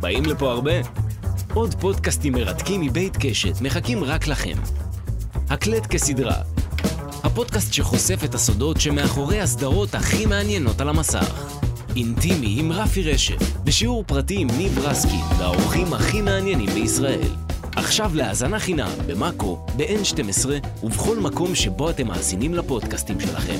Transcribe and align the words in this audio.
באים 0.00 0.24
לפה 0.24 0.50
הרבה? 0.50 0.72
עוד 1.54 1.74
פודקאסטים 1.74 2.32
מרתקים 2.32 2.80
מבית 2.80 3.16
קשת 3.20 3.60
מחכים 3.60 4.04
רק 4.04 4.26
לכם. 4.26 4.56
הקלט 5.50 5.86
כסדרה. 5.86 6.42
הפודקאסט 7.24 7.72
שחושף 7.72 8.24
את 8.24 8.34
הסודות 8.34 8.80
שמאחורי 8.80 9.40
הסדרות 9.40 9.94
הכי 9.94 10.26
מעניינות 10.26 10.80
על 10.80 10.88
המסך. 10.88 11.58
אינטימי 11.96 12.56
עם 12.58 12.72
רפי 12.72 13.02
רשף, 13.02 13.56
בשיעור 13.64 14.04
פרטי 14.06 14.38
עם 14.38 14.48
ניב 14.58 14.78
רסקין 14.78 15.24
והאורחים 15.38 15.94
הכי 15.94 16.22
מעניינים 16.22 16.70
בישראל. 16.70 17.28
עכשיו 17.76 18.10
להאזנה 18.14 18.58
חינם 18.58 18.90
במאקו, 19.06 19.66
ב-N12 19.76 20.48
ובכל 20.82 21.16
מקום 21.16 21.54
שבו 21.54 21.90
אתם 21.90 22.06
מאזינים 22.06 22.54
לפודקאסטים 22.54 23.20
שלכם. 23.20 23.58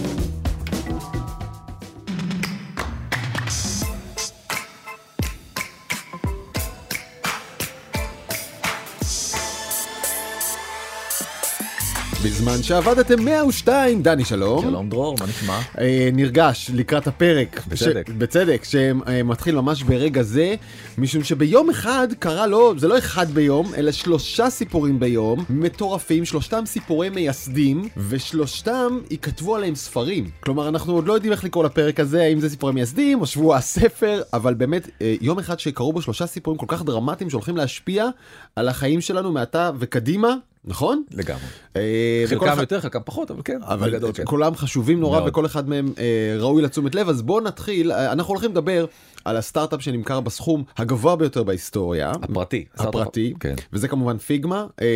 בזמן 12.29 12.63
שעבדתם 12.63 13.25
102, 13.25 14.03
דני 14.03 14.25
שלום. 14.25 14.63
שלום 14.63 14.89
דרור, 14.89 15.17
מה 15.21 15.27
נשמע? 15.27 15.61
אה, 15.81 16.09
נרגש 16.13 16.71
לקראת 16.75 17.07
הפרק. 17.07 17.67
בצדק. 17.68 18.09
ש... 18.09 18.11
בצדק, 18.18 18.64
שמתחיל 18.64 19.54
ממש 19.54 19.82
ברגע 19.82 20.23
זה, 20.23 20.54
משום 20.99 21.25
שביום 21.25 21.71
אחד 21.71 22.09
קרה 22.18 22.46
לו, 22.46 22.79
זה 22.79 22.89
לא 22.89 22.99
אחד 22.99 23.31
ביום, 23.31 23.75
אלא 23.75 23.93
שלושה 23.93 24.51
סיפורים 24.51 25.01
ביום, 25.01 25.45
מטורפים, 25.51 26.25
שלושתם 26.25 26.63
סיפורי 26.67 27.11
מייסדים, 27.11 27.89
ושלושתם 28.09 28.99
ייכתבו 29.11 29.57
עליהם 29.57 29.75
ספרים. 29.75 30.31
כלומר, 30.40 30.68
אנחנו 30.68 30.93
עוד 30.93 31.07
לא 31.07 31.13
יודעים 31.13 31.32
איך 31.32 31.45
לקרוא 31.45 31.65
לפרק 31.65 32.01
הזה, 32.01 32.23
האם 32.23 32.41
זה 32.41 32.51
סיפורי 32.51 32.73
מייסדים 32.73 33.20
או 33.20 33.27
שבוע 33.27 33.56
הספר, 33.56 34.23
אבל 34.33 34.55
באמת, 34.55 34.89
אה, 35.03 35.15
יום 35.20 35.39
אחד 35.39 35.61
שקרו 35.61 35.92
בו 35.92 36.03
שלושה 36.03 36.27
סיפורים 36.27 36.59
כל 36.59 36.67
כך 36.69 36.83
דרמטיים 36.83 37.31
שהולכים 37.31 37.56
להשפיע 37.56 38.09
על 38.57 38.69
החיים 38.69 39.01
שלנו 39.01 39.33
מעתה 39.33 39.70
וקדימה. 39.79 40.35
נכון? 40.64 41.03
לגמרי. 41.14 41.42
אה, 41.77 42.25
חלקם 42.27 42.47
אחד- 42.48 42.61
יותר, 42.61 42.81
חלקם 42.81 43.01
פחות, 43.05 43.31
אבל 43.31 43.41
כן. 43.45 43.59
אבל 43.62 43.91
בגדול 43.91 44.12
כן. 44.12 44.23
כולם 44.27 44.55
חשובים 44.55 45.01
נורא. 45.01 45.20
וכל 45.27 45.47
אחד 45.47 45.69
מהם 45.69 45.92
אה, 45.98 46.37
ראוי 46.39 46.62
לתשומת 46.62 46.95
לב 46.95 47.09
אז 47.09 47.23
בואו 47.23 47.41
נתחיל 47.41 47.92
אה, 47.92 48.12
אנחנו 48.12 48.33
הולכים 48.33 48.51
לדבר 48.51 48.86
על 49.25 49.36
הסטארט-אפ 49.36 49.83
שנמכר 49.83 50.20
בסכום 50.20 50.64
הגבוה 50.79 51.17
ביותר 51.17 51.42
בהיסטוריה. 51.42 52.11
הפרטי. 52.11 52.64
הפרטי, 52.79 53.34
כן. 53.41 53.55
וזה 53.73 53.89
כמובן 53.89 54.19
פיגמה, 54.19 54.67
אה, 54.83 54.86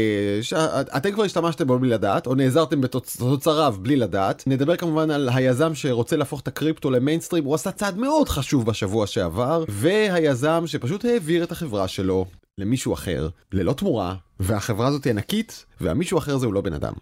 שאתם 0.42 1.12
כבר 1.12 1.24
השתמשתם 1.24 1.66
בו 1.66 1.78
בלי 1.78 1.90
לדעת, 1.90 2.26
או 2.26 2.34
נעזרתם 2.34 2.80
בתוצריו 2.80 3.74
בלי 3.82 3.96
לדעת. 3.96 4.42
נדבר 4.46 4.76
כמובן 4.76 5.10
על 5.10 5.28
היזם 5.34 5.74
שרוצה 5.74 6.16
להפוך 6.16 6.40
את 6.40 6.48
הקריפטו 6.48 6.90
למיינסטרים, 6.90 7.44
הוא 7.44 7.54
עשה 7.54 7.70
צעד 7.70 7.98
מאוד 7.98 8.28
חשוב 8.28 8.66
בשבוע 8.66 9.06
שעבר, 9.06 9.64
והיזם 9.68 10.62
שפשוט 10.66 11.04
העביר 11.04 11.44
את 11.44 11.52
החברה 11.52 11.88
שלו 11.88 12.26
למישהו 12.62 12.94
אחר, 12.94 13.28
ללא 13.52 13.72
תמורה, 13.72 14.16
והחברה 14.40 14.86
הזאת 14.86 15.04
היא 15.04 15.10
ענקית, 15.10 15.66
והמישהו 15.80 16.18
אחר 16.18 16.38
זה 16.38 16.46
הוא 16.46 16.54
לא 16.54 16.60
בן 16.60 16.72
אדם, 16.72 16.92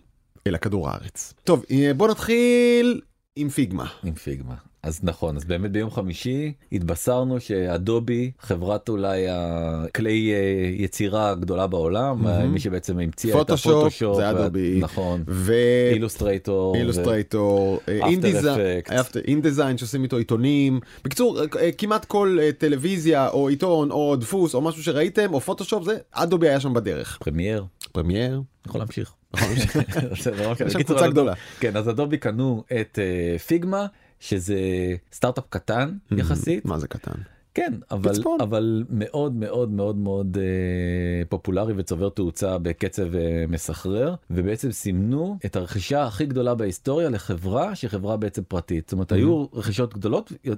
אלא 0.47 0.58
כדור 0.58 0.91
הארץ. 0.91 1.34
טוב, 1.44 1.64
אה, 1.70 1.94
בוא 1.94 2.08
נתחיל 2.08 3.00
עם 3.36 3.48
פיגמה. 3.48 3.86
עם 4.05 4.14
פיגמה. 4.14 4.55
אז 4.83 5.00
נכון, 5.03 5.36
אז 5.36 5.45
באמת 5.45 5.70
ביום 5.73 5.91
חמישי 5.91 6.53
התבשרנו 6.73 7.41
שאדובי, 7.41 8.31
חברת 8.41 8.89
אולי 8.89 9.27
הכלי 9.31 10.33
אה, 10.33 10.39
יצירה 10.84 11.31
הגדולה 11.31 11.67
בעולם, 11.67 12.22
מהמם. 12.22 12.53
מי 12.53 12.61
שבעצם 12.61 12.98
המציאה 12.98 13.34
את 13.34 13.39
פוטושופ, 13.39 13.72
הפוטושופ, 13.72 14.17
זה 14.17 14.22
וה- 14.22 14.31
אדובי. 14.31 14.78
נכון, 14.83 15.22
ו... 15.28 15.55
אילוסטרייטור, 15.92 16.77
אילוסטרייטור. 16.77 17.81
אינדיזיין 19.28 19.78
שעושים 19.78 20.03
איתו 20.03 20.17
עיתונים. 20.17 20.81
בקיצור, 21.05 21.39
אה, 21.61 21.72
כמעט 21.72 22.05
כל 22.05 22.39
אה, 22.42 22.53
טלוויזיה 22.53 23.28
או 23.28 23.48
עיתון 23.48 23.91
או 23.91 24.17
דפוס 24.17 24.55
או 24.55 24.61
משהו 24.61 24.83
שראיתם 24.83 25.34
או 25.34 25.41
פוטושופ 25.41 25.84
זה 25.84 25.97
אדובי 26.12 26.48
היה 26.48 26.61
שם 26.61 26.75
בדרך. 26.75 27.19
פרמייר, 27.25 27.65
פרמייר. 27.92 28.42
יכול 28.67 28.81
להמשיך. 28.81 29.12
נכון, 29.34 29.48
יש 30.66 30.72
שם 30.72 30.83
קבוצה 30.83 31.09
גדולה. 31.09 31.33
כן, 31.60 31.77
אז 31.77 31.88
אדובי 31.88 32.19
קנו 32.19 32.65
את 32.81 32.99
אה, 32.99 33.38
פיגמה, 33.38 33.87
שזה 34.20 34.58
סטארט-אפ 35.12 35.44
קטן 35.48 35.97
יחסית. 36.10 36.64
מה 36.64 36.78
זה 36.78 36.88
קטן? 36.88 37.20
כן, 37.54 37.72
אבל. 37.91 38.14
אבל 38.41 38.84
מאוד 38.91 39.34
מאוד 39.34 39.70
מאוד 39.70 39.97
מאוד 39.97 40.38
אה, 40.41 41.25
פופולרי 41.28 41.75
וצובר 41.76 42.08
תאוצה 42.08 42.59
בקצב 42.59 43.14
אה, 43.14 43.44
מסחרר, 43.48 44.14
ובעצם 44.30 44.70
סימנו 44.70 45.36
את 45.47 45.56
הרכישה 45.56 46.03
הכי 46.04 46.26
גדולה 46.26 46.54
בהיסטוריה 46.54 47.09
לחברה 47.09 47.75
שהיא 47.75 47.91
חברה 47.91 48.16
בעצם 48.16 48.42
פרטית. 48.42 48.84
זאת 48.88 48.92
אומרת, 48.92 49.12
היו 49.12 49.47
רכישות 49.53 49.94
גדולות 49.94 50.32
אה, 50.47 50.53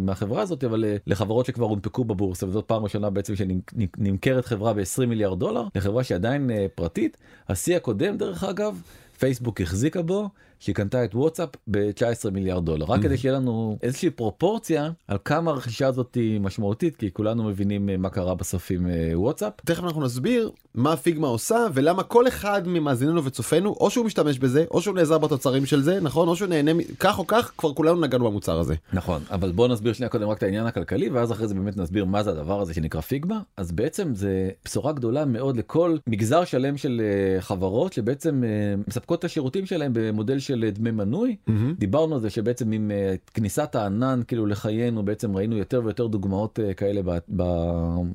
מהחברה 0.00 0.42
הזאת, 0.42 0.64
אבל 0.64 0.84
אה, 0.84 0.96
לחברות 1.06 1.46
שכבר 1.46 1.66
הונפקו 1.66 2.04
בבורסה, 2.04 2.46
וזאת 2.46 2.64
פעם 2.64 2.82
ראשונה 2.82 3.10
בעצם 3.10 3.34
שנמכרת 3.36 4.46
חברה 4.46 4.72
ב-20 4.72 5.06
מיליארד 5.06 5.38
דולר, 5.38 5.64
לחברה 5.74 6.04
שעדיין 6.04 6.50
אה, 6.50 6.66
פרטית. 6.74 7.16
השיא 7.48 7.76
הקודם, 7.76 8.16
דרך 8.16 8.44
אגב, 8.44 8.82
פייסבוק 9.18 9.60
החזיקה 9.60 10.02
בו. 10.02 10.28
שהיא 10.58 10.74
קנתה 10.74 11.04
את 11.04 11.14
וואטסאפ 11.14 11.48
ב-19 11.70 12.30
מיליארד 12.32 12.64
דולר 12.64 12.86
רק 12.88 13.02
כדי 13.02 13.16
שיהיה 13.16 13.34
לנו 13.34 13.78
איזושהי 13.82 14.10
פרופורציה 14.10 14.90
על 15.08 15.18
כמה 15.24 15.50
הרכישה 15.50 15.86
הזאת 15.86 16.14
היא 16.14 16.40
משמעותית 16.40 16.96
כי 16.96 17.12
כולנו 17.12 17.44
מבינים 17.44 17.88
אה, 17.88 17.96
מה 17.96 18.08
קרה 18.10 18.34
בסוף 18.34 18.70
עם 18.70 18.86
אה, 18.86 19.10
וואטסאפ. 19.14 19.52
תכף 19.64 19.84
אנחנו 19.84 20.04
נסביר 20.04 20.50
מה 20.74 20.96
פיגמה 20.96 21.28
עושה 21.28 21.66
ולמה 21.74 22.02
כל 22.02 22.28
אחד 22.28 22.62
ממאזיננו 22.66 23.24
וצופינו 23.24 23.76
או 23.80 23.90
שהוא 23.90 24.06
משתמש 24.06 24.38
בזה 24.38 24.64
או 24.70 24.82
שהוא 24.82 24.94
נעזר 24.94 25.18
בתוצרים 25.18 25.66
של 25.66 25.82
זה 25.82 26.00
נכון 26.00 26.28
או 26.28 26.36
שהוא 26.36 26.48
נהנה 26.48 26.72
כך 26.98 27.18
או 27.18 27.26
כך 27.26 27.52
כבר 27.58 27.72
כולנו 27.72 28.00
נגענו 28.00 28.24
במוצר 28.24 28.58
הזה. 28.58 28.74
נכון 28.92 29.22
אבל 29.30 29.52
בוא 29.52 29.68
נסביר 29.68 29.92
שנייה 29.92 30.10
קודם 30.10 30.28
רק 30.28 30.38
את 30.38 30.42
העניין 30.42 30.66
הכלכלי 30.66 31.08
ואז 31.08 31.32
אחרי 31.32 31.48
זה 31.48 31.54
באמת 31.54 31.76
נסביר 31.76 32.04
מה 32.04 32.22
זה 32.22 32.30
הדבר 32.30 32.60
הזה 32.60 32.74
שנקרא 32.74 33.00
פיגמה 33.00 33.40
אז 33.56 33.72
בעצם 33.72 34.14
זה 34.14 34.50
בשורה 34.64 34.92
גדולה 34.92 35.24
מאוד 35.24 35.56
לכל 35.56 35.96
מגזר 36.06 36.44
שלם 36.44 36.76
של 36.76 37.02
אה, 37.04 37.40
חברות 37.40 37.92
שבעצם 37.92 38.42
מספקות 38.88 39.18
את 39.18 39.24
השירותים 39.24 39.66
שלהם 39.66 39.90
במודל 39.94 40.38
של 40.46 40.70
דמי 40.72 40.90
מנוי 40.90 41.36
דיברנו 41.78 42.14
על 42.14 42.20
זה 42.20 42.30
שבעצם 42.30 42.72
עם 42.72 42.90
אה, 42.90 43.14
כניסת 43.34 43.74
הענן 43.74 44.20
כאילו 44.28 44.46
לחיינו 44.46 45.02
בעצם 45.02 45.36
ראינו 45.36 45.56
יותר 45.56 45.80
ויותר 45.84 46.06
דוגמאות 46.06 46.60
אה, 46.60 46.74
כאלה 46.74 47.02
ב, 47.04 47.18
ב, 47.36 47.42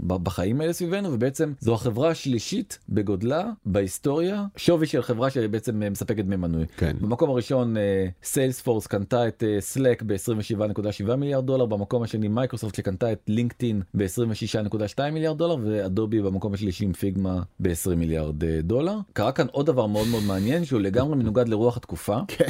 ב, 0.07 0.13
בחיים 0.13 0.61
האלה 0.61 0.73
סביבנו 0.73 1.13
ובעצם 1.13 1.53
זו 1.59 1.73
החברה 1.73 2.09
השלישית 2.09 2.79
בגודלה 2.89 3.49
בהיסטוריה 3.65 4.45
שווי 4.57 4.87
של 4.87 5.01
חברה 5.01 5.29
שבעצם 5.29 5.83
אה, 5.83 5.89
מספקת 5.89 6.25
דמי 6.25 6.35
מנוי. 6.35 6.65
כן. 6.77 6.95
במקום 7.01 7.29
הראשון 7.29 7.75
סיילספורס 8.23 8.87
קנתה 8.87 9.27
את 9.27 9.43
סלאק 9.59 10.03
ב-27.7 10.05 11.15
מיליארד 11.15 11.45
דולר 11.45 11.65
במקום 11.65 12.03
השני 12.03 12.27
מייקרוסופט 12.27 12.75
שקנתה 12.75 13.11
את 13.11 13.21
לינקדאין 13.27 13.81
ב-26.2 13.93 15.11
מיליארד 15.11 15.37
דולר 15.37 15.55
ואדובי 15.63 16.21
במקום 16.21 16.53
השלישי 16.53 16.85
עם 16.85 16.93
פיגמה 16.93 17.41
ב-20 17.59 17.95
מיליארד 17.95 18.45
דולר. 18.63 18.97
קרה 19.13 19.31
כאן 19.31 19.47
עוד 19.51 19.65
דבר 19.65 19.87
מאוד 19.87 20.07
מאוד 20.07 20.23
מעניין 20.23 20.65
שהוא 20.65 20.81
לגמרי 20.81 21.15
מנוגד 21.15 21.47
לרוח 21.47 21.77
התקופה. 21.77 22.19
כן. 22.27 22.49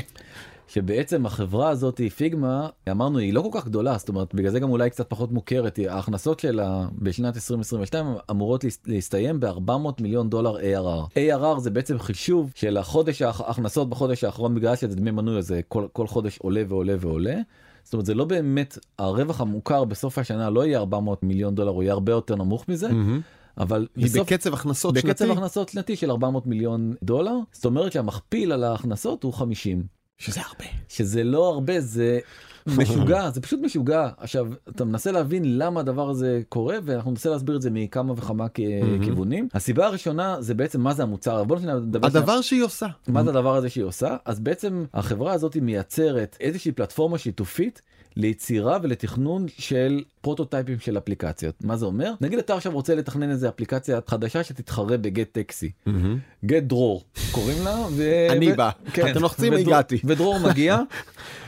שבעצם 0.68 1.26
החברה 1.26 1.70
הזאת 1.70 2.02
פיגמה 2.16 2.68
אמרנו 2.92 3.18
היא 3.18 3.34
לא 3.34 3.42
כל 3.42 3.50
כך 3.52 3.66
גדולה 3.66 3.98
זאת 3.98 4.10
אומרת 4.10 4.36
בגלל 4.36 4.52
זה 4.52 4.60
גם 4.60 4.70
אולי 4.70 4.90
קצת 4.90 5.10
פחות 5.10 5.32
מוכרת 5.32 5.80
ההכנסות 5.90 6.40
שלה 6.40 6.86
בשנת 7.00 7.36
2022 7.36 8.06
אמורות 8.32 8.64
להס- 8.64 8.80
להסתיים 8.86 9.40
ב-400 9.40 9.72
מיליון 10.02 10.30
דולר 10.30 10.56
ARR. 10.58 11.18
ARR 11.18 11.60
זה 11.60 11.70
בעצם 11.70 12.00
חישוב 12.00 12.52
של 12.56 12.78
החודש 12.78 13.22
ההכנסות 13.22 13.90
בחודש 13.90 14.24
האחרון 14.24 14.56
בגלל 14.56 14.76
שזה 14.76 14.96
דמי 14.96 15.12
מנוי 15.12 15.38
הזה 15.38 15.62
כל, 15.68 15.86
כל 15.94 16.08
חודש 16.08 16.38
עולה 16.38 16.64
ועולה 16.68 16.94
ועולה. 17.00 17.36
זאת 17.84 17.94
אומרת 17.94 18.06
זה 18.06 18.14
לא 18.14 18.26
באמת 18.26 18.78
הרווח 19.00 19.42
המוכר 19.42 19.84
בסוף 19.84 20.18
השנה 20.18 20.50
לא 20.50 20.66
יהיה 20.66 20.80
400 20.80 21.24
מיליון 21.24 21.56
דולר 21.56 21.72
הוא 21.72 21.84
יהיה 21.84 21.94
הרבה 21.94 22.12
יותר 22.12 22.36
נמוך 22.36 22.70
מזה 22.70 22.90
אבל 23.58 23.88
בסוף- 23.98 24.28
בקצב 24.28 24.54
הכנסות 24.54 24.94
בקצב 24.94 25.26
שנתי 25.26 25.32
הכנסות 25.40 25.70
שנתי 25.70 25.96
של 25.96 26.12
400 26.12 26.48
מיליון 26.48 26.94
דולר. 27.04 27.36
זאת 27.52 27.66
אומרת 27.66 27.92
שהמכפיל 27.92 28.52
על 28.52 28.64
ההכנסות 28.64 29.24
הוא 29.24 29.34
50. 29.34 29.84
שזה 30.18 30.42
הרבה. 30.42 30.66
שזה 30.90 31.24
לא 31.24 31.50
הרבה 31.54 31.80
זה 31.82 32.20
משוגע 32.78 33.30
זה 33.30 33.42
פשוט 33.42 33.60
משוגע. 33.64 34.10
עכשיו 34.18 34.48
אתה 34.70 34.86
מנסה 34.86 35.12
להבין 35.12 35.58
למה 35.58 35.80
הדבר 35.80 36.10
הזה 36.10 36.42
קורה 36.50 36.78
ואנחנו 36.84 37.12
ננסה 37.12 37.30
להסביר 37.30 37.56
את 37.56 37.62
זה 37.62 37.70
מכמה 37.72 38.14
וכמה 38.18 38.50
כיוונים. 39.04 39.48
הסיבה 39.54 39.86
הראשונה 39.86 40.42
זה 40.42 40.54
בעצם 40.54 40.82
מה 40.82 40.94
זה 40.94 41.04
המוצר. 41.04 41.44
בוא 41.44 41.58
נדבר 41.60 42.08
הדבר 42.08 42.42
שהיא 42.42 42.64
עושה. 42.64 42.88
מה 43.08 43.24
זה 43.24 43.30
הדבר 43.30 43.56
הזה 43.56 43.70
שהיא 43.70 43.84
עושה? 43.84 44.16
אז 44.26 44.40
בעצם 44.40 44.86
החברה 44.94 45.34
הזאת 45.34 45.58
מייצרת 45.58 46.38
איזושהי 46.40 46.72
פלטפורמה 46.72 47.18
שיתופית 47.18 47.82
ליצירה 48.16 48.78
ולתכנון 48.82 49.46
של 49.58 50.04
פרוטוטייפים 50.22 50.80
של 50.80 50.98
אפליקציות 50.98 51.56
מה 51.64 51.78
זה 51.78 51.86
אומר 51.86 52.12
נגיד 52.22 52.40
אתה 52.40 52.56
עכשיו 52.56 52.72
רוצה 52.72 52.96
לתכנן 52.96 53.30
איזה 53.30 53.50
אפליקציה 53.50 54.00
חדשה 54.08 54.44
שתתחרה 54.44 54.98
בגט 54.98 55.28
טקסי 55.32 55.72
גט 56.46 56.64
דרור 56.64 57.04
קוראים 57.32 57.64
לה 57.64 57.76
ו... 57.92 58.28
אני 58.30 58.54
בא. 58.54 58.70
כן. 58.94 59.12
אתם 59.12 59.22
לוחצים, 59.22 59.54
הגעתי. 59.54 60.00
ודרור 60.04 60.40
מגיע. 60.40 60.78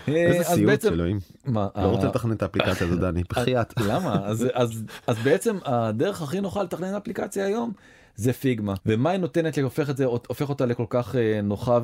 אה, 0.07 0.13
איזה 0.13 0.39
אז 0.39 0.55
סיוט 0.55 0.85
אלוהים. 0.85 1.19
מה, 1.45 1.67
לא 1.75 1.81
רוצה 1.81 2.03
אה, 2.03 2.09
לתכנן 2.09 2.31
את 2.31 2.41
האפליקציה 2.41 2.87
הזו 2.87 2.95
דני. 3.05 3.23
בחייאת. 3.29 3.73
למה 3.87 4.19
אז 4.25 4.47
אז 4.53 4.83
אז 5.07 5.17
בעצם 5.23 5.57
הדרך 5.65 6.21
הכי 6.21 6.41
נוחה 6.41 6.63
לתכנן 6.63 6.95
אפליקציה 6.95 7.45
היום 7.45 7.71
זה 8.15 8.33
פיגמה 8.33 8.73
ומה 8.85 9.09
היא 9.09 9.19
נותנת 9.19 9.53
שהופך 9.53 9.89
את 9.89 9.97
זה 9.97 10.05
הופך 10.05 10.49
אותה 10.49 10.65
לכל 10.65 10.85
כך 10.89 11.15
אה, 11.15 11.41
נוחה 11.43 11.79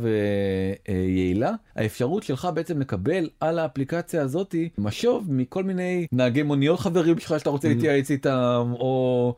ויעילה 0.87 1.51
האפשרות 1.75 2.23
שלך 2.23 2.47
בעצם 2.53 2.79
לקבל 2.79 3.29
על 3.39 3.59
האפליקציה 3.59 4.21
הזאתי 4.21 4.69
משוב 4.77 5.25
מכל 5.29 5.63
מיני 5.63 6.07
נהגי 6.11 6.43
מוניות 6.43 6.79
חברים 6.79 7.19
שלך 7.19 7.39
שאתה 7.39 7.49
רוצה 7.49 7.67
Mhm. 7.67 7.71
להתייעץ 7.71 8.11
איתם 8.11 8.71
או 8.71 9.35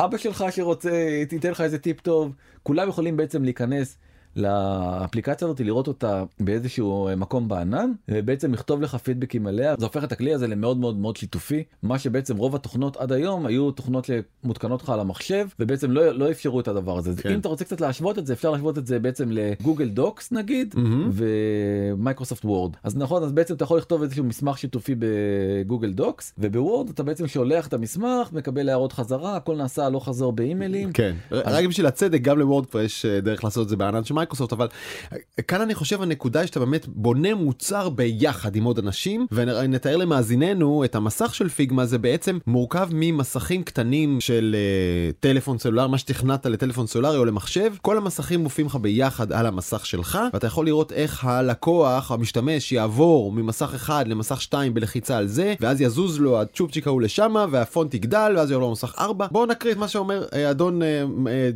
אבא 0.00 0.16
שלך 0.18 0.44
שרוצה 0.50 0.90
תיתן 1.28 1.50
לך 1.50 1.60
איזה 1.60 1.78
טיפ 1.78 2.00
טוב 2.00 2.32
כולם 2.62 2.88
יכולים 2.88 3.16
בעצם 3.16 3.44
להיכנס. 3.44 3.96
לאפליקציה 4.36 5.46
הזאת 5.46 5.60
לראות 5.60 5.88
אותה 5.88 6.24
באיזשהו 6.40 7.08
מקום 7.16 7.48
בענן 7.48 7.92
ובעצם 8.08 8.52
לכתוב 8.52 8.82
לך 8.82 8.94
פידבקים 8.94 9.46
עליה. 9.46 9.74
זה 9.78 9.86
הופך 9.86 10.04
את 10.04 10.12
הכלי 10.12 10.34
הזה 10.34 10.46
למאוד 10.46 10.78
מאוד 10.78 10.96
מאוד 10.98 11.16
שיתופי. 11.16 11.64
מה 11.82 11.98
שבעצם 11.98 12.36
רוב 12.36 12.54
התוכנות 12.54 12.96
עד 12.96 13.12
היום 13.12 13.46
היו 13.46 13.70
תוכנות 13.70 14.08
שמותקנות 14.44 14.82
לך 14.82 14.90
על 14.90 15.00
המחשב 15.00 15.46
ובעצם 15.60 15.90
לא, 15.90 16.10
לא 16.10 16.30
אפשרו 16.30 16.60
את 16.60 16.68
הדבר 16.68 16.98
הזה. 16.98 17.22
כן. 17.22 17.28
אם 17.32 17.38
אתה 17.38 17.48
רוצה 17.48 17.64
קצת 17.64 17.80
להשוות 17.80 18.18
את 18.18 18.26
זה 18.26 18.32
אפשר 18.32 18.50
להשוות 18.50 18.78
את 18.78 18.86
זה 18.86 18.98
בעצם 18.98 19.28
לגוגל 19.32 19.88
דוקס 19.88 20.32
נגיד 20.32 20.74
מהמם. 20.76 21.10
ומייקרוסופט 21.12 22.44
וורד. 22.44 22.76
אז 22.82 22.96
נכון 22.96 23.22
אז 23.22 23.32
בעצם 23.32 23.54
אתה 23.54 23.64
יכול 23.64 23.78
לכתוב 23.78 24.02
איזשהו 24.02 24.24
מסמך 24.24 24.58
שיתופי 24.58 24.94
בגוגל 24.98 25.92
דוקס 25.92 26.34
ובוורד 26.38 26.88
אתה 26.88 27.02
בעצם 27.02 27.26
שולח 27.26 27.66
את 27.66 27.74
המסמך 27.74 28.32
מקבל 28.32 28.68
הערות 28.68 28.92
חזרה 28.92 29.36
הכל 29.36 29.56
נעשה 29.56 29.86
הלוך 29.86 30.08
חזור 30.08 30.32
באימיילים. 30.32 30.92
כן, 30.92 31.16
רק 31.30 31.64
בשביל 31.64 31.86
הצדק 31.86 32.20
גם 32.20 32.38
לוורד 32.38 32.66
כבר 32.66 32.80
יש 32.80 33.04
אה, 33.04 33.20
דרך 33.20 33.44
לעשות 33.44 33.64
את 33.64 33.68
זה 33.68 33.76
בענן 33.76 34.04
מייקרוסופט 34.18 34.52
אבל 34.52 34.66
אה, 35.12 35.42
כאן 35.42 35.60
אני 35.60 35.74
חושב 35.74 36.02
הנקודה 36.02 36.46
שאתה 36.46 36.60
באמת 36.60 36.86
בונה 36.88 37.34
מוצר 37.34 37.88
ביחד 37.88 38.56
עם 38.56 38.64
עוד 38.64 38.78
אנשים 38.78 39.26
ונתאר 39.32 39.96
למאזינינו 39.96 40.84
את 40.84 40.94
המסך 40.94 41.34
של 41.34 41.48
פיגמה 41.48 41.86
זה 41.86 41.98
בעצם 41.98 42.38
מורכב 42.46 42.88
ממסכים 42.92 43.62
קטנים 43.62 44.20
של 44.20 44.56
אה, 44.58 45.10
טלפון 45.20 45.58
סלולר 45.58 45.86
מה 45.86 45.98
שתכננת 45.98 46.46
לטלפון 46.46 46.86
סלולרי 46.86 47.16
או 47.16 47.24
למחשב. 47.24 47.72
כל 47.82 47.96
המסכים 47.96 48.40
מופיעים 48.40 48.66
לך 48.66 48.76
ביחד 48.76 49.32
על 49.32 49.46
המסך 49.46 49.86
שלך 49.86 50.18
ואתה 50.32 50.46
יכול 50.46 50.66
לראות 50.66 50.92
איך 50.92 51.24
הלקוח 51.24 52.12
המשתמש 52.12 52.72
יעבור 52.72 53.32
ממסך 53.32 53.72
אחד 53.74 54.08
למסך 54.08 54.42
2 54.42 54.74
בלחיצה 54.74 55.16
על 55.16 55.26
זה 55.26 55.54
ואז 55.60 55.80
יזוז 55.80 56.20
לו 56.20 56.40
הצ'ופצ'יק 56.40 56.86
ההוא 56.86 57.02
לשמה 57.02 57.46
והפונט 57.50 57.94
יגדל 57.94 58.34
ואז 58.36 58.50
יעבור 58.50 58.68
למסך 58.68 58.94
4 58.98 59.26
בואו 59.30 59.46
נקריא 59.46 59.72
את 59.72 59.78
מה 59.78 59.88
שאומר 59.88 60.26
אה, 60.32 60.50
אדון 60.50 60.82
אה, 60.82 61.04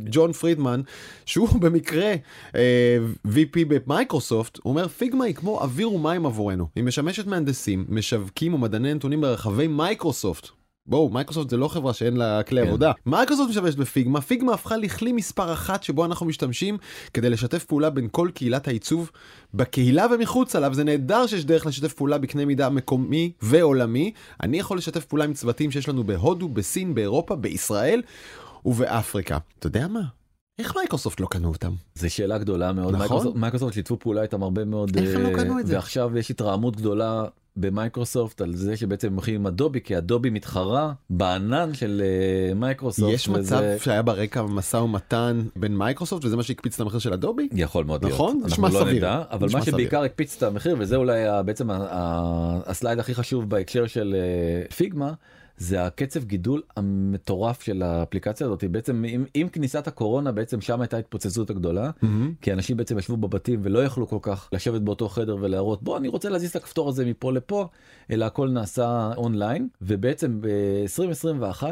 ג'ון 0.05 0.31
פרידמן 0.31 0.81
שהוא 1.25 1.49
במקרה 1.63 2.13
VP 3.27 3.65
במייקרוסופט 3.67 4.59
הוא 4.63 4.71
אומר 4.71 4.87
פיגמה 4.87 5.25
היא 5.25 5.35
כמו 5.35 5.61
אוויר 5.61 5.93
ומים 5.93 6.25
עבורנו. 6.25 6.67
היא 6.75 6.83
משמשת 6.83 7.27
מהנדסים 7.27 7.85
משווקים 7.89 8.53
ומדעני 8.53 8.93
נתונים 8.93 9.21
ברחבי 9.21 9.67
מייקרוסופט. 9.67 10.47
בואו 10.85 11.09
מייקרוסופט 11.09 11.49
זה 11.49 11.57
לא 11.57 11.67
חברה 11.67 11.93
שאין 11.93 12.17
לה 12.17 12.43
כלי 12.43 12.61
כן. 12.61 12.67
עבודה. 12.67 12.91
מייקרוסופט 13.05 13.49
משתמשת 13.49 13.77
בפיגמה. 13.77 14.21
פיגמה 14.21 14.53
הפכה 14.53 14.77
לכלי 14.77 15.11
מספר 15.11 15.53
אחת 15.53 15.83
שבו 15.83 16.05
אנחנו 16.05 16.25
משתמשים 16.25 16.77
כדי 17.13 17.29
לשתף 17.29 17.63
פעולה 17.63 17.89
בין 17.89 18.07
כל 18.11 18.29
קהילת 18.33 18.67
העיצוב 18.67 19.11
בקהילה 19.53 20.05
ומחוצה 20.11 20.55
לו. 20.55 20.73
זה 20.73 20.83
נהדר 20.83 21.27
שיש 21.27 21.45
דרך 21.45 21.65
לשתף 21.65 21.93
פעולה 21.93 22.17
בקנה 22.17 22.45
מידה 22.45 22.69
מקומי 22.69 23.31
ועולמי. 23.41 24.11
אני 24.43 24.59
יכול 24.59 24.77
לשתף 24.77 25.05
פעולה 25.05 25.25
עם 25.25 25.33
צוותים 25.33 25.71
שיש 25.71 25.89
לנו 25.89 26.03
בהודו 26.03 26.49
בסין 26.49 26.95
באירופה 26.95 27.35
בישראל 27.35 28.01
ובאפריקה. 28.65 29.37
אתה 29.59 29.67
יודע 29.67 29.87
מה 29.87 30.01
איך 30.59 30.75
מייקרוסופט 30.77 31.19
לא 31.19 31.27
קנו 31.27 31.47
אותם 31.49 31.71
זה 31.95 32.09
שאלה 32.09 32.37
גדולה 32.37 32.73
מאוד 32.73 32.95
נכון. 32.95 33.31
מייקרוסופט, 33.35 33.73
שיתפו 33.73 33.99
פעולה 33.99 34.21
איתם 34.21 34.43
הרבה 34.43 34.65
מאוד 34.65 34.97
איך 34.97 35.15
הם 35.15 35.21
לא 35.23 35.27
אה, 35.27 35.33
קנו 35.35 35.59
את 35.59 35.67
זה? 35.67 35.75
ועכשיו 35.75 36.17
יש 36.17 36.31
התרעמות 36.31 36.75
גדולה 36.75 37.25
במייקרוסופט 37.55 38.41
על 38.41 38.55
זה 38.55 38.77
שבעצם 38.77 39.07
הם 39.07 39.13
הולכים 39.13 39.35
עם 39.35 39.47
אדובי 39.47 39.81
כי 39.81 39.97
אדובי 39.97 40.29
מתחרה 40.29 40.93
בענן 41.09 41.73
של 41.73 42.01
אה, 42.05 42.53
מייקרוסופט. 42.53 43.13
יש 43.13 43.27
וזה- 43.27 43.39
מצב 43.39 43.61
שהיה 43.83 44.01
ברקע 44.01 44.43
משא 44.43 44.77
ומתן 44.77 45.41
בין 45.55 45.77
מייקרוסופט 45.77 46.25
וזה 46.25 46.35
מה 46.37 46.43
שהקפיץ 46.43 46.73
את 46.75 46.79
המחיר 46.81 46.99
של 46.99 47.13
אדובי 47.13 47.49
יכול 47.53 47.83
מאוד 47.85 48.03
להיות, 48.05 48.13
נכון? 48.19 48.41
נשמע 48.45 48.69
לא 48.69 48.79
סביר. 48.79 48.93
נדע, 48.93 49.23
אבל 49.31 49.47
מה 49.53 49.61
סביר. 49.61 49.63
שבעיקר 49.63 50.01
הקפיץ 50.03 50.35
את 50.37 50.43
המחיר 50.43 50.75
וזה 50.79 50.95
אולי 50.95 51.19
בעצם 51.45 51.67
הסלייד 52.65 52.99
הכי 52.99 53.15
חשוב 53.15 53.49
בהקשר 53.49 53.87
של 53.87 54.15
אה, 54.15 54.75
פיגמה. 54.75 55.13
זה 55.57 55.85
הקצב 55.85 56.23
גידול 56.23 56.61
המטורף 56.77 57.61
של 57.61 57.81
האפליקציה 57.81 58.47
הזאת. 58.47 58.63
בעצם 58.63 59.03
עם, 59.07 59.25
עם 59.33 59.47
כניסת 59.47 59.87
הקורונה 59.87 60.31
בעצם 60.31 60.61
שם 60.61 60.81
הייתה 60.81 60.97
התפוצצות 60.97 61.49
הגדולה 61.49 61.91
מהמם. 62.01 62.33
כי 62.41 62.53
אנשים 62.53 62.77
בעצם 62.77 62.99
ישבו 62.99 63.17
בבתים 63.17 63.59
ולא 63.63 63.83
יכלו 63.83 64.07
כל 64.07 64.19
כך 64.21 64.49
לשבת 64.51 64.81
באותו 64.81 65.09
חדר 65.09 65.37
ולהראות 65.41 65.83
בוא 65.83 65.97
אני 65.97 66.07
רוצה 66.07 66.29
להזיז 66.29 66.49
את 66.49 66.55
הכפתור 66.55 66.89
הזה 66.89 67.05
מפה 67.05 67.31
לפה 67.31 67.67
אלא 68.11 68.25
הכל 68.25 68.49
נעשה 68.49 69.11
אונליין. 69.17 69.67
ובעצם 69.81 70.41
ב-2021 70.41 71.63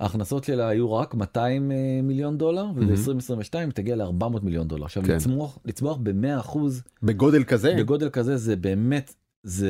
ההכנסות 0.00 0.44
שלה 0.44 0.68
היו 0.68 0.92
רק 0.92 1.14
200 1.14 1.72
אה, 1.72 1.76
מיליון 2.02 2.38
דולר 2.38 2.66
וב-2022 2.74 3.58
היא 3.58 3.70
תגיע 3.74 3.96
ל-400 3.96 4.40
מיליון 4.42 4.68
דולר. 4.68 4.84
עכשיו 4.84 5.02
כן. 5.02 5.16
לצמוח 5.16 5.58
לצמוח 5.64 5.98
ב-100 6.02 6.58
בגודל 7.02 7.44
כזה? 7.44 7.74
בגודל 7.78 8.08
כזה 8.08 8.36
זה 8.36 8.56
באמת 8.56 9.14
זה 9.42 9.68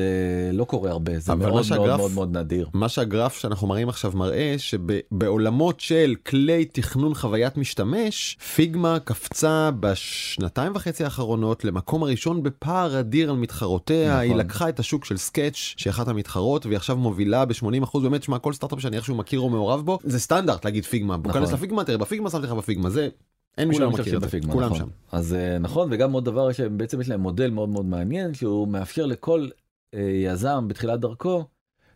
לא 0.53 0.63
קורה 0.63 0.91
הרבה 0.91 1.19
זה 1.19 1.35
מאוד 1.35 1.49
מאוד 1.51 1.63
שהגרף- 1.63 1.97
מאוד 1.97 2.11
מאוד 2.11 2.37
נדיר. 2.37 2.67
מה 2.73 2.89
שהגרף 2.89 3.37
שאנחנו 3.37 3.67
מראים 3.67 3.89
עכשיו 3.89 4.11
מראה 4.15 4.55
שבעולמות 4.57 5.79
של 5.79 6.15
כלי 6.25 6.65
תכנון 6.65 7.13
חוויית 7.13 7.57
משתמש 7.57 8.37
פיגמה 8.55 8.99
קפצה 8.99 9.69
בשנתיים 9.79 10.71
וחצי 10.75 11.03
האחרונות 11.03 11.65
למקום 11.65 12.03
הראשון 12.03 12.43
בפער 12.43 12.99
אדיר 12.99 13.29
על 13.29 13.35
מתחרותיה 13.35 14.07
נכון. 14.09 14.19
היא 14.21 14.35
לקחה 14.35 14.69
את 14.69 14.79
השוק 14.79 15.05
של 15.05 15.17
סקאץ' 15.17 15.53
שהיא 15.55 15.91
אחת 15.91 16.07
המתחרות 16.07 16.65
והיא 16.65 16.77
עכשיו 16.77 16.97
מובילה 16.97 17.45
ב-80% 17.45 17.99
באמת 17.99 18.23
שמע 18.23 18.39
כל 18.39 18.53
סטארט-אפ 18.53 18.79
שאני 18.79 18.97
איכשהו 18.97 19.15
מכיר 19.15 19.39
או 19.39 19.49
מעורב 19.49 19.85
בו 19.85 19.99
זה 20.03 20.19
סטנדרט 20.19 20.65
להגיד 20.65 20.85
פיגמה 20.85 21.17
בוא 21.17 21.29
נכון. 21.29 21.41
כנס 21.41 21.53
לפיגמה 21.53 21.83
תראה 21.83 21.97
בפיגמה 21.97 22.29
שמתי 22.29 22.45
לך 22.45 22.51
בפיגמה 22.53 22.89
זה 22.89 23.09
אין 23.57 23.67
מי 23.67 23.75
שלא 23.75 23.91
מכיר 23.91 24.15
את 24.15 24.21
זה 24.21 24.27
בפיגמה, 24.27 24.53
כולם 24.53 24.65
נכון. 24.65 24.77
שם. 24.79 24.87
אז 25.11 25.33
אה, 25.33 25.57
נכון 25.57 25.87
וגם 25.91 26.11
עוד 26.11 26.25
דבר 26.25 26.51
שבעצם 26.51 27.01
יש 27.01 27.09
להם 27.09 27.19
מודל 27.21 27.49
מאוד 27.49 27.69
מאוד 27.69 27.85
מעניין 27.85 28.33
שהוא 28.33 28.67
מאפשר 28.67 29.05
לכל 29.05 29.47
אה, 29.93 29.99
יזם 30.23 30.67
בתחילת 30.67 30.99
דרכו 30.99 31.43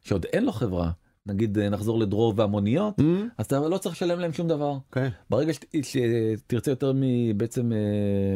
שעוד 0.01 0.25
אין 0.33 0.45
לו 0.45 0.51
חברה 0.51 0.91
נגיד 1.25 1.57
אה, 1.59 1.69
נחזור 1.69 1.99
לדרור 1.99 2.33
והמוניות 2.35 2.99
אמ, 2.99 3.27
אז 3.37 3.45
אתה 3.45 3.59
לא 3.59 3.77
צריך 3.77 3.95
לשלם 3.95 4.19
להם 4.19 4.33
שום 4.33 4.47
דבר 4.47 4.69
אוקיי. 4.69 5.09
ברגע 5.29 5.53
שת- 5.53 5.75
שתרצה 5.83 6.71
יותר 6.71 6.91
מבעצם 6.95 7.71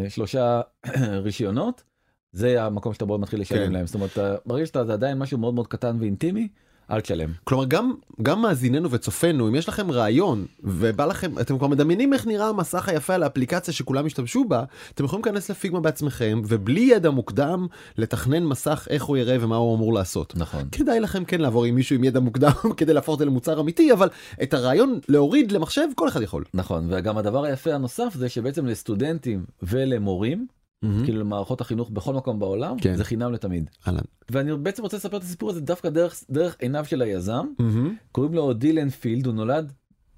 שלושה 0.10 0.62
רישיונות 1.24 1.84
זה 2.32 2.64
המקום 2.64 2.94
שאתה 2.94 3.06
בו 3.06 3.18
מתחיל 3.18 3.42
לשלם 3.42 3.66
כן. 3.68 3.72
להם 3.72 3.86
זאת 3.86 3.96
אומרת 3.96 4.18
ברגע 4.46 4.66
שאתה 4.66 4.80
עדיין 4.80 5.18
משהו 5.18 5.38
מאוד 5.38 5.54
מאוד 5.54 5.68
קטן 5.68 5.98
ואינטימי 6.00 6.48
אל 6.92 7.02
תשלם. 7.02 7.30
כלומר 7.44 7.66
גם 7.66 7.94
גם 8.22 8.42
מאזיננו 8.42 8.92
וצופינו 8.92 9.48
אם 9.48 9.56
יש 9.56 9.70
לכם 9.70 9.92
רעיון 9.92 10.46
ובא 10.64 11.06
לכם 11.06 11.40
אתם 11.40 11.58
כבר 11.58 11.68
מדמיינים 11.68 12.14
איך 12.14 12.28
נראה 12.28 12.48
המסך 12.48 12.90
היפה 12.90 13.16
על 13.16 13.24
האפליקציה 13.24 13.74
שכולם 13.74 14.06
השתמשו 14.06 14.44
בה 14.44 14.64
אתם 14.94 15.06
יכולים 15.06 15.26
להיכנס 15.26 15.50
לפיגמה 15.50 15.80
בעצמכם 15.80 16.42
ובלי 16.48 16.82
ידע 16.82 17.10
מוקדם 17.10 17.68
לתכנן 17.98 18.44
מסך 18.44 18.88
איך 18.90 19.04
הוא 19.04 19.18
יראה 19.18 19.38
ומה 19.40 19.56
הוא 19.56 19.76
אמור 19.76 19.94
לעשות. 19.94 20.34
נכון. 20.36 20.64
כדאי 20.72 21.00
לכם 21.00 21.26
כן 21.26 21.42
לעבור 21.42 21.66
עם 21.66 21.76
מישהו 21.76 21.96
עם 21.96 22.04
ידע 22.04 22.20
מוקדם 22.20 22.52
כדי 22.78 22.94
להפוך 22.94 23.14
את 23.14 23.20
זה 23.20 23.26
למוצר 23.26 23.60
אמיתי 23.60 23.94
אבל 23.94 24.10
את 24.44 24.54
הרעיון 24.54 25.00
להוריד 25.08 25.52
למחשב 25.52 25.88
כל 25.96 26.08
אחד 26.08 26.22
יכול. 26.22 26.44
נכון 26.54 26.88
וגם 26.90 27.18
הדבר 27.18 27.44
היפה 27.44 27.74
הנוסף 27.74 28.14
זה 28.14 28.30
שבעצם 28.30 28.66
לסטודנטים 28.66 29.46
ולמורים 29.64 30.48
כאילו 30.82 31.20
למערכות 31.20 31.62
החינוך 31.62 31.90
בכל 31.90 32.14
מקום 32.14 32.40
בעולם 32.40 32.80
כן. 32.80 32.96
זה 32.96 33.04
חינם 33.04 33.34
לתמיד. 33.34 33.70
אהלן. 33.88 34.00
ואני 34.32 34.58
בעצם 34.58 34.84
רוצה 34.84 34.98
לספר 34.98 35.18
את 35.18 35.24
הסיפור 35.24 35.50
הזה 35.50 35.62
דווקא 35.62 35.90
דרך 35.90 36.24
דרך 36.30 36.56
עיניו 36.60 36.86
של 36.86 37.02
היזם 37.02 37.46
מהמם. 37.60 37.96
קוראים 38.12 38.34
לו 38.34 38.54
דילן 38.54 38.90
פילד 38.90 39.26
הוא 39.26 39.34
נולד 39.34 39.74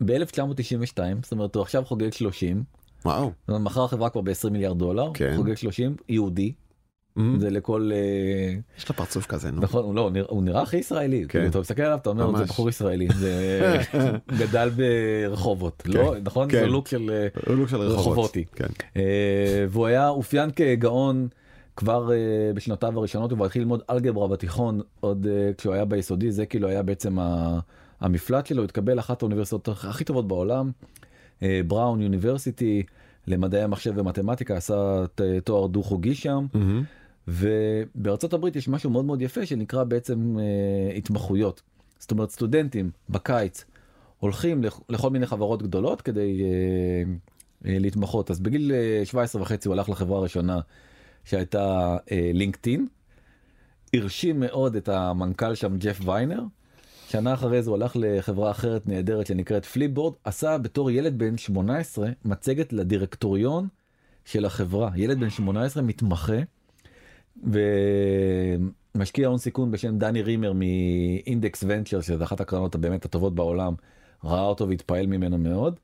ב-1992 0.05 0.97
זאת 1.23 1.31
אומרת 1.31 1.55
הוא 1.55 1.61
עכשיו 1.61 1.83
חוגג 1.85 2.13
30 2.13 2.63
וואו. 3.05 3.31
מכר 3.47 3.87
חברה 3.87 4.09
כבר 4.09 4.21
ב-20 4.21 4.49
מיליארד 4.49 4.77
דולר 4.77 5.11
כן. 5.13 5.33
חוגג 5.37 5.55
30 5.55 5.95
יהודי. 6.09 6.53
זה 7.39 7.49
לכל 7.49 7.89
אה, 7.93 8.53
יש 8.77 8.89
לו 8.89 8.95
פרצוף 8.95 9.25
כזה 9.25 9.51
נו. 9.51 9.61
נכון 9.61 9.83
הוא 9.83 9.95
לא 9.95 10.01
הוא 10.01 10.09
נראה- 10.11 10.25
הוא 10.29 10.43
נראה 10.43 10.61
הכי 10.61 10.77
ישראלי 10.77 11.21
כן. 11.21 11.27
כאילו, 11.27 11.47
אתה 11.47 11.59
מסתכל 11.59 11.81
עליו 11.81 11.97
אתה 11.97 12.09
אומר 12.09 12.37
זה. 12.37 12.43
בחור 12.43 12.69
ישראלי 12.69 13.07
זה 13.19 13.61
גדל 14.39 14.69
ברחובות 14.69 15.83
לא 15.85 16.15
נכון 16.23 16.49
כן. 16.51 16.59
זה 16.59 16.65
לוק 16.67 16.87
של 16.87 17.09
אה, 17.47 17.53
לוק 17.53 17.69
של 17.69 17.77
רחובות. 17.77 17.99
רחובותי. 18.01 18.45
כן. 18.55 18.65
אה, 18.97 19.01
והוא 19.69 19.85
היה 19.85 20.09
אופיין 20.09 20.49
כגאון 20.55 21.27
כבר 21.75 22.09
בשנותיו 22.55 22.97
הראשונות 22.99 23.31
הוא 23.31 23.37
כבר 23.37 23.45
התחיל 23.45 23.61
ללמוד 23.61 23.81
אלגברה 23.89 24.27
בתיכון 24.27 24.81
עוד 24.99 25.27
כשהוא 25.57 25.73
היה 25.73 25.85
ביסודי 25.85 26.31
זה 26.31 26.45
כאילו 26.45 26.67
היה 26.67 26.83
בעצם 26.83 27.19
ה- 27.19 27.59
המפלט 28.01 28.45
שלו 28.45 28.63
התקבל 28.63 28.93
לאחת 28.93 29.21
האוניברסיטאות 29.21 29.67
הכי 29.67 30.03
טובות 30.03 30.27
בעולם 30.27 30.71
בראון 31.67 32.01
יוניברסיטי 32.01 32.83
למדעי 33.27 33.61
המחשב 33.63 33.91
ומתמטיקה 33.95 34.57
עשה 34.57 35.03
תואר 35.43 35.67
דו 35.67 35.83
חוגי 35.83 36.15
שם 36.15 36.45
מהמם. 36.53 36.83
ובארצות 37.31 38.33
הברית 38.33 38.55
יש 38.55 38.67
משהו 38.67 38.89
מאוד 38.89 39.05
מאוד 39.05 39.21
יפה 39.21 39.45
שנקרא 39.45 39.83
בעצם 39.83 40.35
אה, 40.39 40.95
התמחויות. 40.97 41.61
זאת 41.99 42.11
אומרת 42.11 42.29
סטודנטים 42.29 42.91
בקיץ 43.09 43.65
הולכים 44.19 44.63
לכ- 44.63 44.81
לכל 44.89 45.09
מיני 45.09 45.25
חברות 45.27 45.63
גדולות 45.63 46.01
כדי 46.01 46.41
אה, 46.43 46.47
אה, 47.71 47.79
להתמחות. 47.79 48.31
אז 48.31 48.39
בגיל 48.39 48.71
אה, 48.71 49.05
17 49.05 49.41
וחצי 49.41 49.67
הוא 49.67 49.75
הלך 49.75 49.89
לחברה 49.89 50.17
הראשונה 50.17 50.59
שהייתה 51.25 51.97
אה, 52.11 52.31
לינקדאין. 52.33 52.87
הרשים 53.93 54.39
מאוד 54.39 54.75
את 54.75 54.89
המנכ"ל 54.89 55.55
שם 55.55 55.77
ג'ף 55.77 55.99
ויינר. 56.05 56.41
שנה 57.09 57.33
אחרי 57.33 57.63
זה 57.63 57.69
הוא 57.69 57.77
הלך 57.77 57.91
לחברה 57.99 58.51
אחרת 58.51 58.87
נהדרת 58.87 59.27
שנקראת 59.27 59.65
פליפבורד, 59.65 60.13
עשה 60.23 60.57
בתור 60.57 60.91
ילד 60.91 61.17
בן 61.17 61.37
18 61.37 62.09
מצגת 62.25 62.73
לדירקטוריון 62.73 63.67
של 64.25 64.45
החברה. 64.45 64.91
ילד 64.95 65.19
בן 65.19 65.29
18 65.29 65.83
מתמחה 65.83 66.37
ומשקיע 68.95 69.27
הון 69.27 69.37
סיכון 69.37 69.71
בשם 69.71 69.97
דני 69.97 70.21
רימר 70.21 70.53
מאינדקס 70.53 71.63
ונצ'רס, 71.67 72.01
שזה 72.01 72.23
אחת 72.23 72.41
הקרנות 72.41 72.75
הבאמת 72.75 73.05
הטובות 73.05 73.35
בעולם, 73.35 73.73
ראה 74.23 74.43
אותו 74.43 74.69
והתפעל 74.69 75.07
ממנו 75.07 75.37
מאוד. 75.37 75.79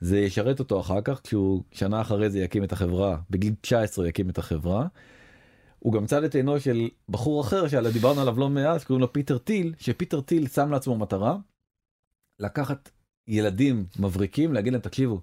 זה 0.00 0.18
ישרת 0.18 0.58
אותו 0.58 0.80
אחר 0.80 1.00
כך 1.04 1.20
כשהוא 1.24 1.62
שנה 1.72 2.00
אחרי 2.00 2.30
זה 2.30 2.40
יקים 2.40 2.64
את 2.64 2.72
החברה, 2.72 3.18
בגיל 3.30 3.54
19 3.60 4.08
יקים 4.08 4.30
את 4.30 4.38
החברה. 4.38 4.86
הוא 5.78 5.92
גם 5.92 6.06
צד 6.06 6.24
את 6.24 6.34
עינו 6.34 6.60
של 6.60 6.88
בחור 7.08 7.40
אחר 7.40 7.68
שדיברנו 7.68 8.20
עליו 8.20 8.38
לא 8.38 8.48
מעט 8.48 8.84
קוראים 8.84 9.00
לו 9.00 9.12
פיטר 9.12 9.38
טיל 9.38 9.74
שפיטר 9.78 10.20
טיל 10.20 10.48
שם 10.48 10.70
לעצמו 10.70 10.96
מטרה 10.96 11.36
לקחת 12.38 12.90
ילדים 13.28 13.84
מבריקים 13.98 14.52
להגיד 14.52 14.72
להם 14.72 14.82
תקשיבו. 14.82 15.20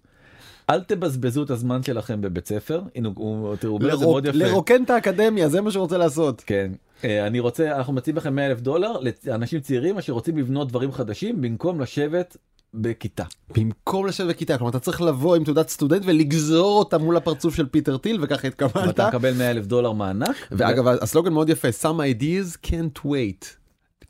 אל 0.69 0.81
תבזבזו 0.81 1.43
את 1.43 1.49
הזמן 1.49 1.83
שלכם 1.83 2.21
בבית 2.21 2.47
ספר 2.47 2.81
הנה 2.95 3.09
הוא 3.15 3.33
אומר 3.33 3.53
את 3.53 3.61
זה 3.61 3.67
מאוד 4.05 4.25
יפה 4.25 4.37
לרוקן 4.37 4.83
את 4.83 4.89
האקדמיה 4.89 5.49
זה 5.49 5.61
מה 5.61 5.71
שהוא 5.71 5.81
רוצה 5.81 5.97
לעשות 5.97 6.43
כן 6.45 6.71
אה, 7.03 7.27
אני 7.27 7.39
רוצה 7.39 7.75
אנחנו 7.77 7.93
מציעים 7.93 8.17
לכם 8.17 8.35
100 8.35 8.45
אלף 8.45 8.61
דולר 8.61 8.91
לאנשים 9.25 9.59
צעירים 9.59 9.97
אשר 9.97 10.13
רוצים 10.13 10.37
לבנות 10.37 10.67
דברים 10.67 10.91
חדשים 10.91 11.41
במקום 11.41 11.81
לשבת 11.81 12.37
בכיתה. 12.73 13.23
במקום 13.57 14.05
לשבת 14.05 14.27
בכיתה, 14.29 14.57
כלומר 14.57 14.69
אתה 14.69 14.79
צריך 14.79 15.01
לבוא 15.01 15.35
עם 15.35 15.43
תעודת 15.43 15.69
סטודנט 15.69 16.01
ולגזור 16.05 16.79
אותה 16.79 16.97
מול 16.97 17.17
הפרצוף 17.17 17.55
של 17.55 17.65
פיטר 17.65 17.97
טיל 17.97 18.17
וככה 18.21 18.47
התקבלת. 18.47 18.87
ואתה 18.87 19.07
מקבל 19.07 19.33
100 19.33 19.51
אלף 19.51 19.65
דולר 19.65 19.91
מענק. 19.91 20.35
ואגב 20.51 20.87
הסלוגן 20.87 21.33
מאוד 21.33 21.49
יפה, 21.49 21.67
some 21.67 21.99
ideas 22.21 22.67
can't 22.67 23.05
wait. 23.05 23.45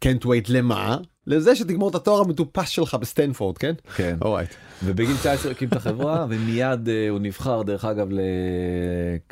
can't 0.06 0.26
wait 0.26 0.50
למה? 0.50 0.98
לזה 1.28 1.56
שתגמור 1.56 1.90
את 1.90 1.96
התואר 1.96 2.22
המטופש 2.22 2.76
שלך 2.76 2.96
בסטנפורד 2.96 3.58
כן? 3.58 3.74
כן. 3.96 4.18
all 4.22 4.31
right. 4.31 4.50
ובגיל 4.84 5.18
19 5.18 5.52
הקים 5.52 5.68
את 5.68 5.76
החברה 5.76 6.26
ומיד 6.30 6.88
uh, 6.88 6.92
הוא 7.10 7.20
נבחר 7.20 7.62
דרך 7.62 7.86
אגב 7.86 8.08
ל... 8.12 8.20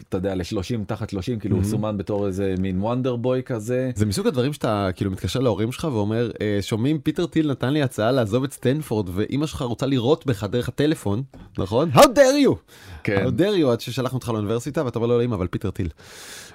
אתה 0.10 0.18
יודע 0.18 0.36
ל-30 0.36 0.86
תחת 0.88 1.10
30 1.10 1.40
כאילו 1.40 1.56
הוא 1.56 1.64
סומן 1.64 1.98
בתור 1.98 2.28
איזה 2.28 2.56
מין 2.60 2.82
wonder 2.82 3.16
boy 3.16 3.44
כזה. 3.44 3.92
זה 3.96 4.06
מסוג 4.06 4.28
הדברים 4.28 4.54
שאתה 4.54 4.90
כאילו 4.96 5.12
מתקשר 5.12 5.40
להורים 5.40 5.72
שלך 5.72 5.88
ואומר 5.92 6.32
אה, 6.42 6.58
שומעים 6.62 7.00
פיטר 7.00 7.26
טיל 7.26 7.52
נתן 7.52 7.70
לי 7.70 7.82
הצעה 7.82 8.12
לעזוב 8.12 8.44
את 8.44 8.54
סטנפורד 8.54 9.10
ואימא 9.14 9.46
שלך 9.46 9.62
רוצה 9.62 9.86
לראות 9.86 10.26
בך 10.26 10.44
דרך 10.44 10.68
הטלפון 10.68 11.24
נכון? 11.58 11.90
How 11.94 12.04
dare 12.04 12.48
you! 12.48 12.56
כן. 13.04 13.26
How 13.26 13.40
dare 13.40 13.64
you 13.64 13.68
עד 13.72 13.82
ששלחנו 13.82 14.18
אותך 14.18 14.30
לאוניברסיטה 14.30 14.86
ואתה 14.86 15.00
אומר 15.00 15.08
לו 15.08 15.20
לאמא 15.20 15.36
אבל 15.36 15.48
פיטר 15.48 15.72
טיל. 15.72 15.90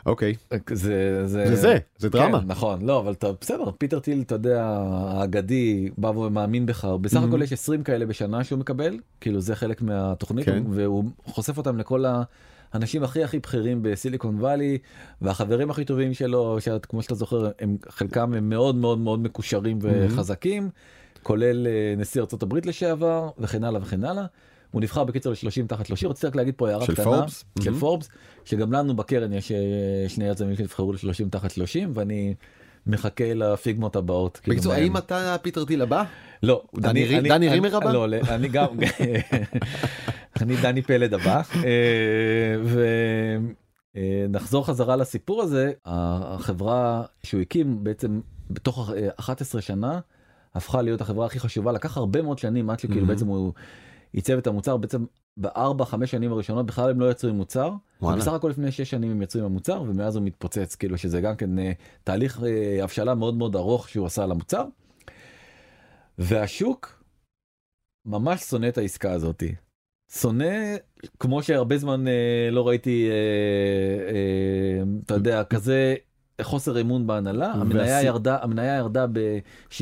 אוקיי. 0.07 0.35
זה 0.73 1.23
זה 1.27 1.57
זה 1.57 1.79
זה 1.99 2.09
דרמה. 2.09 2.41
כן, 2.41 2.47
נכון 2.47 2.87
לא 2.87 2.99
אבל 2.99 3.13
אתה 3.13 3.29
בסדר 3.41 3.71
פיטר 3.79 3.99
טיל 3.99 4.23
אתה 4.27 4.35
יודע 4.35 4.75
האגדי 5.35 5.89
בא 5.99 6.09
ומאמין 6.09 6.67
בך 6.67 6.85
בסך 6.85 7.23
הכל 7.29 7.43
יש 7.43 7.53
20 7.53 7.83
כאלה 7.83 8.07
בשנה 8.07 8.45
שהוא 8.45 8.59
מקבל 8.59 8.99
כאילו 9.21 9.41
זה 9.41 9.57
חלק 9.57 9.83
מהתוכנית 9.83 10.45
כן. 10.45 10.63
והוא 10.71 11.05
חושף 11.25 11.59
אותם 11.59 11.79
לכל 11.79 12.05
האנשים 12.73 13.03
הכי 13.03 13.25
הכי 13.25 13.39
בכירים 13.39 13.79
בסיליקון 13.83 14.41
וואלי 14.41 14.79
והחברים 15.23 15.71
הכי 15.71 15.85
טובים 15.85 16.15
שלו 16.15 16.57
שכמו 16.61 17.03
שאתה 17.03 17.15
זוכר 17.15 17.51
הם 17.61 17.77
חלקם 17.89 18.35
הם 18.35 18.49
מאוד 18.49 18.75
מאוד 18.75 18.99
מאוד 18.99 19.21
מקושרים 19.21 19.79
וחזקים 19.83 20.71
כולל 21.23 21.67
אה, 21.67 21.95
נשיא 21.97 22.23
הברית 22.43 22.67
לשעבר 22.67 23.31
וכן 23.39 23.65
הלאה 23.65 23.81
וכן 23.83 24.05
הלאה. 24.05 24.25
הוא 24.71 24.81
נבחר 24.83 25.05
בקיצור 25.05 25.33
ל-30 25.33 25.67
תחת 25.69 25.87
30 25.87 26.11
רציתי 26.11 26.27
רק 26.27 26.37
להגיד 26.37 26.55
פה 26.57 26.69
הערה 26.69 26.85
של 26.87 26.93
קטנה 26.93 27.05
פורבס? 27.05 27.45
של 27.63 27.73
Mhm. 27.75 27.77
פורבס 27.81 28.09
שגם 28.45 28.73
לנו 28.73 28.97
בקרן 28.97 29.33
יש 29.33 29.53
אה, 29.53 29.59
שני 30.09 30.29
יזמים 30.29 30.57
שנבחרו 30.57 30.93
ל-30 30.93 31.31
תחת 31.31 31.51
30 31.51 31.91
ואני 31.95 32.35
מחכה 32.87 33.35
לפיגמות 33.35 33.97
הבאות. 33.97 34.37
כאילו, 34.43 34.57
בקיצור. 34.57 34.73
האם 34.73 34.97
אתה 34.97 35.37
פיטר 35.43 35.65
טיל 35.65 35.83
הבא? 35.83 36.05
לא, 36.43 36.63
דני 36.77 37.49
רימר 37.49 37.77
הבא? 37.77 37.93
לא, 37.93 38.07
אני 38.29 38.49
גם, 38.49 38.69
אני 40.41 40.57
דני 40.63 40.83
פלד 40.83 41.15
הבא, 41.15 41.43
ונחזור 43.95 44.67
חזרה 44.67 44.97
לסיפור 44.97 45.43
הזה, 45.43 45.73
החברה 45.85 47.03
שהוא 47.23 47.41
הקים 47.41 47.85
בעצם 47.85 48.21
בתוך 48.51 48.91
אה, 48.97 49.09
11 49.17 49.61
שנה, 49.61 50.01
הפכה 50.55 50.83
להיות 50.83 51.01
החברה 51.01 51.27
הכי 51.27 51.41
חשובה, 51.41 51.73
לקח 51.73 51.97
הרבה 51.97 52.23
מאוד 52.23 52.39
שנים 52.39 52.71
עד 52.71 52.79
שכאילו. 52.79 53.07
בעצם 53.07 53.27
הוא 53.27 53.53
עיצב 54.13 54.39
את 54.39 54.47
המוצר, 54.47 54.77
בעצם 54.77 55.05
בארבע 55.37 55.85
חמש 55.85 56.11
שנים 56.11 56.33
הראשונות 56.33 56.67
בכלל 56.67 56.91
הם 56.91 57.01
לא 57.01 57.11
יצרו 57.11 57.31
עם 57.31 57.37
מוצר. 57.37 57.73
ובסך 58.03 58.33
הכל 58.33 58.49
לפני 58.49 58.73
שש 58.73 58.91
שנים 58.91 59.11
הם 59.11 59.23
יצרו 59.23 59.41
עם 59.41 59.47
המוצר 59.47 59.83
ומאז 59.83 60.17
הוא 60.17 60.25
מתפוצץ 60.25 60.75
כאילו 60.75 60.99
שזה 60.99 61.21
גם 61.21 61.37
כן 61.37 61.59
אה, 61.59 61.73
תהליך 62.05 62.43
אה, 62.45 62.85
הבשלה 62.85 63.15
מאוד 63.15 63.35
מאוד 63.35 63.57
ארוך 63.57 63.89
שהוא 63.89 64.07
עשה 64.07 64.23
על 64.23 64.31
המוצר. 64.31 64.65
והשוק 66.19 67.05
ממש 68.07 68.41
שונא 68.41 68.69
את 68.69 68.79
העסקה 68.79 69.13
הזאתי. 69.13 69.55
שונא 70.13 70.77
כמו 71.19 71.43
שהרבה 71.43 71.79
זמן 71.79 72.09
אה, 72.09 72.49
לא 72.51 72.69
ראיתי 72.69 73.09
אה, 73.11 74.15
אה, 74.15 74.83
אתה 75.05 75.15
יודע 75.15 75.45
כזה 75.45 75.95
חוסר 76.43 76.81
אמון 76.81 77.07
בהנהלה 77.07 77.53
המניה 77.53 77.83
והסי- 77.83 78.07
ירדה 78.07 78.39
המניה 78.43 78.77
ירדה 78.77 79.07
ב-17% 79.13 79.79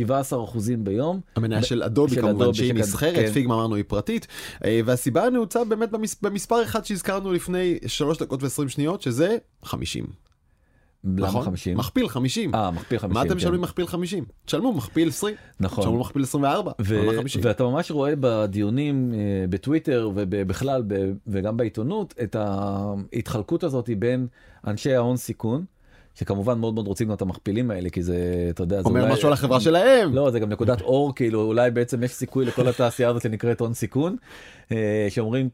ביום 0.78 1.20
המניה 1.36 1.62
של 1.62 1.82
אדובי 1.82 2.14
של 2.14 2.20
כמובן 2.20 2.42
אדובי 2.42 2.56
שהיא 2.58 2.68
שכן- 2.70 2.78
נסחרת, 2.80 3.14
כן. 3.14 3.32
פיגמה 3.32 3.54
אמרנו 3.54 3.74
היא 3.74 3.84
פרטית, 3.88 4.26
אה, 4.64 4.80
והסיבה 4.84 5.24
הנעוצה 5.24 5.64
באמת 5.64 5.90
במס- 5.90 6.16
במספר 6.22 6.62
אחד 6.62 6.84
שהזכרנו 6.84 7.32
לפני 7.32 7.78
3 7.86 8.18
דקות 8.18 8.42
ו-20 8.42 8.68
שניות, 8.68 9.02
שזה 9.02 9.36
50. 9.64 10.04
למה 11.04 11.28
נכון? 11.28 11.42
50? 11.44 11.76
מכפיל 11.76 12.08
50. 12.08 12.54
אה 12.54 12.70
מכפיל 12.70 12.98
50. 12.98 13.14
מה 13.14 13.22
אתם 13.22 13.30
כן. 13.30 13.36
משלמים 13.36 13.60
מכפיל 13.60 13.86
50? 13.86 14.24
תשלמו 14.46 14.72
מכפיל 14.72 15.08
20, 15.08 15.34
נכון. 15.60 15.84
תשלמו 15.84 16.00
מכפיל 16.00 16.22
24, 16.22 16.72
ו- 16.80 16.98
אבל 17.00 17.06
מה 17.06 17.20
50? 17.20 17.40
ואתה 17.44 17.64
ממש 17.64 17.90
רואה 17.90 18.12
בדיונים 18.20 19.12
אה, 19.14 19.18
בטוויטר 19.50 20.10
ובכלל 20.14 20.82
וגם 21.26 21.56
בעיתונות 21.56 22.14
את 22.22 22.36
ההתחלקות 22.38 23.64
הזאת 23.64 23.90
בין 23.98 24.26
אנשי 24.66 24.94
ההון 24.94 25.16
סיכון 25.16 25.64
שכמובן 26.18 26.58
מאוד 26.58 26.75
מאוד 26.75 26.87
רוצים 26.87 27.12
את 27.12 27.22
המכפילים 27.22 27.70
האלה 27.70 27.90
כי 27.90 28.02
זה 28.02 28.16
אתה 28.50 28.62
יודע 28.62 28.82
זה 28.82 28.88
אומר 28.88 29.00
אולי- 29.02 29.12
משהו 29.12 29.26
על 29.28 29.32
החברה 29.32 29.60
שלהם. 29.60 30.14
לא 30.14 30.30
זה 30.30 30.38
גם 30.40 30.48
נקודת 30.48 30.80
אור 30.80 31.14
כאילו 31.14 31.42
אולי 31.42 31.70
בעצם 31.70 32.02
יש 32.02 32.10
סיכוי 32.10 32.44
לכל 32.44 32.68
התעשייה 32.68 33.08
הזאת 33.08 33.22
שנקראת 33.22 33.60
הון 33.60 33.75
סיכון 33.75 34.16
אה, 34.72 35.06
שאומרים 35.10 35.48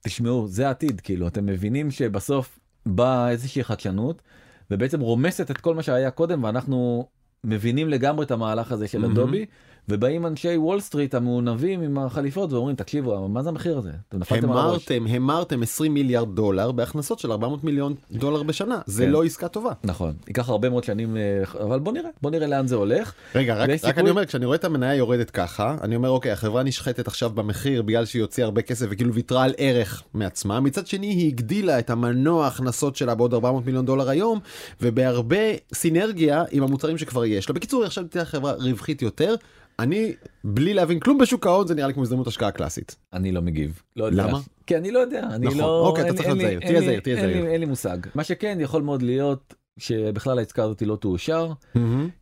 תשמעו 0.00 0.48
זה 0.48 0.66
העתיד 0.66 1.00
כאילו 1.00 1.26
אתם 1.26 1.46
מבינים 1.46 1.90
שבסוף 1.90 2.58
באה 2.86 3.30
איזושהי 3.30 3.64
חדשנות 3.64 4.22
ובעצם 4.70 5.00
רומסת 5.00 5.50
את 5.50 5.58
כל 5.58 5.74
מה 5.74 5.82
שהיה 5.82 6.10
קודם 6.10 6.44
ואנחנו 6.44 7.06
מבינים 7.44 7.88
לגמרי 7.88 8.24
את 8.24 8.30
המהלך 8.30 8.72
הזה 8.72 8.88
של. 8.88 9.04
אדובי 9.04 9.46
ובאים 9.88 10.26
אנשי 10.26 10.56
וול 10.56 10.80
סטריט 10.80 11.14
המעונבים 11.14 11.82
עם 11.82 11.98
החליפות 11.98 12.52
ואומרים 12.52 12.76
תקשיבו 12.76 13.28
מה 13.28 13.42
זה 13.42 13.48
המחיר 13.48 13.78
הזה 13.78 13.90
אתם 14.08 14.18
נפלתם 14.18 14.52
על 14.52 14.58
הראש. 14.58 14.90
הימרתם, 14.90 15.06
הימרתם 15.06 15.62
20 15.62 15.94
מיליארד 15.94 16.34
דולר 16.34 16.72
בהכנסות 16.72 17.18
של 17.18 17.32
400 17.32 17.64
מיליון 17.64 17.94
דולר 18.10 18.42
בשנה, 18.42 18.78
זה 18.86 19.04
כן. 19.04 19.10
לא 19.10 19.24
עסקה 19.24 19.48
טובה. 19.48 19.72
נכון 19.84 20.14
ייקח 20.26 20.48
הרבה 20.48 20.70
מאוד 20.70 20.84
שנים 20.84 21.16
אה, 21.16 21.42
אבל 21.64 21.78
בוא 21.78 21.92
נראה 21.92 22.10
בוא 22.22 22.30
נראה 22.30 22.46
לאן 22.46 22.66
זה 22.66 22.74
הולך 22.74 23.12
רגע, 23.34 23.54
רק, 23.54 23.70
רק 23.84 23.98
אני 23.98 24.10
אומר, 24.10 24.24
כשאני 24.24 24.46
רואה 24.46 24.56
את 24.56 24.64
המניה 24.64 24.94
יורדת 24.94 25.30
ככה, 25.30 25.76
אני 25.82 25.96
אומר, 25.96 26.10
אוקיי, 26.10 26.32
החברה 26.32 26.62
נשחטת 26.62 27.06
עכשיו 27.06 27.30
במחיר 27.30 27.82
בגלל 27.82 28.04
שהיא 28.04 28.22
הוציאה 28.22 28.44
הרבה 28.44 28.62
כסף 28.62 28.86
וכאילו 28.90 29.14
ויתרה 29.14 29.44
על 29.44 29.54
ערך 29.58 30.02
מעצמה. 30.14 30.60
מצד 30.60 30.86
שני, 30.86 31.06
היא 31.06 31.28
הגדילה 31.28 31.78
את 31.78 31.90
המנוע 31.90 32.44
ההכנסות 32.44 32.96
שלה 32.96 33.14
בעוד 33.14 33.34
400 33.34 33.66
מיליון 33.66 33.86
דולר 33.86 34.08
היום, 34.08 34.40
ובהרבה 34.80 35.36
סינרגיה 35.74 36.44
עם 36.50 36.62
המוצרים 36.62 36.98
שכבר 36.98 37.24
יש 37.24 37.48
לה. 37.48 37.54
בקיצור, 37.54 37.82
היא 37.82 37.86
עכשיו 37.86 38.04
תהיה 38.04 38.24
חברה 38.24 38.52
רווחית 38.52 39.02
יותר. 39.02 39.34
אני, 39.78 40.12
בלי 40.44 40.74
להבין 40.74 41.00
כלום 41.00 41.18
בשוק 41.18 41.46
ההון, 41.46 41.66
זה 41.66 41.74
נראה 41.74 41.88
לי 41.88 41.94
כמו 41.94 42.02
הזדמנות 42.02 42.26
השקעה 42.26 42.50
קלאסית. 42.50 42.96
אני 43.12 43.32
לא 43.32 43.42
מגיב. 43.42 43.82
לא 43.96 44.04
יודע. 44.04 44.26
למה? 44.26 44.38
כי 44.66 44.76
אני 44.76 44.90
לא 44.90 44.98
יודע. 44.98 45.28
אני 45.32 45.46
נכון. 45.46 45.58
לא... 45.58 45.86
אוקיי, 45.88 46.02
אתה 46.02 46.08
אין- 46.08 46.16
צריך 46.16 46.28
אין 46.28 46.36
להיות 46.38 46.48
זהיר. 46.62 46.70
תהיה 46.70 46.80
זהיר, 46.80 47.00
תהיה 47.00 47.16
זהיר. 47.16 47.46
אין 47.46 47.60
לי 47.60 47.66
מושג. 47.66 47.98
מה 48.14 48.24
שכן 48.24 48.58
יכול 48.60 48.82
מאוד 48.82 49.02
להיות 49.02 49.54
שבכלל 49.78 50.38
העסקה 50.38 50.62
הזאת 50.62 50.82
לא 50.82 50.96
תאושר 50.96 51.52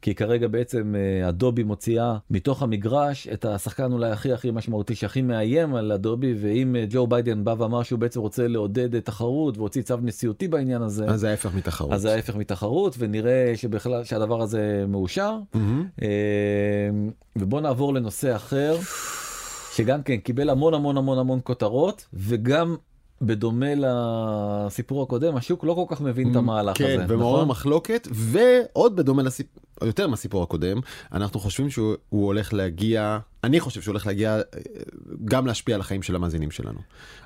כי 0.02 0.14
כרגע 0.14 0.48
בעצם 0.48 0.94
אה, 0.96 1.28
אדובי 1.28 1.62
מוציאה 1.62 2.16
מתוך 2.30 2.62
המגרש 2.62 3.28
את 3.28 3.44
השחקן 3.44 3.92
אולי 3.92 4.10
הכי 4.10 4.32
הכי 4.32 4.50
משמעותי 4.50 4.94
שהכי 4.94 5.22
מאיים 5.22 5.74
על 5.74 5.92
אדובי 5.92 6.34
ואם 6.40 6.76
אה, 6.76 6.84
ג'ו 6.90 7.06
ביידן 7.06 7.44
בא 7.44 7.54
ואמר 7.58 7.82
שהוא 7.82 7.98
בעצם 7.98 8.20
רוצה 8.20 8.48
לעודד 8.48 9.00
תחרות 9.00 9.58
והוציא 9.58 9.82
צו 9.82 9.96
נשיאותי 10.02 10.48
בעניין 10.48 10.82
הזה 10.82 11.04
אז 11.04 11.20
זה 11.20 11.30
ההפך 11.30 11.54
מתחרות. 11.54 11.92
אז 11.92 12.00
זה 12.00 12.14
ההפך 12.14 12.36
מתחרות 12.36 12.94
ונראה 12.98 13.52
שבכלל 13.56 14.04
שהדבר 14.04 14.42
הזה 14.42 14.84
מאושר. 14.88 15.38
מהמם. 15.54 15.86
אה, 16.02 16.08
ובוא 17.36 17.60
נעבור 17.60 17.94
לנושא 17.94 18.36
אחר 18.36 18.76
שגם 19.74 20.02
כן 20.02 20.16
קיבל 20.16 20.50
המון 20.50 20.74
המון 20.74 20.96
המון 20.96 21.18
המון 21.18 21.40
כותרות 21.44 22.06
וגם 22.14 22.76
בדומה 23.22 23.66
לסיפור 23.76 25.02
הקודם 25.02 25.36
השוק 25.36 25.64
לא 25.64 25.74
כל 25.74 25.94
כך 25.94 26.00
מבין 26.00 26.30
את 26.30 26.36
המהלך 26.36 26.78
כן, 26.78 27.00
הזה. 27.00 27.14
ומעורר 27.14 27.36
נכון? 27.36 27.48
מחלוקת, 27.48 28.08
ועוד 28.12 28.96
בדומה 28.96 29.22
לסיפור, 29.22 29.62
יותר 29.84 30.08
מהסיפור 30.08 30.42
הקודם, 30.42 30.80
אנחנו 31.12 31.40
חושבים 31.40 31.70
שהוא 31.70 31.94
הוא 32.08 32.26
הולך 32.26 32.54
להגיע, 32.54 33.18
אני 33.44 33.60
חושב 33.60 33.82
שהוא 33.82 33.92
הולך 33.92 34.06
להגיע, 34.06 34.34
אה, 34.36 34.40
גם 35.24 35.46
להשפיע 35.46 35.74
על 35.74 35.80
החיים 35.80 36.02
של 36.02 36.16
המאזינים 36.16 36.50
שלנו. 36.50 36.78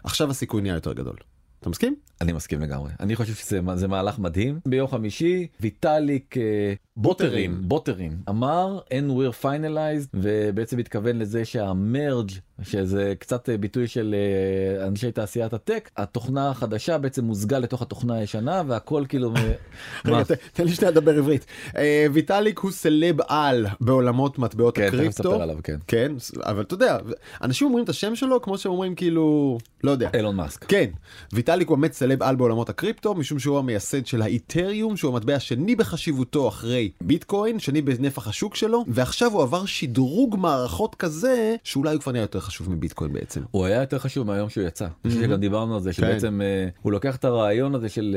עכשיו 0.04 0.30
הסיכוי 0.30 0.62
נהיה 0.62 0.74
יותר 0.74 0.92
גדול. 0.92 1.16
אתה 1.60 1.70
מסכים? 1.70 1.96
אני 2.20 2.32
מסכים 2.32 2.60
לגמרי 2.60 2.90
אני 3.00 3.16
חושב 3.16 3.34
שזה 3.34 3.60
זה 3.74 3.88
מהלך 3.88 4.18
מדהים 4.18 4.60
ביום 4.66 4.88
חמישי 4.88 5.46
ויטאליק 5.60 6.36
אה, 6.36 6.72
בוטרים 6.96 7.58
בוטרים 7.62 8.16
אמר 8.28 8.80
and 8.88 9.10
we're 9.10 9.44
finalized 9.44 10.08
ובעצם 10.14 10.78
התכוון 10.78 11.18
לזה 11.18 11.44
שהמרג' 11.44 12.30
שזה 12.62 13.12
קצת 13.18 13.48
אה, 13.48 13.56
ביטוי 13.56 13.86
של 13.86 14.14
אה, 14.14 14.86
אנשי 14.86 15.12
תעשיית 15.12 15.52
הטק 15.52 15.90
התוכנה 15.96 16.50
החדשה 16.50 16.98
בעצם 16.98 17.24
מוזגה 17.24 17.58
לתוך 17.58 17.82
התוכנה 17.82 18.14
הישנה 18.14 18.62
והכל 18.66 19.04
כאילו 19.08 19.32
רגע, 20.04 20.22
תן 20.52 20.64
לי 20.64 20.72
שנייה 20.72 20.90
לדבר 20.90 21.18
עברית. 21.18 21.46
אה, 21.76 22.06
ויטאליק 22.12 22.58
הוא 22.58 22.70
סלב 22.70 23.16
על 23.28 23.66
בעולמות 23.80 24.38
מטבעות 24.38 24.76
כן, 24.76 24.86
תכף 24.86 24.94
הקריפטו. 24.94 25.28
נספר 25.30 25.42
עליו, 25.42 25.56
כן. 25.62 25.76
כן, 25.86 26.12
אבל 26.42 26.62
אתה 26.62 26.74
יודע, 26.74 26.98
אנשים 27.42 27.66
אומרים 27.66 27.84
את 27.84 27.88
השם 27.88 28.16
שלו 28.16 28.42
כמו 28.42 28.58
שהם 28.58 28.72
אומרים 28.72 28.94
כאילו, 28.94 29.58
לא 29.84 29.90
יודע. 29.90 30.10
אילון 30.14 30.36
מאסק. 30.36 30.64
כן, 30.64 30.90
ויטאליק 31.32 31.68
הוא 31.68 31.78
באמת 31.78 31.92
סלב-על 31.92 32.36
בעולמות 32.36 32.68
הקריפטו, 32.68 33.14
משום 33.14 33.38
שהוא 33.38 33.58
המייסד 33.58 34.06
של 34.06 34.22
האית'ריום, 34.22 34.96
שהוא 34.96 35.12
המטבע 35.12 35.34
השני 35.34 35.76
בחשיבותו 35.76 36.48
אחרי 36.48 36.90
ביטקוין, 37.00 37.58
שני 37.58 37.82
בנפח 37.82 38.28
השוק 38.28 38.54
שלו, 38.54 38.84
ועכשיו 38.88 39.32
הוא 39.32 39.42
עבר 39.42 39.66
שדרוג 39.66 40.36
מערכות 40.38 40.94
כזה, 40.94 41.56
שאולי 41.64 41.94
הוא 41.94 42.00
כבר 42.00 42.12
נהיה 42.12 42.22
יותר 42.22 42.40
חשוב 42.48 42.70
מביטקוין 42.70 43.12
בעצם. 43.12 43.40
הוא 43.50 43.64
היה 43.64 43.80
יותר 43.80 43.98
חשוב 43.98 44.26
מהיום 44.26 44.48
שהוא 44.48 44.64
יצא. 44.64 44.84
אני 44.84 45.12
חושב 45.12 45.24
שגם 45.24 45.40
דיברנו 45.40 45.74
על 45.74 45.80
זה 45.80 45.92
שבעצם 45.92 46.40
אה, 46.40 46.68
הוא 46.82 46.92
לוקח 46.92 47.16
את 47.16 47.24
הרעיון 47.24 47.74
הזה 47.74 47.88
של 47.88 48.16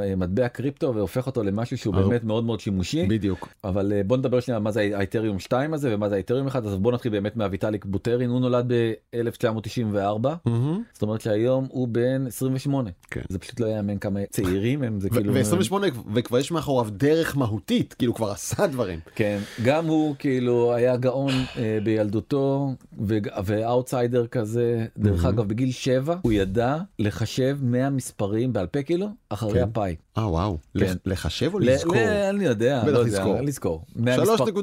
אה, 0.00 0.16
מטבע 0.16 0.48
קריפטו 0.48 0.94
והופך 0.94 1.26
אותו 1.26 1.42
למשהו 1.42 1.78
שהוא 1.78 1.94
באמת 1.94 2.24
מאוד 2.24 2.44
מאוד 2.44 2.60
שימושי. 2.60 3.06
בדיוק. 3.06 3.48
אבל 3.64 3.92
אה, 3.92 4.02
בוא 4.06 4.16
נדבר 4.16 4.40
שנייה 4.40 4.60
מה 4.60 4.70
זה 4.70 4.90
האיתריום 4.94 5.38
2 5.38 5.74
הזה 5.74 5.94
ומה 5.94 6.08
זה 6.08 6.14
האיתריום 6.14 6.46
1 6.46 6.66
אז 6.66 6.76
בוא 6.76 6.92
נתחיל 6.92 7.12
באמת 7.12 7.36
מהוויטאליק 7.36 7.84
בוטרין 7.84 8.30
הוא 8.30 8.40
נולד 8.40 8.72
ב-1994 8.72 10.28
מהמם. 10.44 10.82
זאת 10.92 11.02
אומרת 11.02 11.20
שהיום 11.20 11.66
הוא 11.70 11.88
בן 11.88 12.26
28 12.26 12.90
כן. 13.10 13.20
זה 13.28 13.38
פשוט 13.38 13.60
לא 13.60 13.66
יאמן 13.66 13.98
כמה 13.98 14.20
צעירים 14.30 14.82
הם 14.82 15.00
זה 15.00 15.10
כאילו 15.10 15.34
ו-28 15.34 15.74
וכבר 16.14 16.38
יש 16.38 16.52
מאחוריו 16.52 16.90
דרך 16.90 17.36
מהותית, 17.36 17.94
כאילו 17.94 18.14
כבר 18.14 18.30
עשה 18.30 18.66
דברים. 18.66 19.00
כן 19.14 19.38
גם 19.64 19.86
הוא 19.86 20.14
כאילו 20.18 20.74
היה 20.74 20.96
גאון 20.96 21.32
בילדותו 21.84 22.74
ואאוטסיידר 23.72 24.26
כזה 24.26 24.86
דרך 24.98 25.24
אגב 25.24 25.48
בגיל 25.48 25.70
7 25.72 26.16
הוא 26.22 26.32
ידע 26.32 26.76
לחשב 26.98 27.58
100 27.62 27.90
מספרים 27.90 28.52
בעל 28.52 28.66
פה 28.66 28.82
כאילו 28.82 29.06
אחרי 29.28 29.52
כן. 29.52 29.62
הפאי. 29.62 29.96
אה 30.18 30.30
וואו, 30.30 30.58
כן. 30.78 30.84
לח- 30.84 30.94
לחשב 31.06 31.54
או 31.54 31.58
לזכור? 31.58 31.94
אני 32.30 32.44
יודע, 32.44 32.82
לא 32.86 32.98
יודע, 32.98 33.02
לזכור. 33.18 33.40
לזכור. 33.40 33.84
100 33.96 34.20
מספר- 34.22 34.36
3.1, 34.46 34.62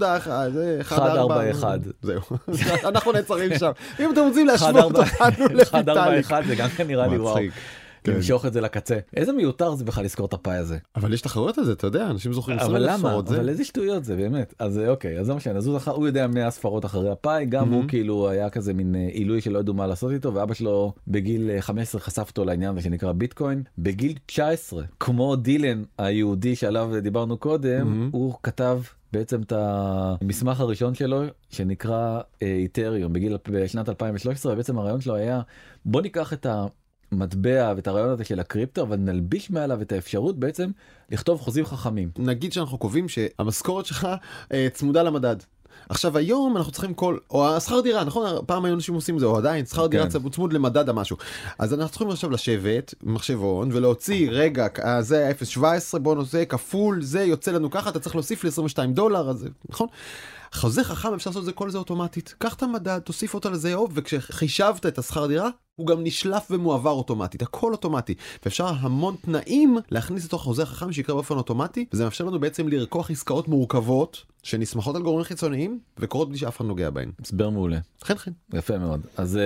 זה 0.54 0.78
1, 0.82 1.00
1, 1.00 1.02
4, 1.10 1.20
4, 1.22 1.52
1. 1.52 1.80
זהו, 2.02 2.22
אנחנו 2.90 3.12
נעצרים 3.12 3.52
שם. 3.60 3.72
אם 4.00 4.12
אתם 4.14 4.22
רוצים 4.28 4.50
1, 4.50 4.62
להשוות 4.62 4.76
4, 4.76 5.00
אותנו 5.00 5.02
1, 5.62 5.90
4, 5.90 5.94
לויטאליק. 5.94 6.26
1 6.26 6.44
זה 6.48 6.56
גם 6.56 6.70
כן 6.70 6.88
נראה 6.88 7.08
לי 7.08 7.18
וואו. 7.18 7.38
כן. 8.04 8.12
למשוך 8.12 8.46
את 8.46 8.54
זה 8.54 8.62
לקצה. 8.62 8.98
איזה 9.16 9.32
מיותר 9.32 9.76
זה 9.76 9.86
בכלל 9.86 10.04
לזכור 10.04 10.26
את 10.26 10.34
הפאי 10.34 10.56
הזה. 10.58 10.78
אבל 10.96 11.14
יש 11.14 11.22
תחרויות 11.22 11.58
על 11.58 11.66
זה, 11.66 11.72
אתה 11.72 11.88
יודע, 11.88 12.08
אנשים 12.10 12.34
זוכרים 12.34 12.58
20 12.60 12.76
אבל 12.76 12.84
אלף 12.84 13.00
למה? 13.00 13.10
ספרות. 13.10 13.28
זה- 13.28 13.38
אבל 13.38 13.50
איזה 13.50 13.64
שטויות 13.66 14.04
זה 14.06 14.16
באמת. 14.16 14.54
אז 14.60 14.80
אה, 14.80 14.90
אוקיי, 14.90 15.20
אז 15.20 15.26
זה 15.26 15.34
מה 15.34 15.40
שאני, 15.40 15.58
אז 15.58 15.68
הוא 15.68 15.80
זכר- 15.80 15.92
הוא 15.92 16.08
יודע 16.08 16.28
100 16.28 16.52
ספרות 16.52 16.86
אחרי 16.86 17.10
הפאי, 17.12 17.46
גם 17.46 17.74
הוא 17.74 17.84
כאילו 17.88 18.30
היה 18.30 18.50
כזה 18.50 18.74
מין 18.74 18.96
אה, 18.96 19.08
עילוי 19.12 19.42
שלא 19.42 19.60
ידעו 19.60 19.74
מה 19.74 19.88
לעשות 19.88 20.12
איתו, 20.12 20.34
ואבא 20.34 20.54
שלו 20.54 20.94
בגיל 21.08 21.50
אה, 21.52 21.62
15 21.62 22.02
חשף 22.02 22.28
אותו 22.30 22.46
לעניין 22.46 22.72
הזה 22.72 22.82
שנקרא 22.82 23.12
ביטקוין. 23.12 23.64
בגיל 23.78 24.14
19, 24.26 24.84
כמו 25.00 25.36
דילן 25.36 25.84
היהודי 25.98 26.56
שעליו 26.56 26.90
דיברנו 27.02 27.38
קודם, 27.38 28.10
הוא 28.12 28.34
כתב 28.44 28.80
בעצם 29.14 29.42
את 29.42 29.54
המסמך 30.22 30.60
הראשון 30.60 30.94
שלו 30.96 31.22
שנקרא 31.50 32.20
אה, 32.44 32.48
איתריום 32.48 33.14
בגיל 33.14 33.38
בשנת 33.52 33.90
2013 33.90 34.54
ובעצם 34.54 34.78
הרעיון 34.80 35.02
שלו 35.02 35.16
היה 35.16 35.42
בוא 35.86 36.02
ניקח 36.02 36.34
את 36.34 36.46
המטבע 37.12 37.74
ואת 37.76 37.88
הרעיון 37.88 38.10
הזה 38.10 38.24
של 38.24 38.40
הקריפטו 38.40 38.82
אבל 38.82 38.96
נלביש 38.96 39.52
מעליו 39.52 39.82
את 39.82 39.92
האפשרות 39.92 40.40
בעצם 40.40 40.72
לכתוב 41.12 41.42
חוזים 41.42 41.66
חכמים. 41.66 42.10
נגיד 42.18 42.54
שאנחנו 42.54 42.78
קובעים 42.78 43.10
שהמשכורת 43.10 43.86
שלך 43.86 44.08
אה, 44.54 44.68
צמודה 44.74 45.04
למדד. 45.04 45.36
עכשיו 45.90 46.18
היום 46.18 46.58
אנחנו 46.58 46.72
צריכים 46.72 46.94
כל 46.94 47.18
או 47.32 47.56
השכר 47.56 47.82
דירה 47.82 48.04
נכון 48.04 48.46
פעם 48.46 48.66
היו 48.66 48.74
אנשים 48.74 48.96
עושים 48.96 49.20
זה 49.20 49.26
או 49.26 49.38
עדיין 49.38 49.66
שכר 49.66 49.88
דירה 49.88 50.04
כן. 50.04 50.10
צמוד 50.10 50.34
צמוד 50.34 50.54
למדד 50.54 50.90
המשהו 50.90 51.18
אז 51.60 51.74
אנחנו 51.74 51.90
צריכים 51.90 52.10
עכשיו 52.10 52.30
לשבת 52.30 52.94
במחשבון 53.04 53.70
ולהוציא 53.72 54.30
רגע 54.32 54.68
אה, 54.84 55.02
זה 55.02 55.32
0.17 55.58 56.00
בוא 56.00 56.16
נעשה 56.16 56.46
כפול 56.46 57.02
זה 57.02 57.24
יוצא 57.24 57.52
לנו 57.52 57.72
ככה 57.72 57.90
אתה 57.90 58.00
צריך 58.00 58.16
להוסיף 58.16 58.44
לי 58.44 58.48
22 58.48 58.94
דולר 58.94 59.30
אז 59.30 59.48
נכון. 59.70 59.88
חוזה 60.54 60.84
חכם 60.84 61.14
אפשר 61.14 61.30
לעשות 61.30 61.42
את 61.42 61.46
זה 61.46 61.52
כל 61.52 61.70
זה 61.70 61.78
אוטומטית 61.78 62.36
קח 62.38 62.54
את 62.54 62.64
המדד 62.64 63.00
תוסיף 63.00 63.34
אותו 63.34 63.50
לזה 63.50 63.70
יום 63.70 63.88
וכשחישבת 63.94 64.86
את 64.86 64.98
השכר 64.98 65.28
דירה 65.28 65.50
הוא 65.80 65.88
גם 65.88 66.04
נשלף 66.04 66.48
ומועבר 66.52 66.90
אוטומטית 66.90 67.42
הכל 67.42 67.72
אוטומטי 67.72 68.14
ואפשר 68.44 68.68
המון 68.80 69.16
תנאים 69.22 69.78
להכניס 69.92 70.26
לתוך 70.26 70.44
חוזה 70.44 70.66
חכם 70.66 70.92
שיקרה 70.92 71.16
באופן 71.16 71.36
אוטומטי 71.36 71.86
וזה 71.94 72.04
מאפשר 72.04 72.26
לנו 72.26 72.40
בעצם 72.40 72.68
לרקוח 72.68 73.12
עסקאות 73.12 73.48
מורכבות 73.48 74.26
שנסמכות 74.44 74.96
על 74.96 75.02
גורמים 75.02 75.24
חיצוניים 75.24 75.80
וקורות 75.98 76.30
בלי 76.30 76.38
שאף 76.38 76.58
אחד 76.58 76.66
נוגע 76.66 76.90
בהן. 76.90 77.12
הסבר 77.22 77.50
מעולה. 77.50 77.78
חן 78.04 78.16
חן. 78.16 78.32
יפה 78.54 78.78
מאוד 78.78 79.02
אז 79.18 79.40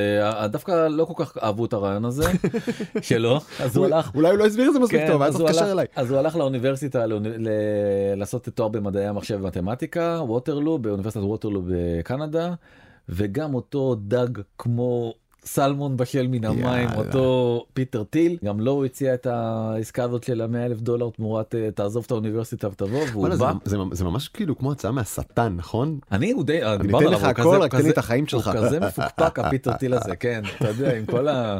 uh, 0.44 0.48
דווקא 0.48 0.88
לא 0.88 1.06
כל 1.06 1.26
כך 1.26 1.38
אהבו 1.38 1.66
את 1.66 1.74
הרעיון 1.74 2.06
הזה 2.06 2.24
שלו 3.02 3.40
אז 3.60 3.78
הוא 3.78 3.86
הלך. 3.86 4.16
אולי 4.16 4.30
הוא 4.30 4.38
לא 4.38 4.46
הסביר 4.46 4.68
את 4.68 4.74
זה 4.74 4.80
מספיק 4.80 5.00
כן, 5.00 5.08
טוב 5.08 5.22
היה 5.22 5.30
אז 5.30 5.38
צריך 5.38 5.50
להתקשר 5.50 5.72
אליי. 5.72 5.86
אז 5.96 6.12
הוא 6.12 6.20
הלך 6.20 6.36
לאוניברסיטה 6.36 7.06
לעשות 8.16 8.50
תואר 8.50 8.68
במדעי 8.68 9.08
המחשב 9.08 9.38
ומתמטיקה 9.42 10.20
ווטרלו 10.22 10.80
באוניברסיטת 10.80 11.24
ווטרלו 11.24 11.62
בקנדה 11.68 12.54
וגם 13.10 13.54
אותו 13.54 13.96
דג 13.96 14.28
כמו 14.58 15.14
סלמון 15.46 15.98
ששולה 15.98 16.28
מן 16.28 16.46
המים 16.46 16.64
יאללה. 16.90 16.96
אותו 16.98 17.66
פיטר 17.74 18.04
טיל 18.04 18.38
גם 18.46 18.60
לו 18.60 18.72
הוא 18.72 18.86
הציע 18.86 19.14
את 19.14 19.26
העסקה 19.28 20.04
הזאת 20.04 20.24
של 20.24 20.42
המאה 20.42 20.66
אלף 20.66 20.80
דולר 20.82 21.10
תמורת 21.10 21.56
אה, 21.56 21.70
תעזוב 21.76 22.04
את 22.06 22.12
האוניברסיטה 22.12 22.68
ותבוא 22.68 23.00
והוא 23.12 23.22
וואלה, 23.22 23.36
זה- 23.36 23.44
בא. 23.44 23.54
זה 23.66 23.78
זה 23.92 24.04
ממש 24.06 24.28
כאילו 24.28 24.58
כמו 24.58 24.72
הצעה 24.72 24.92
מהשטן 24.92 25.54
נכון? 25.58 26.00
אני 26.12 26.32
הוא 26.32 26.44
די 26.44 26.64
אני 26.64 26.78
דיברנו 26.78 26.98
אתן 26.98 27.08
עליו, 27.08 27.20
לך 27.20 27.24
הוא 27.24 27.32
הכל 27.32 27.42
כזה- 27.56 27.58
רק 27.66 27.76
תן 27.76 27.84
לי 27.84 27.90
את 27.90 27.98
החיים 27.98 28.28
שלך. 28.28 28.48
הוא 28.48 28.54
כזה 28.56 28.80
מפוקפק 28.80 29.40
הפיטר 29.40 29.74
טיל 29.74 29.94
הזה 29.94 30.16
כן 30.16 30.42
אתה 30.58 30.68
יודע 30.70 30.98
עם 30.98 31.06
כל 31.06 31.28
ה... 31.28 31.60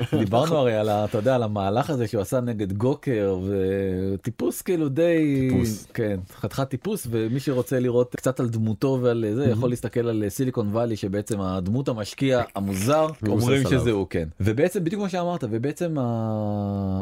דיברנו 0.18 0.56
הרי 0.56 0.74
על 0.74 0.88
אתה 0.88 1.18
יודע 1.18 1.34
על 1.34 1.42
המהלך 1.42 1.90
הזה 1.90 2.06
שהוא 2.06 2.20
עשה 2.20 2.40
נגד 2.40 2.72
גוקר 2.72 3.38
וטיפוס 3.48 4.62
כאילו 4.62 4.88
די 4.88 5.48
טיפוס. 5.50 5.86
כן 5.94 6.20
חתיכת 6.32 6.68
טיפוס 6.68 7.06
ומי 7.10 7.40
שרוצה 7.40 7.80
לראות 7.80 8.16
קצת 8.16 8.40
על 8.40 8.48
דמותו 8.48 8.98
ועל 9.02 9.24
זה 9.34 9.44
יכול 9.44 9.70
להסתכל 9.70 10.08
על 10.08 10.24
סיליקון 10.28 10.68
וואלי 10.68 10.96
שבעצם 10.96 11.40
הדמות 11.40 11.88
המשקיע 11.88 12.42
המוזר 12.56 13.06
אומרים. 13.28 13.62
שזה 13.70 13.90
הוא 13.90 14.06
כן 14.10 14.28
ובעצם 14.40 14.84
בדיוק 14.84 15.00
כמו 15.00 15.10
שאמרת 15.10 15.44
ובעצם 15.50 15.96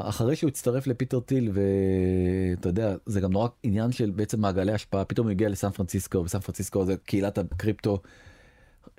אחרי 0.02 0.36
שהוא 0.36 0.48
הצטרף 0.48 0.86
לפיטר 0.86 1.20
טיל 1.20 1.50
ואתה 1.52 2.68
יודע 2.68 2.94
זה 3.06 3.20
גם 3.20 3.32
נורא 3.32 3.48
עניין 3.62 3.92
של 3.92 4.10
בעצם 4.10 4.40
מעגלי 4.40 4.72
השפעה 4.72 5.04
פתאום 5.04 5.26
הוא 5.26 5.30
הגיע 5.30 5.48
לסן 5.48 5.70
פרנסיסקו 5.70 6.18
וסן 6.18 6.38
פרנסיסקו 6.38 6.84
זה 6.84 6.94
קהילת 7.04 7.38
הקריפטו. 7.38 7.98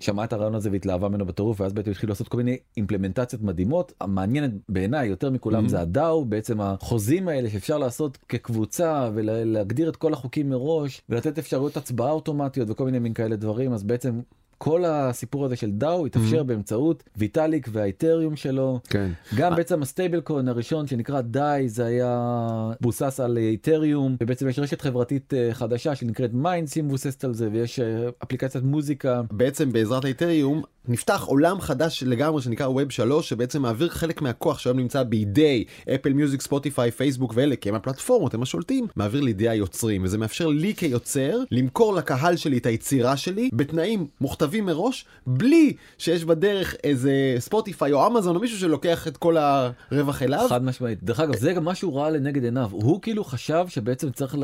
שמעה 0.01 0.25
את 0.25 0.33
הרעיון 0.33 0.55
הזה 0.55 0.69
והתלהבה 0.71 1.09
ממנו 1.09 1.25
בטירוף 1.25 1.61
ואז 1.61 1.73
בעצם 1.73 1.91
התחילו 1.91 2.09
לעשות 2.11 2.27
כל 2.27 2.37
מיני 2.37 2.57
אימפלמנטציות 2.77 3.41
מדהימות 3.41 3.93
המעניינת 4.01 4.51
בעיניי 4.69 5.07
יותר 5.07 5.29
מכולם 5.29 5.65
Mhm. 5.65 5.69
זה 5.69 5.81
ה 5.81 5.92
DAO 5.92 6.25
בעצם 6.25 6.61
החוזים 6.61 7.27
האלה 7.27 7.49
שאפשר 7.49 7.77
לעשות 7.77 8.17
כקבוצה 8.29 9.09
ולהגדיר 9.13 9.89
את 9.89 9.95
כל 9.95 10.13
החוקים 10.13 10.49
מראש 10.49 11.01
ולתת 11.09 11.37
אפשרויות 11.37 11.77
הצבעה 11.77 12.11
אוטומטיות 12.11 12.69
וכל 12.69 12.85
מיני 12.85 12.99
מין 12.99 13.13
כאלה 13.13 13.35
דברים 13.35 13.73
אז 13.73 13.83
בעצם 13.83 14.19
כל 14.63 14.85
הסיפור 14.85 15.45
הזה 15.45 15.55
של 15.55 15.71
DAO 15.71 16.05
התאפשר 16.05 16.39
Mhm. 16.41 16.43
באמצעות 16.43 17.03
ויטאליק 17.17 17.67
והאיתריום 17.71 18.35
שלו 18.35 18.79
כן. 18.89 19.11
גם 19.35 19.55
בעצם 19.55 19.81
ה 19.81 20.21
stablecoin 20.21 20.47
הראשון 20.47 20.87
שנקרא 20.87 21.21
DAI 21.21 21.63
זה 21.67 21.85
היה 21.85 22.37
מבוסס 22.81 23.19
על 23.19 23.37
איתריום 23.37 24.15
ובעצם 24.21 24.49
יש 24.49 24.59
רשת 24.59 24.81
חברתית 24.81 25.33
אה, 25.33 25.49
חדשה 25.53 25.95
שנקראת 25.95 26.33
מיינד 26.33 26.67
שהיא 26.67 26.83
מבוססת 26.83 27.23
על 27.23 27.33
זה 27.33 27.49
ויש 27.51 27.79
אה, 27.79 27.85
אפליקציית 28.23 28.63
מוזיקה 28.63 29.21
בעצם 29.31 29.71
בעזרת 29.71 30.05
האיתריום 30.05 30.61
נפתח 30.87 31.23
עולם 31.27 31.61
חדש 31.61 32.03
לגמרי 32.07 32.41
שנקרא 32.41 32.67
Web 32.67 32.89
3 32.89 33.29
שבעצם 33.29 33.61
מעביר 33.61 33.89
חלק 33.89 34.21
מהכוח 34.21 34.59
שהיום 34.59 34.79
נמצא 34.79 35.03
בידי 35.03 35.63
אפל 35.95 36.13
מיוזיק 36.13 36.41
ספוטיפיי 36.41 36.91
פייסבוק 36.91 37.33
ואלה 37.35 37.55
כי 37.55 37.69
הם 37.69 37.75
הפלטפורמות 37.75 38.33
הם 38.33 38.41
השולטים 38.41 38.87
מעביר 38.95 39.21
לידי 39.21 39.49
היוצרים 39.49 40.03
וזה 40.03 40.17
מאפשר 40.17 40.47
לי 40.47 40.75
כיוצר 40.75 41.39
למכור 41.51 41.93
לקהל 41.93 42.35
שלי 42.35 42.57
את 42.57 42.65
היצירה 42.65 43.17
שלי 43.17 43.49
בתנאים 43.53 44.07
מוכתבים 44.21 44.65
מראש 44.65 45.05
בלי 45.27 45.73
שיש 45.97 46.25
בדרך 46.25 46.75
איזה 46.83 47.35
ספוטיפיי 47.39 47.91
או 47.91 48.07
אמזון 48.07 48.35
או 48.35 48.41
מישהו 48.41 48.59
שלוקח 48.59 49.07
את 49.07 49.17
כל 49.17 49.37
הרווח 49.37 50.21
אליו. 50.21 50.45
חד 50.49 50.63
משמעית 50.63 51.03
דרך 51.03 51.19
אגב 51.19 51.35
זה 51.35 51.53
גם 51.53 51.63
מה 51.63 51.75
שהוא 51.75 51.99
ראה 51.99 52.09
לנגד 52.09 52.43
עיניו 52.43 52.69
הוא 52.71 53.01
כאילו 53.01 53.23
חשב 53.23 53.65
שבעצם 53.67 54.11
צריך. 54.11 54.35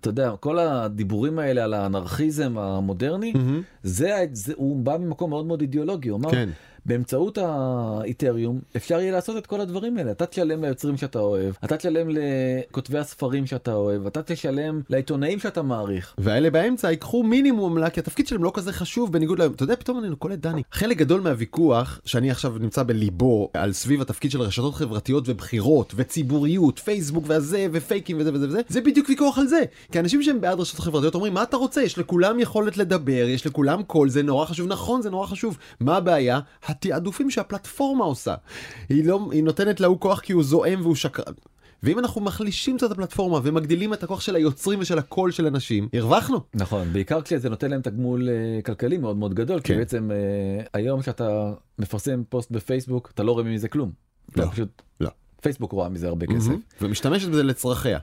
אתה 0.00 0.08
יודע 0.08 0.32
כל 0.40 0.58
הדיבורים 0.58 1.38
האלה 1.38 1.64
על 1.64 1.74
האנרכיזם 1.74 2.58
המודרני 2.58 3.32
מהמם. 3.32 3.62
זה, 3.82 4.26
זה 4.32 4.52
הוא 4.56 4.76
בא 4.76 4.96
ממקום 4.96 5.30
מאוד 5.30 5.46
מאוד 5.46 5.60
אידיאולוגי 5.60 6.08
הוא 6.08 6.18
אמר 6.18 6.30
כן. 6.30 6.48
באמצעות 6.88 7.38
האיתריום 7.38 8.60
אפשר 8.76 9.00
יהיה 9.00 9.12
לעשות 9.12 9.36
את 9.36 9.46
כל 9.46 9.60
הדברים 9.60 9.98
האלה. 9.98 10.10
אתה 10.10 10.26
תשלם 10.26 10.64
ליוצרים 10.64 10.96
שאתה 10.96 11.18
אוהב 11.18 11.54
אתה 11.64 11.76
תשלם 11.76 12.08
לכותבי 12.10 12.98
הספרים 12.98 13.46
שאתה 13.46 13.74
אוהב 13.74 14.06
אתה 14.06 14.22
תשלם 14.22 14.80
לעיתונאים 14.90 15.38
שאתה 15.38 15.62
מעריך. 15.62 16.14
ואלה 16.18 16.50
באמצע 16.50 16.90
ייקחו 16.90 17.22
מינימום 17.22 17.72
עמלה 17.72 17.90
כי 17.90 18.00
התפקיד 18.00 18.26
שלהם 18.26 18.44
לא 18.44 18.52
כזה 18.54 18.72
חשוב 18.72 19.12
בניגוד 19.12 19.38
להם 19.38 19.52
אתה 19.52 19.62
יודע 19.62 19.76
פתאום 19.76 20.04
אני 20.04 20.16
קולט 20.16 20.38
דני 20.38 20.62
חלק 20.72 20.96
גדול 20.96 21.20
מהוויכוח 21.20 22.00
שאני 22.04 22.30
עכשיו 22.30 22.54
נמצא 22.60 22.82
בליבו 22.82 23.50
על 23.54 23.72
סביב 23.72 24.00
התפקיד 24.00 24.30
של 24.30 24.40
רשתות 24.40 24.74
חברתיות 24.74 25.24
ובחירות 25.26 25.92
וציבוריות 25.96 26.78
פייסבוק 26.78 27.24
וזה 27.28 27.66
ופייקים 27.72 28.16
וזה 28.20 28.34
וזה 28.34 28.46
וזה 28.48 28.60
זה 28.68 28.80
בדיוק 28.80 29.08
ויכוח 29.08 29.38
על 29.38 29.46
זה. 29.46 29.62
כי 29.92 30.00
אנשים 30.00 30.22
שהם 30.22 30.40
בעד 30.40 30.60
רשתות 30.60 30.80
חברתיות 30.80 31.14
אומרים 31.14 31.34
מה 31.34 31.42
אתה 31.42 31.56
רוצה? 31.56 31.82
יש 31.82 31.98
לכולם 31.98 32.40
יכולת 32.40 32.76
לדבר 32.76 33.12
יש 33.28 33.46
לכולם 33.46 33.82
קול 33.82 34.08
זה 34.08 34.22
נורא 34.22 34.46
חשוב. 34.46 34.68
נכון 34.68 35.02
זה 35.02 35.10
נורא 35.10 35.26
חשוב. 35.26 35.58
מה 35.80 35.96
הבעיה 35.96 36.40
התעדופים 36.86 37.30
שהפלטפורמה 37.30 38.04
עושה 38.04 38.34
היא 38.88 39.04
לא 39.04 39.28
היא 39.32 39.44
נותנת 39.44 39.80
להוא 39.80 40.00
כוח 40.00 40.20
כי 40.20 40.32
הוא 40.32 40.42
זועם 40.42 40.80
והוא 40.80 40.94
שקרן. 40.94 41.32
ואם 41.82 41.98
אנחנו 41.98 42.20
מחלישים 42.20 42.76
קצת 42.76 42.86
את 42.86 42.92
הפלטפורמה 42.92 43.40
ומגדילים 43.42 43.94
את 43.94 44.02
הכוח 44.02 44.20
של 44.20 44.36
היוצרים 44.36 44.78
ושל 44.80 44.98
הקול 44.98 45.30
של 45.30 45.46
אנשים, 45.46 45.88
הרווחנו. 45.92 46.40
נכון, 46.54 46.92
בעיקר 46.92 47.22
כשזה 47.22 47.48
נותן 47.48 47.70
להם 47.70 47.82
תגמול 47.82 48.28
uh, 48.28 48.62
כלכלי 48.62 48.98
מאוד 48.98 49.16
מאוד 49.16 49.34
גדול, 49.34 49.60
כן. 49.60 49.74
כי 49.74 49.78
בעצם 49.78 50.10
uh, 50.10 50.68
היום 50.72 51.02
שאתה 51.02 51.52
מפרסם 51.78 52.22
פוסט 52.28 52.50
בפייסבוק, 52.50 53.10
אתה 53.14 53.22
לא 53.22 53.32
רואה 53.32 53.44
מזה 53.44 53.68
כלום. 53.68 53.92
לא, 54.36 54.50
פשוט 54.50 54.82
לא. 55.00 55.10
פייסבוק 55.42 55.72
רואה 55.72 55.88
מזה 55.88 56.08
הרבה 56.08 56.26
כסף. 56.26 56.50
Mm-hmm. 56.50 56.82
ומשתמשת 56.82 57.28
בזה 57.28 57.42
לצרכיה. 57.42 57.98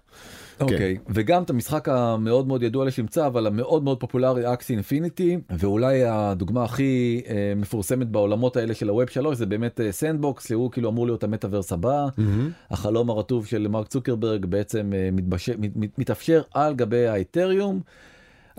אוקיי, 0.60 0.78
okay. 0.78 1.06
כן. 1.06 1.14
וגם 1.16 1.44
את 1.44 1.50
המשחק 1.50 1.90
המאוד 1.90 2.48
מאוד 2.48 2.64
ידוע 2.64 2.86
לשמצה, 2.86 3.28
אבל 3.28 3.48
המאוד 3.48 3.84
מאוד 3.84 4.00
פופולרי 4.00 4.54
Axie 4.54 4.74
Infinity, 4.74 5.38
ואולי 5.50 6.04
הדוגמה 6.04 6.64
הכי 6.64 7.22
אה, 7.28 7.54
מפורסמת 7.56 8.08
בעולמות 8.08 8.58
האלה 8.58 8.74
של 8.74 8.90
ה 8.90 8.95
Web 8.95 9.10
3 9.10 9.38
זה 9.38 9.46
באמת 9.46 9.80
Sandbox, 9.92 10.48
שהוא 10.48 10.72
כאילו 10.72 10.90
אמור 10.90 11.06
להיות 11.06 11.24
המטאוורס 11.24 11.72
הבא, 11.72 12.06
mm-hmm. 12.08 12.72
החלום 12.72 13.10
הרטוב 13.10 13.46
של 13.46 13.68
מרק 13.68 13.88
צוקרברג 13.88 14.46
בעצם 14.46 14.92
אה, 14.96 15.10
מתבש... 15.12 15.50
מת, 15.50 15.72
מת, 15.76 16.00
מתאפשר 16.00 16.42
על 16.54 16.74
גבי 16.74 17.08
האתריום. 17.08 17.82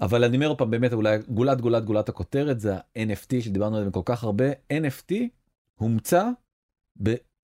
אבל 0.03 0.25
אני 0.25 0.37
אומר 0.37 0.55
פעם 0.55 0.71
באמת 0.71 0.93
אולי 0.93 1.19
גולת 1.29 1.61
גולת 1.61 1.85
גולת 1.85 2.09
הכותרת 2.09 2.61
זה 2.61 2.75
ה-NFT 2.75 3.41
שדיברנו 3.41 3.77
עליהם 3.77 3.91
כל 3.93 4.01
כך 4.05 4.25
הרבה 4.25 4.45
NFT 4.73 5.15
הומצא 5.75 6.29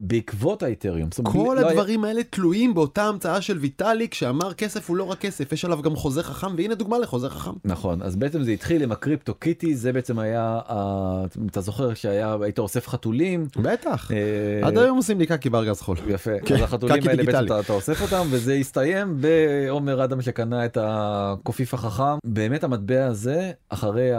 בעקבות 0.02 0.62
האיתריום. 0.62 1.08
כל 1.22 1.56
לא 1.60 1.68
הדברים 1.68 2.04
היה... 2.04 2.12
האלה 2.12 2.22
תלויים 2.30 2.74
באותה 2.74 3.04
המצאה 3.04 3.40
של 3.40 3.58
ויטאליק 3.58 4.14
שאמר 4.14 4.54
כסף 4.54 4.88
הוא 4.88 4.96
לא 4.96 5.04
רק 5.04 5.18
כסף 5.18 5.52
יש 5.52 5.64
עליו 5.64 5.82
גם 5.82 5.96
חוזה 5.96 6.22
חכם 6.22 6.54
והנה 6.56 6.74
דוגמה 6.74 6.98
לחוזה 6.98 7.30
חכם. 7.30 7.50
נכון 7.64 8.02
אז 8.02 8.16
בעצם 8.16 8.42
זה 8.42 8.50
התחיל 8.50 8.82
עם 8.82 8.92
הקריפטו 8.92 9.34
קיטי 9.34 9.74
זה 9.74 9.92
בעצם 9.92 10.18
היה 10.18 10.60
ה... 10.68 11.24
אתה 11.50 11.60
זוכר 11.60 11.94
שהיה 11.94 12.36
היית 12.40 12.58
אוסף 12.58 12.88
חתולים. 12.88 13.46
בטח 13.56 14.10
אה... 14.12 14.66
עד 14.66 14.78
היום 14.78 14.96
עושים 14.96 15.18
לי 15.18 15.26
קקי 15.26 15.50
בארגז 15.50 15.80
חול. 15.80 15.96
יפה 16.08 16.30
כן. 16.44 16.54
אז 16.54 16.62
החתולים 16.62 17.08
האלה 17.08 17.24
בעצם 17.24 17.44
אתה, 17.44 17.60
אתה 17.60 17.72
אוסף 17.72 18.02
אותם 18.02 18.26
וזה 18.30 18.52
הסתיים 18.52 19.16
בעומר 19.20 20.04
אדם 20.04 20.22
שקנה 20.22 20.64
את 20.64 20.78
הקופיף 20.80 21.74
החכם 21.74 22.18
באמת 22.24 22.64
המטבע 22.64 23.06
הזה 23.06 23.50
אחרי 23.68 24.10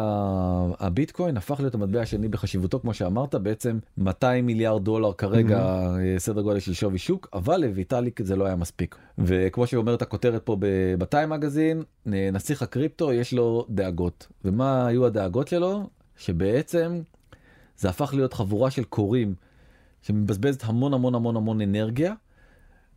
הביטקוין 0.80 1.38
הפך 1.38 1.60
להיות 1.60 1.76
המטבע 1.76 2.02
השני 2.02 2.28
בחשיבותו 2.28 2.80
כמו 2.80 2.94
שאמרת 2.94 3.36
בעצם 3.36 3.78
200 3.98 4.46
מיליארד 4.46 4.84
דולר 4.84 5.14
כרגע. 5.14 5.73
סדר 6.18 6.42
גודל 6.42 6.60
של 6.60 6.74
שווי 6.74 6.98
שוק 6.98 7.30
אבל 7.34 7.58
לויטאליק 7.58 8.22
זה 8.24 8.36
לא 8.36 8.46
היה 8.46 8.56
מספיק 8.56 8.96
וכמו 9.18 9.68
שאומרת 9.68 10.02
הכותרת 10.02 10.46
פה 10.46 10.58
בטיים 10.98 11.30
מגזין 11.30 11.84
נסיך 12.06 12.62
הקריפטו 12.62 13.14
יש 13.14 13.34
לו 13.34 13.66
דאגות 13.70 14.28
ומה 14.46 14.88
היו 14.88 15.06
הדאגות 15.06 15.48
שלו 15.48 15.90
שבעצם 16.18 17.02
זה 17.78 17.90
הפך 17.90 18.14
להיות 18.14 18.34
חבורה 18.34 18.72
של 18.72 18.84
קוראים 18.84 19.36
שמבזבזת 20.02 20.64
המון 20.64 20.94
המון 20.94 21.16
המון 21.16 21.36
המון 21.36 21.62
אנרגיה. 21.62 22.14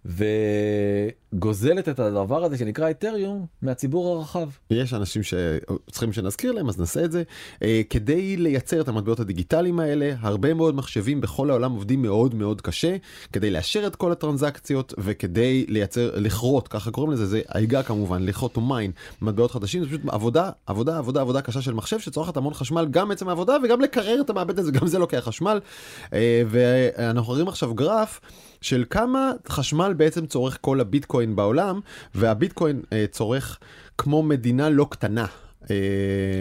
וגוזלת 0.07 1.89
את 1.89 1.99
הדבר 1.99 2.45
הזה 2.45 2.59
שנקרא 2.59 2.89
איתריום 2.89 3.47
מהציבור 3.63 4.17
הרחב. 4.17 4.49
יש 4.71 4.95
אנשים 4.95 5.23
שצריכים 5.23 6.13
שנזכיר 6.13 6.53
להם 6.53 6.69
אז 6.69 6.79
נעשה 6.79 7.05
את 7.05 7.13
זה. 7.13 7.23
אה, 7.63 7.83
כדי 7.91 8.37
לייצר 8.37 8.81
את 8.81 8.89
המטבעות 8.89 9.21
הדיגיטליים 9.21 9.81
האלה 9.81 10.15
הרבה 10.21 10.55
מאוד 10.55 10.75
מחשבים 10.75 11.21
בכל 11.21 11.51
העולם 11.51 11.73
עובדים 11.73 12.03
מאוד 12.03 12.35
מאוד 12.35 12.61
קשה 12.61 12.97
כדי 13.33 13.51
לאשר 13.51 13.87
את 13.87 13.97
כל 13.97 14.13
הטרנזקציות 14.13 14.95
וכדי 14.99 15.67
לייצר 15.69 16.11
לכרות 16.15 16.69
ככה 16.69 16.91
קוראים 16.91 17.13
לזה 17.13 17.27
זה 17.27 17.41
ההיגה 17.49 17.83
כמובן 17.83 18.23
לכרות 18.23 18.59
מיין 18.59 18.91
מטבעות 19.23 19.51
חדשים 19.51 19.83
זה 19.83 19.89
פשוט 19.89 20.01
עבודה 20.09 20.51
עבודה 20.67 20.99
עבודה 20.99 21.21
עבודה 21.21 21.41
קשה 21.41 21.63
של 21.63 21.75
מחשב 21.75 21.99
שצורכת 21.99 22.37
המון 22.37 22.55
חשמל 22.55 22.87
גם 22.91 23.11
עצם 23.11 23.29
העבודה 23.29 23.57
וגם 23.65 23.81
לקרר 23.81 24.21
את 24.21 24.31
המעבד 24.31 24.59
הזה 24.59 24.73
גם 24.73 24.87
זה 24.87 24.99
לוקח 24.99 25.19
חשמל 25.19 25.61
אה, 26.13 26.43
ואנחנו 26.49 27.33
רואים 27.33 27.49
עכשיו 27.49 27.75
גרף. 27.75 28.21
של 28.67 28.85
כמה 28.91 29.33
חשמל 29.49 29.95
בעצם 29.97 30.27
צורך 30.27 30.59
כל 30.61 30.81
הביטקוין 30.81 31.37
בעולם, 31.37 31.81
והביטקוין 32.15 32.81
אה, 32.93 33.05
צורך 33.11 33.59
כמו 33.99 34.23
מדינה 34.23 34.71
לא 34.71 34.87
קטנה. 34.91 35.27
אה, 35.71 35.77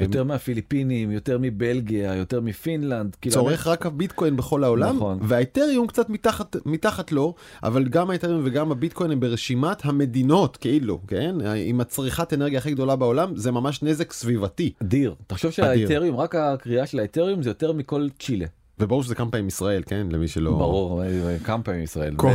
יותר 0.01 0.23
מהפיליפינים, 0.23 1.11
יותר 1.11 1.38
מבלגיה, 1.41 2.15
יותר 2.15 2.41
מפינלנד. 2.41 3.15
כאילו 3.21 3.33
צורך 3.33 3.67
רק 3.67 3.85
הביטקוין 3.85 4.35
בכל 4.35 4.63
העולם, 4.63 4.95
נכון. 4.95 5.19
והאתריום 5.21 5.88
קצת 5.88 6.09
מתחת, 6.09 6.55
מתחת 6.65 7.11
לו, 7.11 7.35
אבל 7.63 7.83
גם 7.83 8.09
האתריום 8.09 8.41
וגם 8.43 8.71
הביטקוין 8.71 9.11
הם 9.11 9.19
ברשימת 9.19 9.85
המדינות, 9.85 10.57
כאילו, 10.57 10.99
כן? 11.07 11.35
עם 11.65 11.81
הצריכת 11.81 12.33
אנרגיה 12.33 12.59
הכי 12.59 12.71
גדולה 12.71 12.95
בעולם, 12.95 13.35
זה 13.35 13.51
ממש 13.51 13.83
נזק 13.83 14.13
סביבתי. 14.13 14.73
אדיר. 14.81 15.15
תחשוב 15.27 15.51
שהאתריום, 15.51 16.15
רק 16.15 16.35
הקריאה 16.35 16.85
של 16.85 16.99
האתריום 16.99 17.43
זה 17.43 17.49
יותר 17.49 17.73
מכל 17.73 18.07
צ'ילה. 18.19 18.47
וברור 18.79 19.03
שזה 19.03 19.15
כמה 19.15 19.31
פעמים 19.31 19.47
ישראל 19.47 19.83
כן 19.85 20.07
למי 20.11 20.27
שלא 20.27 20.51
ברור 20.51 21.03
כמה 21.43 21.63
פעמים 21.63 21.81
ישראל 21.81 22.15
ו... 22.21 22.27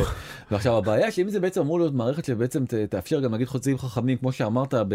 ועכשיו 0.50 0.76
הבעיה 0.76 1.10
שאם 1.10 1.28
זה 1.28 1.40
בעצם 1.40 1.60
אמור 1.60 1.78
להיות 1.78 1.94
מערכת 1.94 2.24
שבעצם 2.24 2.64
ת, 2.66 2.74
תאפשר 2.74 3.20
גם 3.20 3.32
להגיד 3.32 3.48
חוצים 3.48 3.78
חכמים 3.78 4.18
כמו 4.18 4.32
שאמרת 4.32 4.74
ב... 4.74 4.94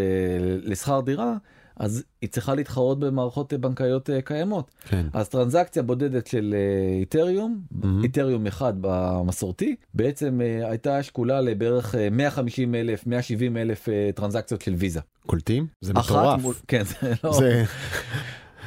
לשכר 0.63 1.01
דירה 1.01 1.33
אז 1.77 2.03
היא 2.21 2.29
צריכה 2.29 2.55
להתחרות 2.55 2.99
במערכות 2.99 3.53
בנקאיות 3.53 4.09
אה, 4.09 4.21
קיימות 4.21 4.71
כן. 4.89 5.05
אז 5.13 5.29
טרנזקציה 5.29 5.83
בודדת 5.83 6.27
של 6.27 6.55
אה, 6.57 6.99
איתריום 6.99 7.61
mm-hmm. 7.73 7.87
איתריום 8.03 8.47
אחד 8.47 8.73
במסורתי 8.81 9.75
בעצם 9.93 10.41
אה, 10.41 10.69
הייתה 10.69 11.03
שקולה 11.03 11.41
לבערך 11.41 11.95
150 12.11 12.75
אלף 12.75 13.07
170 13.07 13.57
אלף 13.57 13.87
טרנזקציות 14.15 14.61
של 14.61 14.73
ויזה. 14.73 14.99
קולטים? 15.25 15.67
זה 15.81 15.93
מטורף. 15.93 16.41
מול... 16.41 16.55
כן 16.67 16.83
זה 16.83 17.13
לא. 17.23 17.33
זה... 17.33 17.63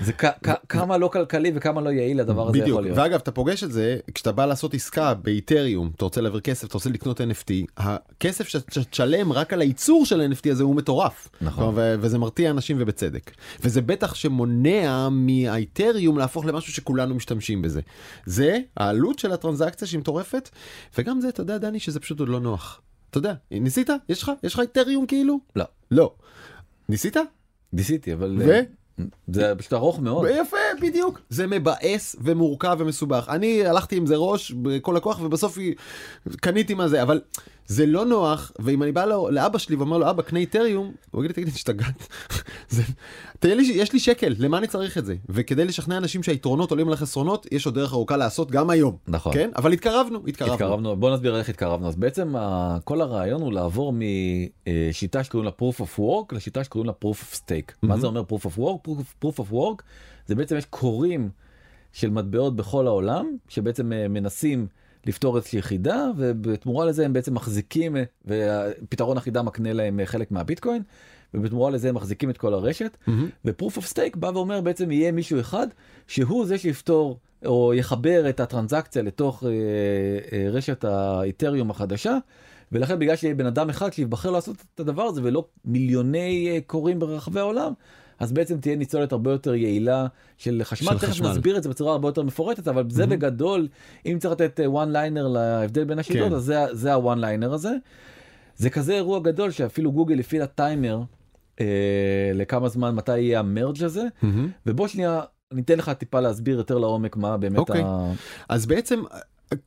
זה 0.03 0.13
כמה 0.69 0.99
לא 0.99 1.09
כלכלי 1.09 1.53
וכמה 1.55 1.81
לא 1.81 1.91
יעיל 1.91 2.21
הדבר 2.21 2.49
הזה 2.49 2.59
יכול 2.59 2.83
להיות. 2.83 2.99
ואגב 2.99 3.21
אתה 3.21 3.31
פוגש 3.31 3.65
את 3.65 3.73
זה 3.73 3.99
כשאתה 4.15 4.33
בא 4.33 4.47
לעשות 4.47 4.75
עסקה 4.75 5.15
באיתריום 5.15 5.91
אתה 5.97 6.05
רוצה 6.05 6.21
להעביר 6.21 6.41
כסף 6.41 6.69
אתה 6.69 6.75
רוצה 6.75 6.91
לקנות 6.91 7.21
NFT 7.21 7.53
הכסף 7.77 8.49
שתשלם 8.49 9.33
רק 9.33 9.53
על 9.53 9.61
הייצור 9.61 10.07
של 10.07 10.33
NFT 10.33 10.51
הזה 10.51 10.63
הוא 10.63 10.77
מטורף. 10.77 11.29
נכון. 11.41 11.75
וזה 11.77 12.19
מרתיע 12.19 12.51
אנשים 12.51 12.77
ובצדק. 12.81 13.31
וזה 13.61 13.83
בטח 13.83 14.15
שמונע 14.15 15.09
מהאיתריום 15.11 16.19
להפוך 16.19 16.45
למשהו 16.45 16.73
שכולנו 16.73 17.15
משתמשים 17.15 17.63
בזה. 17.63 17.81
זה 18.27 18.59
העלות 18.77 19.19
של 19.19 19.33
הטרנזקציה 19.33 19.89
שהיא 19.89 20.01
מטורפת 20.01 20.49
וגם 20.99 21.21
זה 21.21 21.29
אתה 21.29 21.41
יודע 21.41 21.59
דני 21.59 21.81
שזה 21.81 22.01
פשוט 22.01 22.21
עוד 22.21 22.29
לא 22.29 22.41
נוח. 22.41 22.81
אתה 23.11 23.19
יודע 23.19 23.35
ניסית 23.51 23.91
יש 24.09 24.23
לך 24.23 24.33
יש 24.43 24.55
לך 24.55 24.61
איתריום 24.61 25.07
כאילו 25.07 25.41
לא 25.57 25.65
לא 25.91 26.15
ניסית 26.89 27.17
ניסיתי 27.73 28.13
אבל 28.13 28.39
ו? 28.39 28.61
זה 29.33 29.55
פשוט 29.59 29.73
ארוך 29.73 30.01
מאוד. 30.01 30.27
יפה, 30.31 30.57
בדיוק. 30.83 31.21
זה 31.29 31.47
מבאס 31.47 32.17
ומורכב 32.21 32.77
ומסובך. 32.79 33.27
אני 33.29 33.67
הלכתי 33.67 33.97
עם 33.97 34.07
זה 34.07 34.17
ראש 34.17 34.51
בכל 34.51 34.97
הכוח 34.97 35.21
ובסוף 35.21 35.59
קניתי 36.41 36.75
מה 36.75 36.89
זה, 36.89 37.03
אבל 37.03 37.21
זה 37.69 37.87
לא 37.87 38.05
נוח, 38.05 38.53
ואם 38.59 38.83
אני 38.83 38.93
בא 38.93 39.05
לו, 39.05 39.31
לאבא 39.31 39.59
שלי 39.59 39.77
ואומר 39.77 39.99
לו, 39.99 40.11
אבא, 40.11 40.23
קנה 40.23 40.39
איתריום, 40.39 40.93
הוא 41.11 41.25
יגיד 41.25 41.37
לי, 41.37 41.43
תגיד, 41.43 41.55
השתגעת. 41.55 42.09
יש 43.45 43.93
לי 43.93 43.99
שקל, 43.99 44.35
למה 44.39 44.59
אני 44.59 44.67
צריך 44.67 44.99
את 44.99 45.07
זה? 45.07 45.15
וכדי 45.29 45.65
לשכנע 45.65 45.97
אנשים 45.97 46.23
שהיתרונות 46.23 46.71
עולים 46.71 46.89
על 46.89 46.93
החסרונות, 46.93 47.47
יש 47.53 47.67
עוד 47.67 47.75
דרך 47.75 47.93
ארוכה 47.93 48.17
לעשות 48.17 48.51
גם 48.51 48.71
היום. 48.71 48.97
נכון. 49.09 49.35
כן? 49.35 49.51
אבל 49.57 49.73
התקרבנו, 49.73 50.23
התקרבנו. 50.27 50.55
התקרבנו, 50.55 50.97
בוא 50.97 51.11
נסביר 51.11 51.37
איך 51.39 51.49
התקרבנו. 51.49 51.89
אז 51.89 51.97
בעצם 51.97 52.35
כל 52.85 53.01
הרעיון 53.01 53.43
הוא 53.43 53.53
לעבור 53.53 53.95
משיטה 54.69 55.25
שקוראים 55.25 55.45
לה 55.45 55.51
proof 55.61 55.81
of 55.81 55.99
work 55.99 56.35
לשיטה 56.35 56.65
שקוראים 56.65 56.87
לה 56.87 56.93
proof 57.05 57.17
of 57.17 57.37
stake. 57.37 57.73
מה 57.83 57.99
זה 57.99 58.07
אומר 58.07 58.23
proof 58.23 58.45
of 58.45 58.59
work? 58.59 58.91
proof 59.25 59.39
of 59.39 59.53
work 59.53 59.83
זה 60.27 60.35
בעצם 60.35 60.57
יש 60.57 60.65
כורים 60.65 61.31
של 61.93 62.11
מטבעות 62.11 62.57
בכל 62.57 62.87
העולם, 62.87 63.37
שבעצם 63.49 63.93
אה, 63.93 64.09
מנסים 64.09 64.67
לפתור 65.07 65.37
איזושהי 65.37 65.59
חידה 65.59 66.07
ובתמורה 66.17 66.87
לזה 66.87 67.05
הם 67.05 67.13
בעצם 67.13 67.35
מחזיקים 67.35 67.97
ופתרון 68.27 69.17
החידה 69.17 69.43
מקנה 69.43 69.73
להם 69.73 70.01
חלק 70.05 70.31
מהביטקוין 70.31 70.83
ובתמורה 71.35 71.71
לזה 71.71 71.89
הם 71.89 71.95
מחזיקים 71.95 72.31
את 72.31 72.39
כל 72.39 72.55
הרשת 72.55 72.97
mm-hmm. 72.97 73.11
ו 73.45 73.50
proof 73.50 73.77
of 73.77 73.87
stake 73.87 74.17
בא 74.17 74.31
ואומר 74.35 74.61
בעצם 74.61 74.91
יהיה 74.91 75.13
מישהו 75.13 75.41
אחד 75.41 75.67
שהוא 76.07 76.47
זה 76.47 76.59
שיפתור 76.59 77.19
או 77.47 77.75
יחבר 77.75 78.29
את 78.29 78.41
הטרנזקציה 78.41 79.03
לתוך 79.03 79.45
אה, 79.45 79.51
אה, 80.33 80.51
רשת 80.51 80.85
האיתריום 80.85 81.71
החדשה 81.71 82.19
ולכן 82.73 82.99
בגלל 82.99 83.17
שיהיה 83.17 83.35
בן 83.35 83.47
אדם 83.47 83.71
אחד 83.71 83.93
שיבחר 83.93 84.31
לעשות 84.31 84.57
את 84.75 84.81
הדבר 84.81 85.03
הזה 85.03 85.21
ולא 85.25 85.45
מיליוני 85.65 86.49
אה, 86.51 86.59
קוראים 86.67 86.99
ברחבי 86.99 87.41
העולם 87.41 87.73
אז 88.19 88.33
בעצם 88.33 88.61
תהיה 88.61 88.77
ניצולת 88.77 89.13
הרבה 89.13 89.31
יותר 89.31 89.55
יעילה 89.55 90.07
של 90.37 90.61
חשמל. 90.65 90.93
של 90.93 90.99
תכף 90.99 91.11
חשמל. 91.11 91.31
נסביר 91.31 91.57
את 91.57 91.63
זה 91.63 91.69
בצורה 91.69 91.93
הרבה 91.93 92.09
יותר 92.09 92.23
מפורטת, 92.23 92.69
אבל 92.69 92.85
זה 92.91 93.07
מהמם. 93.07 93.19
בגדול, 93.19 93.69
אם 94.07 94.19
צריך 94.19 94.33
לתת 94.33 94.61
one 94.61 94.95
liner 94.95 95.29
להבדל 95.29 95.85
בין 95.85 95.99
השיטות, 95.99 96.29
כן. 96.29 96.35
אז 96.35 96.43
זה, 96.43 96.65
זה 96.73 96.95
ה-one 96.95 97.19
liner 97.19 97.53
הזה. 97.53 97.73
זה 98.57 98.71
כזה 98.71 98.95
אירוע 98.95 99.21
גדול 99.21 99.51
שאפילו 99.51 99.93
גוגל 99.93 100.21
הפעילה 100.21 100.47
טיימר 100.47 101.03
אה, 101.61 101.67
לכמה 102.35 102.69
זמן 102.69 102.95
מתי 102.95 103.19
יהיה 103.19 103.39
המרג' 103.39 103.85
הזה, 103.85 104.05
מהמם. 104.23 104.51
ובוא 104.67 104.87
שנייה 104.87 105.21
ניתן 105.53 105.79
לך 105.79 105.91
טיפה 105.91 106.21
להסביר 106.21 106.59
יותר 106.59 106.79
לעומק 106.79 107.17
מה 107.17 107.37
באמת 107.37 107.59
אוקיי. 107.59 107.83
ה... 107.85 108.13
אז 108.49 108.67
בעצם, 108.67 109.03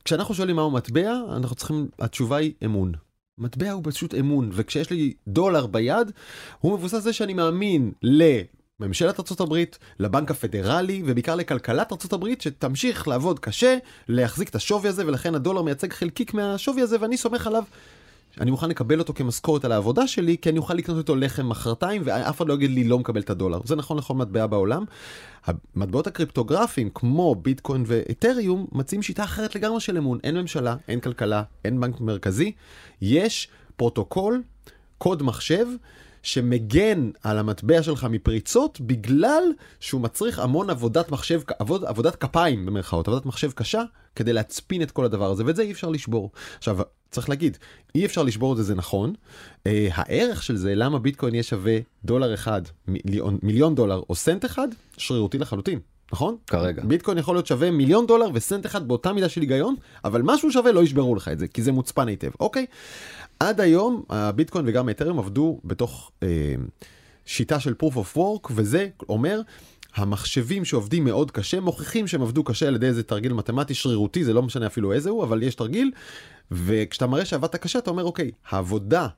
כשאנחנו 0.04 0.34
שואלים 0.34 0.56
מהו 0.56 0.70
מטבע, 0.70 1.12
אנחנו 1.36 1.56
צריכים, 1.56 1.88
התשובה 1.98 2.36
היא 2.36 2.52
אמון. 2.64 2.92
מטבע 3.38 3.70
הוא 3.70 3.82
פשוט 3.84 4.14
אמון, 4.14 4.50
וכשיש 4.52 4.90
לי 4.90 5.14
דולר 5.28 5.66
ביד, 5.66 6.12
הוא 6.60 6.72
מבוסס 6.72 7.02
זה 7.02 7.12
שאני 7.12 7.34
מאמין 7.34 7.92
לממשלת 8.02 9.40
ארה"ב, 9.40 9.64
לבנק 9.98 10.30
הפדרלי, 10.30 11.02
ובעיקר 11.06 11.34
לכלכלת 11.34 11.92
ארה"ב, 11.92 12.26
שתמשיך 12.38 13.08
לעבוד 13.08 13.38
קשה, 13.38 13.76
להחזיק 14.08 14.48
את 14.48 14.54
השווי 14.54 14.88
הזה, 14.88 15.06
ולכן 15.06 15.34
הדולר 15.34 15.62
מייצג 15.62 15.92
חלקיק 15.92 16.34
מהשווי 16.34 16.82
הזה, 16.82 16.96
ואני 17.00 17.16
סומך 17.16 17.46
עליו. 17.46 17.64
אני 18.40 18.50
מוכן 18.50 18.68
לקבל 18.68 18.98
אותו 18.98 19.14
כמשכורת 19.14 19.64
על 19.64 19.72
העבודה 19.72 20.06
שלי, 20.06 20.36
כי 20.42 20.50
אני 20.50 20.58
אוכל 20.58 20.74
לקנות 20.74 20.98
אותו 20.98 21.16
לחם 21.16 21.48
מחרתיים, 21.48 22.02
ואף 22.04 22.36
אחד 22.36 22.48
לא 22.48 22.54
יגיד 22.54 22.70
לי 22.70 22.84
לא 22.84 22.98
מקבל 22.98 23.20
את 23.20 23.30
הדולר. 23.30 23.60
זה 23.64 23.76
נכון 23.76 23.98
לכל 23.98 24.14
מטבע 24.14 24.46
בעולם. 24.46 24.84
המטבעות 25.46 26.06
הקריפטוגרפיים, 26.06 26.90
כמו 26.94 27.34
ביטקוין 27.34 27.84
ואתריום, 27.86 28.66
מציעים 28.72 29.02
שיטה 29.02 29.24
אחרת 29.24 29.54
לגמרי 29.54 29.80
של 29.80 29.96
אמון. 29.96 30.18
אין 30.24 30.36
ממשלה, 30.36 30.76
אין 30.88 31.00
כלכלה, 31.00 31.42
אין 31.64 31.80
בנק 31.80 32.00
מרכזי. 32.00 32.52
יש 33.02 33.48
פרוטוקול, 33.76 34.42
קוד 34.98 35.22
מחשב, 35.22 35.66
שמגן 36.22 37.10
על 37.22 37.38
המטבע 37.38 37.82
שלך 37.82 38.06
מפריצות, 38.10 38.80
בגלל 38.80 39.42
שהוא 39.80 40.00
מצריך 40.00 40.38
המון 40.38 40.70
עבודת 40.70 41.10
מחשב, 41.10 41.40
עבוד, 41.58 41.84
עבודת 41.84 42.16
כפיים 42.16 42.66
במרכאות, 42.66 43.08
עבודת 43.08 43.26
מחשב 43.26 43.50
קשה, 43.50 43.82
כדי 44.16 44.32
להצפין 44.32 44.82
את 44.82 44.90
כל 44.90 45.04
הדבר 45.04 45.30
הזה, 45.30 45.44
ואת 45.46 45.56
זה 45.56 45.62
אי 45.62 45.72
אפשר 45.72 45.88
לשבור. 45.88 46.30
עכשיו, 46.58 46.78
צריך 47.12 47.28
להגיד, 47.28 47.58
אי 47.94 48.06
אפשר 48.06 48.22
לשבור 48.22 48.52
את 48.52 48.56
זה, 48.56 48.62
זה 48.62 48.74
נכון. 48.74 49.14
אה, 49.66 49.88
הערך 49.92 50.42
של 50.42 50.56
זה, 50.56 50.74
למה 50.74 50.98
ביטקוין 50.98 51.34
יהיה 51.34 51.42
שווה 51.42 51.78
דולר 52.04 52.34
אחד, 52.34 52.62
מיליון, 52.88 53.38
מיליון 53.42 53.74
דולר 53.74 54.02
או 54.10 54.14
סנט 54.14 54.44
אחד, 54.44 54.68
שרירותי 54.96 55.38
לחלוטין. 55.38 55.78
נכון? 56.12 56.36
כרגע. 56.46 56.82
ביטקוין 56.84 57.18
יכול 57.18 57.34
להיות 57.34 57.46
שווה 57.46 57.70
מיליון 57.70 58.06
דולר 58.06 58.26
וסנט 58.34 58.66
אחד 58.66 58.88
באותה 58.88 59.12
מידה 59.12 59.28
של 59.28 59.40
היגיון, 59.40 59.74
אבל 60.04 60.22
משהו 60.24 60.52
שווה 60.52 60.72
לא 60.72 60.82
ישברו 60.82 61.14
לך 61.14 61.28
את 61.28 61.38
זה, 61.38 61.48
כי 61.48 61.62
זה 61.62 61.72
מוצפן 61.72 62.08
היטב, 62.08 62.30
אוקיי? 62.40 62.66
עד 63.40 63.60
היום 63.60 64.02
הביטקוין 64.10 64.64
וגם 64.68 64.88
האתרים 64.88 65.18
עבדו 65.18 65.60
בתוך 65.64 66.10
אה, 66.22 66.54
שיטה 67.26 67.60
של 67.60 67.74
proof 67.82 67.94
of 67.94 68.16
work, 68.16 68.50
וזה 68.50 68.88
אומר, 69.08 69.40
המחשבים 69.94 70.64
שעובדים 70.64 71.04
מאוד 71.04 71.30
קשה 71.30 71.60
מוכיחים 71.60 72.08
שהם 72.08 72.22
עבדו 72.22 72.44
קשה 72.44 72.68
על 72.68 72.74
ידי 72.74 72.86
איזה 72.86 73.02
תרגיל 73.02 73.32
מתמטי 73.32 73.74
שרירותי, 73.74 74.24
זה 74.24 74.32
לא 74.32 74.42
משנה 74.42 74.66
אפילו 74.66 74.92
איזה 74.92 75.10
הוא, 75.10 75.24
אבל 75.24 75.42
יש 75.42 75.54
תרגיל, 75.54 75.90
וכשאתה 76.50 77.06
מראה 77.06 77.24
שעבדת 77.24 77.56
קשה 77.56 77.78
אתה 77.78 77.90
אומר, 77.90 78.04
אוקיי, 78.04 78.30
העבודה 78.48 79.08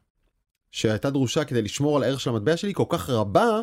שהייתה 0.71 1.11
דרושה 1.11 1.45
כדי 1.45 1.63
לשמור 1.63 1.97
על 1.97 2.03
הערך 2.03 2.21
של 2.21 2.31
המטבע 2.31 2.57
שלי 2.57 2.75
כל 2.75 2.85
כך 2.89 3.11
רבה, 3.11 3.61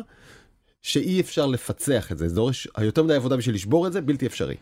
שאי 0.82 1.20
אפשר 1.20 1.46
לפצח 1.46 2.12
את 2.12 2.18
זה, 2.18 2.28
זה 2.28 2.34
דורש 2.34 2.68
יותר 2.80 3.02
מדי 3.02 3.14
עבודה 3.14 3.36
בשביל 3.36 3.54
לשבור 3.54 3.86
את 3.86 3.92
זה, 3.92 4.00
בלתי 4.00 4.26
אפשרי. 4.26 4.56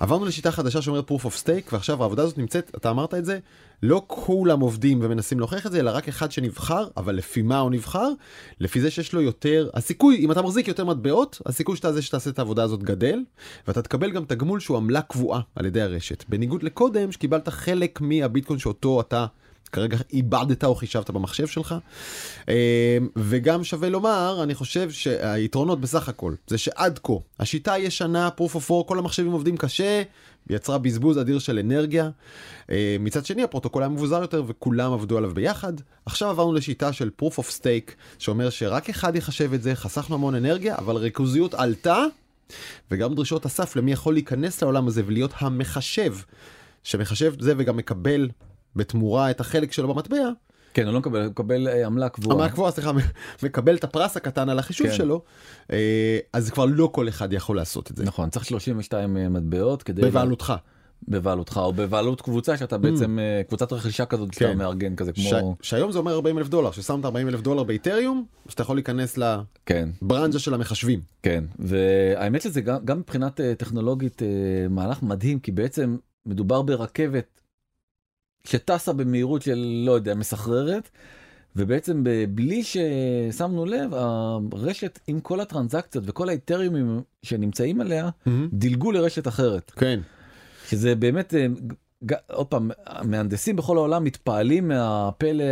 עברנו 0.00 0.24
לשיטה 0.24 0.50
חדשה 0.52 0.82
שאומרת 0.82 1.10
proof 1.10 1.24
of 1.24 1.44
stake, 1.44 1.68
ועכשיו 1.72 2.02
העבודה 2.02 2.22
הזאת 2.22 2.38
נמצאת, 2.38 2.70
אתה 2.76 2.90
אמרת 2.90 3.14
את 3.14 3.24
זה, 3.24 3.38
לא 3.82 4.02
כולם 4.06 4.60
עובדים 4.60 4.98
ומנסים 5.02 5.38
להוכיח 5.38 5.66
את 5.66 5.72
זה, 5.72 5.80
אלא 5.80 5.90
רק 5.90 6.08
אחד 6.08 6.32
שנבחר, 6.32 6.88
אבל 6.96 7.14
לפי 7.14 7.42
מה 7.42 7.58
הוא 7.58 7.70
נבחר? 7.70 8.08
לפי 8.60 8.80
זה 8.80 8.90
שיש 8.90 9.12
לו 9.12 9.20
יותר, 9.20 9.70
הסיכוי, 9.74 10.16
אם 10.16 10.32
אתה 10.32 10.42
מחזיק 10.42 10.68
יותר 10.68 10.84
מטבעות, 10.84 11.42
הסיכוי 11.46 11.76
שאתה 11.76 11.92
זה 11.92 12.02
שתעשה 12.02 12.30
את 12.30 12.38
העבודה 12.38 12.62
הזאת 12.62 12.82
גדל, 12.82 13.18
ואתה 13.68 13.82
תקבל 13.82 14.10
גם 14.10 14.24
תגמול 14.24 14.60
שהוא 14.60 14.76
עמלה 14.76 15.02
קבועה 15.02 15.40
על 15.56 15.66
ידי 15.66 15.82
הרשת. 15.82 16.24
בניגוד 16.28 16.62
לקודם, 16.62 17.12
שקיבלת 17.12 17.48
חלק 17.48 18.00
מהביטקוין 18.00 18.58
שאותו 18.58 19.00
אתה 19.00 19.26
כרגע 19.72 19.96
איבדת 20.12 20.64
או 20.64 20.74
חישבת 20.74 21.10
במחשב 21.10 21.46
שלך. 21.46 21.74
אה, 22.48 22.98
וגם 23.16 23.64
שווה 23.64 23.88
לומר, 23.88 24.40
אני 24.42 24.54
חושב 24.54 24.90
שהיתרונות 24.90 25.80
בסך 25.80 26.08
הכל, 26.08 26.34
זה 26.46 26.58
שעד 26.58 27.00
כה, 27.02 27.12
השיטה 27.40 27.72
הישנה, 27.72 28.28
proof 28.36 28.54
of 28.54 28.70
work, 28.70 28.84
כל 28.86 28.98
המחשבים 28.98 29.32
עובדים 29.32 29.56
קשה, 29.56 30.02
יצרה 30.50 30.78
בזבוז 30.78 31.18
אדיר 31.18 31.38
של 31.38 31.58
אנרגיה. 31.58 32.10
אה, 32.70 32.96
מצד 33.00 33.26
שני, 33.26 33.42
הפרוטוקול 33.42 33.82
היה 33.82 33.88
מבוזר 33.88 34.20
יותר 34.22 34.42
וכולם 34.46 34.92
עבדו 34.92 35.18
עליו 35.18 35.34
ביחד. 35.34 35.72
עכשיו 36.06 36.28
עברנו 36.28 36.52
לשיטה 36.52 36.92
של 36.92 37.10
proof 37.22 37.34
of 37.34 37.58
stake, 37.58 37.92
שאומר 38.18 38.50
שרק 38.50 38.88
אחד 38.90 39.16
יחשב 39.16 39.54
את 39.54 39.62
זה, 39.62 39.74
חסכנו 39.74 40.14
המון 40.14 40.34
אנרגיה, 40.34 40.78
אבל 40.78 40.96
ריכוזיות 40.96 41.54
עלתה, 41.54 42.04
וגם 42.90 43.14
דרישות 43.14 43.46
הסף 43.46 43.76
למי 43.76 43.92
יכול 43.92 44.14
להיכנס 44.14 44.62
לעולם 44.62 44.86
הזה 44.86 45.02
ולהיות 45.06 45.32
המחשב, 45.38 46.14
שמחשב 46.84 47.34
זה 47.40 47.54
וגם 47.56 47.76
מקבל 47.76 48.28
בתמורה 48.76 49.30
את 49.30 49.40
החלק 49.40 49.72
שלו 49.72 49.94
במטבע, 49.94 50.30
כן, 50.74 50.84
הוא 50.86 50.92
לא 50.92 50.98
מקבל, 50.98 51.20
הוא 51.20 51.30
מקבל 51.30 51.68
אה, 51.68 51.86
עמלה 51.86 52.08
קבועה. 52.08 52.36
עמלה 52.36 52.48
קבועה, 52.48 52.70
סליחה, 52.70 52.90
מקבל 53.42 53.76
את 53.76 53.84
הפרס 53.84 54.16
הקטן 54.16 54.48
על 54.48 54.58
החישוב 54.58 54.86
כן. 54.86 54.94
שלו, 54.94 55.22
אה, 55.72 56.18
אז 56.32 56.50
כבר 56.50 56.64
לא 56.64 56.90
כל 56.92 57.08
אחד 57.08 57.32
יכול 57.32 57.56
לעשות 57.56 57.90
את 57.90 57.96
זה. 57.96 58.04
נכון, 58.04 58.30
צריך 58.30 58.44
32 58.44 59.16
אה, 59.16 59.28
מטבעות 59.28 59.82
כדי... 59.82 60.02
בבעלותך. 60.02 60.54
בבעלותך, 61.08 61.60
או 61.62 61.72
בבעלות 61.72 62.20
קבוצה 62.20 62.56
שאתה 62.56 62.78
בעצם, 62.78 63.18
אה, 63.18 63.42
קבוצת 63.48 63.72
רכישה 63.72 64.04
כזאת 64.04 64.34
שאתה 64.34 64.44
כן. 64.44 64.58
מארגן 64.58 64.96
כזה, 64.96 65.12
ש... 65.14 65.34
כמו... 65.34 65.56
שהיום 65.62 65.92
זה 65.92 65.98
אומר 65.98 66.14
40 66.14 66.38
אלף 66.38 66.48
דולר, 66.48 66.70
ששמת 66.70 67.04
40 67.04 67.28
אלף 67.28 67.40
דולר 67.40 67.62
באיתריום, 67.62 68.24
שאתה 68.48 68.62
יכול 68.62 68.76
להיכנס 68.76 69.18
כן, 69.66 69.88
לברנז'ה 70.02 70.38
של 70.38 70.54
המחשבים. 70.54 71.00
כן, 71.22 71.44
והאמת 71.58 72.42
שזה 72.42 72.60
גם, 72.60 72.76
גם 72.84 72.98
מבחינת 72.98 73.40
טכנולוגית 73.58 74.22
מהלך 74.70 75.02
מדהים, 75.02 75.38
כי 75.38 75.52
בעצם 75.52 75.96
מדובר 76.26 76.62
ברכבת 76.62 77.39
שטסה 78.44 78.92
במהירות 78.92 79.42
של, 79.42 79.82
לא 79.86 79.92
יודע, 79.92 80.14
מסחררת, 80.14 80.88
ובעצם 81.56 82.04
בלי 82.28 82.62
ששמנו 82.64 83.64
לב, 83.64 83.94
הרשת 84.52 84.98
עם 85.06 85.20
כל 85.20 85.40
הטרנזקציות 85.40 86.04
וכל 86.06 86.28
האיתריומים 86.28 87.00
שנמצאים 87.22 87.80
עליה, 87.80 88.08
דילגו 88.52 88.92
לרשת 88.92 89.28
אחרת. 89.28 89.70
כן. 89.76 90.00
שזה 90.68 90.94
באמת, 90.94 91.34
אה, 91.34 91.46
עוד 92.32 92.46
פעם, 92.46 92.70
המהנדסים 92.86 93.56
בכל 93.56 93.76
העולם 93.76 94.04
מתפעלים 94.04 94.68
מהפלא 94.68 95.44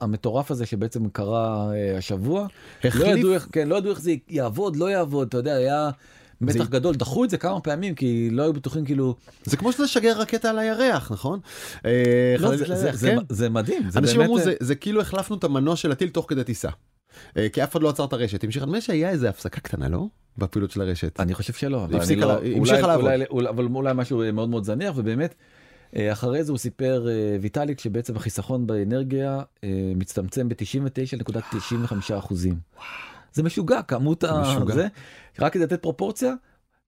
המטורף 0.00 0.50
הזה 0.50 0.66
שבעצם 0.66 1.08
קרה 1.08 1.72
אה, 1.74 1.96
השבוע. 1.98 2.40
לא 2.40 2.88
החליף- 2.88 3.16
ידעו 3.18 3.32
איך, 3.32 3.48
כן, 3.52 3.68
לא 3.68 3.76
ידעו 3.76 3.90
איך 3.90 4.00
זה 4.00 4.14
יעבוד, 4.28 4.76
לא 4.76 4.90
יעבוד, 4.90 5.28
אתה 5.28 5.36
יודע, 5.36 5.54
היה 5.54 5.90
מתח 6.40 6.64
זה- 6.64 6.70
גדול, 6.70 6.94
דחו 6.94 7.24
את 7.24 7.30
זה 7.30 7.38
כמה 7.38 7.60
פעמים 7.60 7.94
כי 7.94 8.28
לא 8.30 8.42
היו 8.42 8.52
בטוחים 8.52 8.84
כאילו, 8.84 9.14
זה 9.44 9.56
כמו 9.56 9.72
שזה 9.72 9.82
לשגר 9.82 10.20
רקטה 10.20 10.50
על 10.50 10.58
הירח, 10.58 11.12
נכון? 11.12 11.40
אה, 11.84 11.90
לא, 12.38 12.56
זה, 12.56 12.64
לירח, 12.64 12.76
זה, 12.78 12.90
זה, 12.92 13.10
כן. 13.10 13.18
זה 13.28 13.48
מדהים, 13.48 13.90
זה 13.90 13.98
אנשים 13.98 14.16
באמת, 14.16 14.26
אמרו 14.26 14.38
אה, 14.38 14.44
זה, 14.44 14.54
זה 14.60 14.74
כאילו 14.74 15.00
החלפנו 15.00 15.36
את 15.36 15.44
המנוע 15.44 15.76
של 15.76 15.92
הטיל 15.92 16.08
תוך 16.08 16.26
כדי 16.28 16.44
טיסה. 16.44 16.68
אה, 17.36 17.48
כי 17.48 17.64
אף 17.64 17.72
אחד 17.72 17.82
לא 17.82 17.88
עצר 17.88 18.04
את 18.04 18.12
הרשת. 18.12 18.44
המשיך, 18.44 18.62
נדמה 18.62 18.80
שהיה 18.80 19.10
איזה 19.10 19.28
הפסקה 19.28 19.60
קטנה, 19.60 19.88
לא? 19.88 20.06
בפעילות 20.38 20.70
של 20.70 20.80
הרשת. 20.80 21.20
אני 21.20 21.34
חושב 21.34 21.52
שלא, 21.52 21.84
אבל 21.84 21.94
אני 21.94 21.96
הפסיקה 21.96 22.26
לא, 22.26 22.38
המשיכה 22.56 22.86
לעבוד. 22.86 23.04
אולי, 23.04 23.24
אולי, 23.30 23.48
אבל 23.48 23.64
אולי 23.74 23.92
משהו 23.94 24.22
מאוד 24.32 24.48
מאוד 24.48 24.64
זניח 24.64 24.92
ובאמת 24.96 25.34
אחרי 25.96 26.44
זה 26.44 26.52
הוא 26.52 26.58
סיפר 26.58 27.06
ויטאליק 27.40 27.80
שבעצם 27.80 28.16
החיסכון 28.16 28.66
באנרגיה 28.66 29.40
מצטמצם 29.96 30.48
ב-99.95 30.48 31.94
אחוזים. 32.18 32.54
זה 33.32 33.42
משוגע 33.42 33.82
כמות. 33.82 34.24
משוגע. 34.24 34.74
זה. 34.74 34.88
רק 35.40 35.52
כדי 35.52 35.62
לתת 35.62 35.82
פרופורציה 35.82 36.34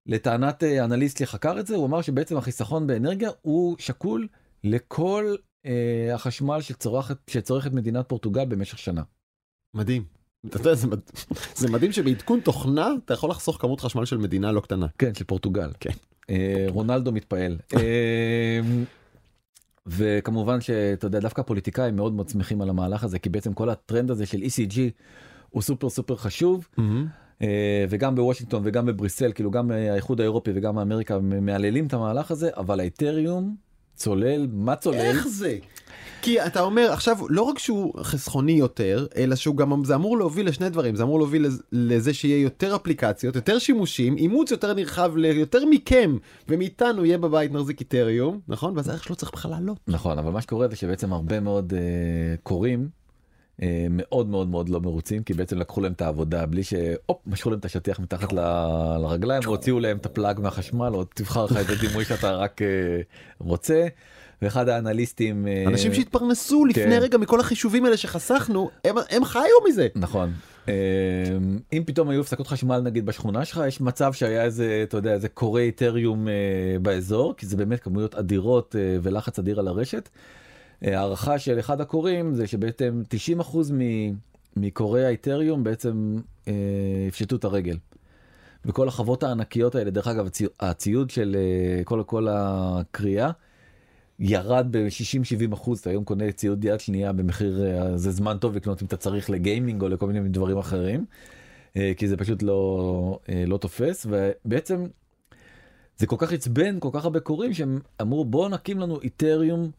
לטענת 0.05 0.63
אה, 0.63 0.85
אנליסט 0.85 1.17
שחקר 1.17 1.59
את 1.59 1.67
זה 1.67 1.75
הוא 1.75 1.85
אמר 1.85 2.01
שבעצם 2.01 2.37
החיסכון 2.37 2.87
באנרגיה 2.87 3.29
הוא 3.41 3.75
שקול 3.79 4.27
לכל 4.63 5.35
אה, 5.65 6.15
החשמל 6.15 6.61
שצורכת 6.61 7.17
שצורכת 7.29 7.71
מדינת 7.71 8.09
פורטוגל 8.09 8.45
במשך 8.45 8.77
שנה. 8.77 9.01
מדהים. 9.73 10.03
אתה 10.45 10.57
יודע, 10.57 10.73
זה, 10.73 10.87
מד... 10.87 10.99
זה 11.59 11.69
מדהים 11.69 11.91
שבעדכון 11.91 12.39
תוכנה 12.39 12.89
אתה 13.05 13.13
יכול 13.13 13.29
לחסוך 13.29 13.57
כמות 13.61 13.81
חשמל 13.81 14.05
של 14.05 14.17
מדינה 14.17 14.51
לא 14.51 14.61
קטנה. 14.61 14.87
כן, 14.97 15.13
של 15.13 15.23
פורטוגל. 15.23 15.71
כן. 15.79 15.91
אה, 16.29 16.65
רונלדו 16.69 17.11
מתפעל. 17.11 17.57
אה, 17.77 18.59
וכמובן 19.87 20.61
שאתה 20.61 21.07
יודע, 21.07 21.19
דווקא 21.19 21.41
הפוליטיקאים 21.41 21.95
מאוד 21.95 22.13
מאוד 22.13 22.29
שמחים 22.29 22.61
על 22.61 22.69
המהלך 22.69 23.03
הזה, 23.03 23.19
כי 23.19 23.29
בעצם 23.29 23.53
כל 23.53 23.69
הטרנד 23.69 24.11
הזה 24.11 24.25
של 24.25 24.37
ECG 24.37 24.79
הוא 25.51 25.61
סופר 25.61 25.89
סופר 25.89 26.15
חשוב, 26.15 26.67
אה, 27.41 27.47
וגם 27.89 28.15
בוושינגטון 28.15 28.61
וגם 28.65 28.85
בבריסל, 28.85 29.31
כאילו 29.35 29.51
גם 29.51 29.71
אה, 29.71 29.91
האיחוד 29.93 30.19
האירופי 30.21 30.51
וגם 30.55 30.79
אמריקה 30.79 31.19
מהללים 31.19 31.87
את 31.87 31.93
המהלך 31.93 32.31
הזה, 32.31 32.49
אבל 32.57 32.79
האתריום 32.79 33.55
צולל, 33.95 34.47
מה 34.51 34.75
צולל? 34.75 34.97
איך 34.97 35.27
זה? 35.27 35.57
כי 36.21 36.45
אתה 36.45 36.61
אומר 36.61 36.91
עכשיו 36.91 37.17
לא 37.29 37.41
רק 37.41 37.59
שהוא 37.59 37.93
חסכוני 38.03 38.51
יותר 38.51 39.07
אלא 39.17 39.35
שהוא 39.35 39.55
גם 39.57 39.83
זה 39.83 39.95
אמור 39.95 40.17
להוביל 40.17 40.47
לשני 40.47 40.69
דברים 40.69 40.95
זה 40.95 41.03
אמור 41.03 41.19
להוביל 41.19 41.45
לז- 41.47 41.61
לזה 41.71 42.13
שיהיה 42.13 42.41
יותר 42.41 42.75
אפליקציות 42.75 43.35
יותר 43.35 43.59
שימושים 43.59 44.17
אימוץ 44.17 44.51
יותר 44.51 44.73
נרחב 44.73 45.17
ליותר 45.17 45.65
מכם 45.65 46.17
ומאיתנו 46.49 47.05
יהיה 47.05 47.17
בבית 47.17 47.51
נחזיק 47.51 47.79
איתריום 47.79 48.39
נכון 48.47 48.75
ואז 48.77 48.87
הערך 48.89 49.03
שלו 49.03 49.15
צריך 49.15 49.31
בכלל 49.33 49.51
לעלות. 49.51 49.77
נכון, 49.87 50.17
אבל 50.19 50.31
מה 50.31 50.41
שקורה 50.41 50.67
זה 50.67 50.75
שבעצם 50.75 51.13
הרבה 51.13 51.39
מאוד 51.39 51.73
אה, 51.73 51.79
קוראים 52.43 52.89
מאוד 53.89 54.29
מאוד 54.29 54.47
מאוד 54.47 54.69
לא 54.69 54.79
מרוצים 54.81 55.23
כי 55.23 55.33
בעצם 55.33 55.57
לקחו 55.57 55.81
להם 55.81 55.91
את 55.91 56.01
העבודה 56.01 56.45
בלי 56.45 56.63
שהופ 56.63 57.21
משכו 57.27 57.49
להם 57.49 57.59
את 57.59 57.65
השטיח 57.65 57.99
מתחת 57.99 58.33
לרגליים 58.33 59.41
והוציאו 59.45 59.79
להם 59.79 59.97
את 59.97 60.05
הפלאג 60.05 60.39
מהחשמל 60.39 60.91
או 60.93 61.03
תבחר 61.03 61.45
לך 61.45 61.57
איזה 61.57 61.75
דימוי 61.75 62.05
שאתה 62.05 62.31
רק 62.31 62.61
אה, 62.61 62.67
רוצה. 63.39 63.87
ואחד 64.41 64.69
האנליסטים 64.69 65.47
אה, 65.47 65.63
אנשים 65.67 65.93
שהתפרנסו 65.93 66.65
לפני 66.65 66.83
כן. 66.83 66.99
רגע 67.01 67.17
מכל 67.17 67.39
החישובים 67.39 67.85
האלה 67.85 67.97
שחסכנו, 67.97 68.69
הם- 69.09 69.25
חיו 69.25 69.43
מזה. 69.69 69.87
נכון 69.95 70.31
אה, 70.69 70.73
אם 71.73 71.83
פתאום 71.85 72.09
היו 72.09 72.21
הפסקות 72.21 72.47
חשמל 72.47 72.79
נגיד 72.79 73.05
בשכונה 73.05 73.45
שלך 73.45 73.61
יש 73.67 73.81
מצב 73.81 74.13
שהיה 74.13 74.43
איזה 74.43 74.79
אתה 74.83 74.97
יודע 74.97 75.13
איזה 75.13 75.29
קורי 75.29 75.63
איתריום 75.63 76.27
אה, 76.27 76.33
באזור 76.81 77.33
כי 77.37 77.45
זה 77.45 77.57
באמת 77.57 77.79
כמויות 77.79 78.15
אדירות 78.15 78.75
אה, 78.79 78.97
ולחץ 79.03 79.39
אדיר 79.39 79.59
על 79.59 79.67
הרשת. 79.67 80.09
הערכה 80.81 81.39
של 81.39 81.59
אחד 81.59 81.81
הקוראים 81.81 82.33
זה 82.35 82.47
שבעצם 82.47 83.03
90% 83.39 83.73
מ- 83.73 84.13
מקוראי 84.57 85.05
האיתריום 85.05 85.63
בעצם 85.63 86.17
אה, 86.47 86.53
יפשטו 87.07 87.35
את 87.35 87.43
הרגל. 87.43 87.77
וכל 88.65 88.87
החוות 88.87 89.23
הענקיות 89.23 89.75
האלה 89.75 89.91
דרך 89.91 90.07
אגב 90.07 90.25
הצי- 90.25 90.45
הציוד 90.59 91.09
של 91.09 91.35
אה, 91.39 91.83
כל 91.83 92.03
כל 92.05 92.27
הקריאה 92.29 93.31
ירד 94.19 94.67
ב-60-70 94.71 95.53
אחוז 95.53 95.79
אתה 95.79 95.89
היום 95.89 96.03
קונה 96.03 96.31
ציוד 96.31 96.65
יד 96.65 96.79
שנייה 96.79 97.11
במחיר 97.13 97.63
אה, 97.65 97.97
זה 97.97 98.11
זמן 98.11 98.37
טוב 98.37 98.55
לקנות 98.55 98.81
אם 98.81 98.87
אתה 98.87 98.97
צריך 98.97 99.29
לגיימינג 99.29 99.81
או 99.81 99.89
לכל 99.89 100.07
מיני 100.07 100.29
דברים 100.29 100.57
אחרים 100.57 101.05
אה, 101.77 101.91
כי 101.97 102.07
זה 102.07 102.17
פשוט 102.17 102.43
לא 102.43 103.19
אה, 103.29 103.43
לא 103.47 103.57
תופס 103.57 104.05
ובעצם 104.09 104.85
זה 105.97 106.07
כל 106.07 106.15
כך 106.19 106.33
עצבן 106.33 106.79
כל 106.79 106.89
כך 106.93 107.03
הרבה 107.03 107.19
קוראים 107.19 107.53
שהם 107.53 107.79
אמרו 108.01 108.25
בוא 108.25 108.49
נקים 108.49 108.79
לנו 108.79 109.01
איתריום. 109.01 109.71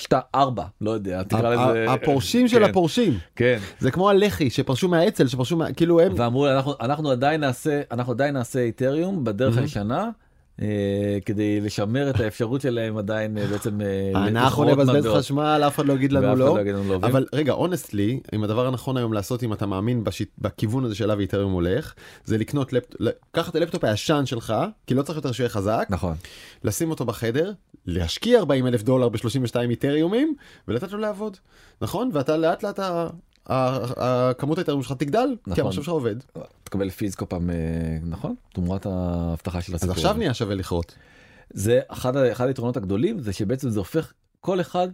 שתה 0.00 0.20
ארבע 0.34 0.64
לא 0.80 0.90
יודע 0.90 1.22
תקרא 1.22 1.54
לזה 1.54 1.92
הפורשים 1.92 2.48
של 2.48 2.58
כן, 2.58 2.70
הפורשים. 2.70 3.18
כן 3.36 3.58
זה 3.78 3.90
כמו 3.90 4.10
הלח"י 4.10 4.50
שפרשו 4.50 4.88
מהאצ"ל 4.88 5.26
שפרשו 5.26 5.56
מה... 5.56 5.72
כאילו 5.72 6.00
הם... 6.00 6.12
ואמרו 6.16 6.46
אנחנו 6.80 7.10
עדיין 7.10 7.40
נעשה 7.40 7.80
אנחנו 7.90 8.12
עדיין 8.12 8.34
נעשה 8.34 8.60
איתריום 8.60 9.24
בדרך. 9.24 9.56
הישנה. 9.56 10.10
אה, 10.60 11.18
כדי 11.24 11.60
לשמר 11.60 12.10
את 12.10 12.20
האפשרות 12.20 12.60
שלהם 12.60 12.96
עדיין 12.96 13.38
אה, 13.38 13.46
בעצם 13.46 13.80
אה, 13.80 14.28
אנחנו 14.28 14.64
נבזבז. 14.64 15.06
חשמל, 15.06 15.62
אף 15.66 15.74
אחד 15.74 15.86
לא 15.86 15.92
יגיד 15.92 16.12
ואף 16.12 16.22
לנו 16.22 16.32
אחד 16.32 16.38
לא. 16.40 16.60
יגיד 16.60 16.74
לנו 16.74 16.88
לא. 16.88 16.96
אבל 16.96 17.26
רגע, 17.32 17.52
honestly, 17.52 18.20
אם 18.34 18.44
הדבר 18.44 18.66
הנכון 18.66 18.96
היום 18.96 19.12
לעשות 19.12 19.42
אם 19.42 19.52
אתה 19.52 19.66
מאמין 19.66 20.04
בכיוון 20.38 20.84
הזה 20.84 20.94
שאליו 20.94 21.20
איתריום 21.20 21.52
הולך, 21.52 21.94
זה 22.24 22.38
לקנות 22.38 22.72
לפטופ, 22.72 23.00
לקחת 23.00 23.50
את 23.50 23.56
הלפטופ 23.56 23.84
הישן 23.84 24.26
שלך, 24.26 24.54
כי 24.86 24.94
לא 24.94 25.02
צריך 25.02 25.16
יותר 25.16 25.32
שיהיה 25.32 25.48
חזק, 25.48 25.86
נכון 25.90 26.14
לשים 26.64 26.90
אותו 26.90 27.04
בחדר, 27.04 27.52
להשקיע 27.86 28.38
40 28.38 28.66
אלף 28.66 28.82
דולר 28.82 29.08
ב-32 29.08 29.60
איתריומים, 29.70 30.34
ולתת 30.68 30.92
לו 30.92 30.98
לעבוד, 30.98 31.36
נכון? 31.80 32.10
ואתה 32.12 32.36
לאט 32.36 32.62
לאט, 32.62 32.78
הכמות 33.46 34.58
האיתריום 34.58 34.82
שלך 34.82 34.92
תגדל, 34.92 35.28
כי 35.44 35.50
נכון. 35.50 35.64
המחשב 35.64 35.82
שלך 35.82 35.92
עובד. 35.92 36.16
תקבל 36.64 36.90
פיז 36.90 37.14
כל 37.14 37.24
פעם 37.28 37.50
אה, 37.50 37.56
נכון 38.02 38.34
תמורת 38.54 38.86
ההבטחה 38.86 39.60
של 39.60 39.74
אז 39.74 39.76
הסיפור. 39.76 39.94
עכשיו 39.94 40.10
הזה. 40.10 40.18
נהיה 40.18 40.34
שווה 40.34 40.54
לכרות. 40.54 40.94
זה 41.50 41.80
אחד 41.88 42.16
אחד 42.16 42.46
היתרונות 42.46 42.76
הגדולים 42.76 43.20
זה 43.20 43.32
שבעצם 43.32 43.70
זה 43.70 43.78
הופך 43.78 44.12
כל 44.40 44.60
אחד 44.60 44.88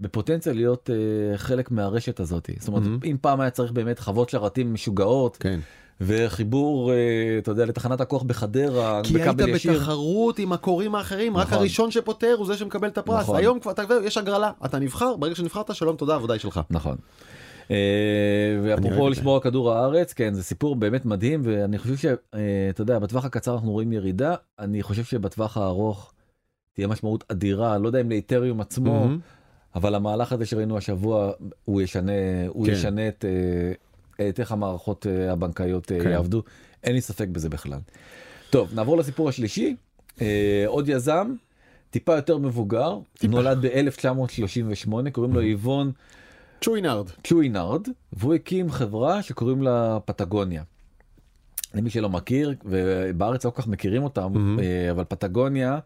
בפוטנציה 0.00 0.52
להיות 0.52 0.90
אה, 0.90 1.38
חלק 1.38 1.70
מהרשת 1.70 2.20
הזאת 2.20 2.50
זאת 2.58 2.68
אומרת 2.68 2.82
מהמם. 2.82 2.98
אם 3.04 3.16
פעם 3.20 3.40
היה 3.40 3.50
צריך 3.50 3.72
באמת 3.72 3.98
חוות 3.98 4.30
שרתים 4.30 4.74
משוגעות 4.74 5.36
כן. 5.36 5.60
וחיבור 6.00 6.92
אה, 6.92 6.96
אתה 7.38 7.50
יודע 7.50 7.66
לתחנת 7.66 8.00
הכוח 8.00 8.22
בחדרה 8.22 9.00
כי 9.04 9.22
היית 9.22 9.40
ישיר. 9.48 9.72
בתחרות 9.72 10.38
עם 10.38 10.52
הקוראים 10.52 10.94
האחרים, 10.94 11.36
רק 11.36 11.46
נכון. 11.46 11.58
הראשון 11.58 11.90
שפותר 11.90 12.34
הוא 12.38 12.46
זה 12.46 12.56
שמקבל 12.56 12.88
את 12.88 12.98
הפרס. 12.98 13.22
נכון. 13.22 13.36
היום 13.36 13.60
כבר, 13.60 13.70
אתה 13.72 13.82
יש 14.04 14.18
הגרלה, 14.18 14.50
אתה 14.64 14.78
נבחר, 14.78 15.16
ברגע 15.16 15.34
שנבחרת, 15.34 15.74
שלום, 15.74 15.96
תודה, 15.96 16.12
העבודה 16.12 16.32
היא 16.32 16.40
שלך. 16.40 16.60
נכון. 16.70 16.96
אה, 17.70 17.76
ואפרופו. 18.62 19.08
לשמור 19.08 19.34
על 19.34 19.40
כדור 19.40 19.72
הארץ 19.72 20.12
כן 20.12 20.34
זה 20.34 20.42
סיפור 20.42 20.76
באמת 20.76 21.04
מדהים 21.04 21.40
ואני 21.44 21.78
חושב 21.78 21.96
שאתה 21.96 22.82
יודע 22.82 22.98
בטווח 22.98 23.24
הקצר 23.24 23.54
אנחנו 23.54 23.72
רואים 23.72 23.92
ירידה 23.92 24.34
אני 24.58 24.82
חושב 24.82 25.04
שבטווח 25.04 25.56
הארוך 25.56 26.12
תהיה 26.72 26.86
משמעות 26.88 27.24
אדירה 27.28 27.78
לא 27.78 27.86
יודע 27.86 28.00
אם 28.00 28.10
לאיתריום 28.10 28.60
עצמו. 28.60 29.08
אבל 29.74 29.94
המהלך 29.94 30.32
הזה 30.32 30.46
שראינו 30.46 30.76
השבוע 30.76 31.32
הוא 31.64 31.82
ישנה 31.82 32.12
הוא 32.48 32.66
כן. 32.66 32.72
ישנה 32.72 33.08
את 33.08 33.24
אה, 33.24 34.28
את 34.28 34.40
איך 34.40 34.52
המערכות 34.52 35.06
אה, 35.06 35.32
הבנקאיות 35.32 35.92
אה, 35.92 36.00
כן. 36.00 36.10
יעבדו 36.10 36.42
אין 36.84 36.94
לי 36.94 37.00
ספק 37.00 37.28
בזה 37.28 37.48
בכלל. 37.48 37.78
טוב 38.50 38.74
נעבור 38.74 38.96
לסיפור 38.96 39.28
השלישי 39.28 39.76
אה, 40.20 40.64
עוד 40.66 40.88
יזם 40.88 41.34
טיפה 41.90 42.16
יותר 42.16 42.38
מבוגר 42.38 42.98
טיפה. 43.18 43.32
נולד 43.32 43.66
ב-1938 43.66 45.10
קוראים 45.12 45.34
לו 45.34 45.40
איבון 45.40 45.92
צ'וינארד. 46.60 47.10
צ'וינארד 47.24 47.88
והוא 48.12 48.34
הקים 48.34 48.70
חברה 48.70 49.22
שקוראים 49.22 49.62
לה 49.62 49.98
פטגוניה. 50.04 50.62
למי 51.74 51.90
שלא 51.90 52.08
מכיר 52.08 52.54
ובארץ 52.64 53.44
לא 53.44 53.50
כל 53.50 53.62
כך 53.62 53.68
מכירים 53.68 54.02
אותם. 54.02 54.56
אה, 54.60 54.90
אבל 54.90 55.04
פטגוניה 55.04 55.78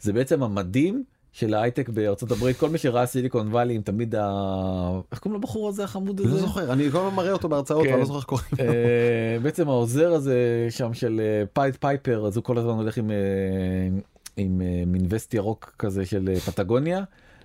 זה 0.00 0.12
בעצם 0.12 0.42
המדים 0.42 1.04
של 1.32 1.54
ההייטק 1.54 1.88
בארצות 1.88 2.30
הברית 2.30 2.56
כל 2.56 2.68
מי 2.68 2.78
שראה 2.78 3.06
סיליקון 3.06 3.48
וואלי 3.48 3.74
עם 3.74 3.82
תמיד 3.82 4.14
ה... 4.14 5.00
איך 5.12 5.18
קוראים 5.18 5.40
לבחור 5.40 5.68
הזה 5.68 5.84
החמוד 5.84 6.20
אני 6.20 6.28
הזה? 6.28 6.36
לא 6.36 6.46
זוכר, 6.46 6.72
אני 6.72 6.90
כל 6.90 6.98
הזמן 6.98 7.14
מראה 7.14 7.32
אותו 7.32 7.48
בהרצאות, 7.48 7.84
כן. 7.84 7.88
ואני 7.88 8.00
לא 8.00 8.06
זוכר 8.06 8.18
איך 8.18 8.26
קוראים 8.26 8.46
לו. 8.52 8.64
אה, 8.64 9.38
בעצם 9.42 9.68
העוזר 9.68 10.12
הזה 10.12 10.66
שם 10.70 10.94
של 10.94 11.20
אה, 11.20 11.46
Pied 11.52 11.76
Piper 11.80 12.26
אז 12.26 12.36
הוא 12.36 12.44
כל 12.44 12.58
הזמן 12.58 12.72
הולך 12.72 12.96
עם 12.96 13.10
עם 14.36 14.62
מין 14.86 15.06
וסט 15.08 15.34
ירוק 15.34 15.74
כזה 15.78 16.06
של 16.06 16.34
פטגוניה. 16.46 17.04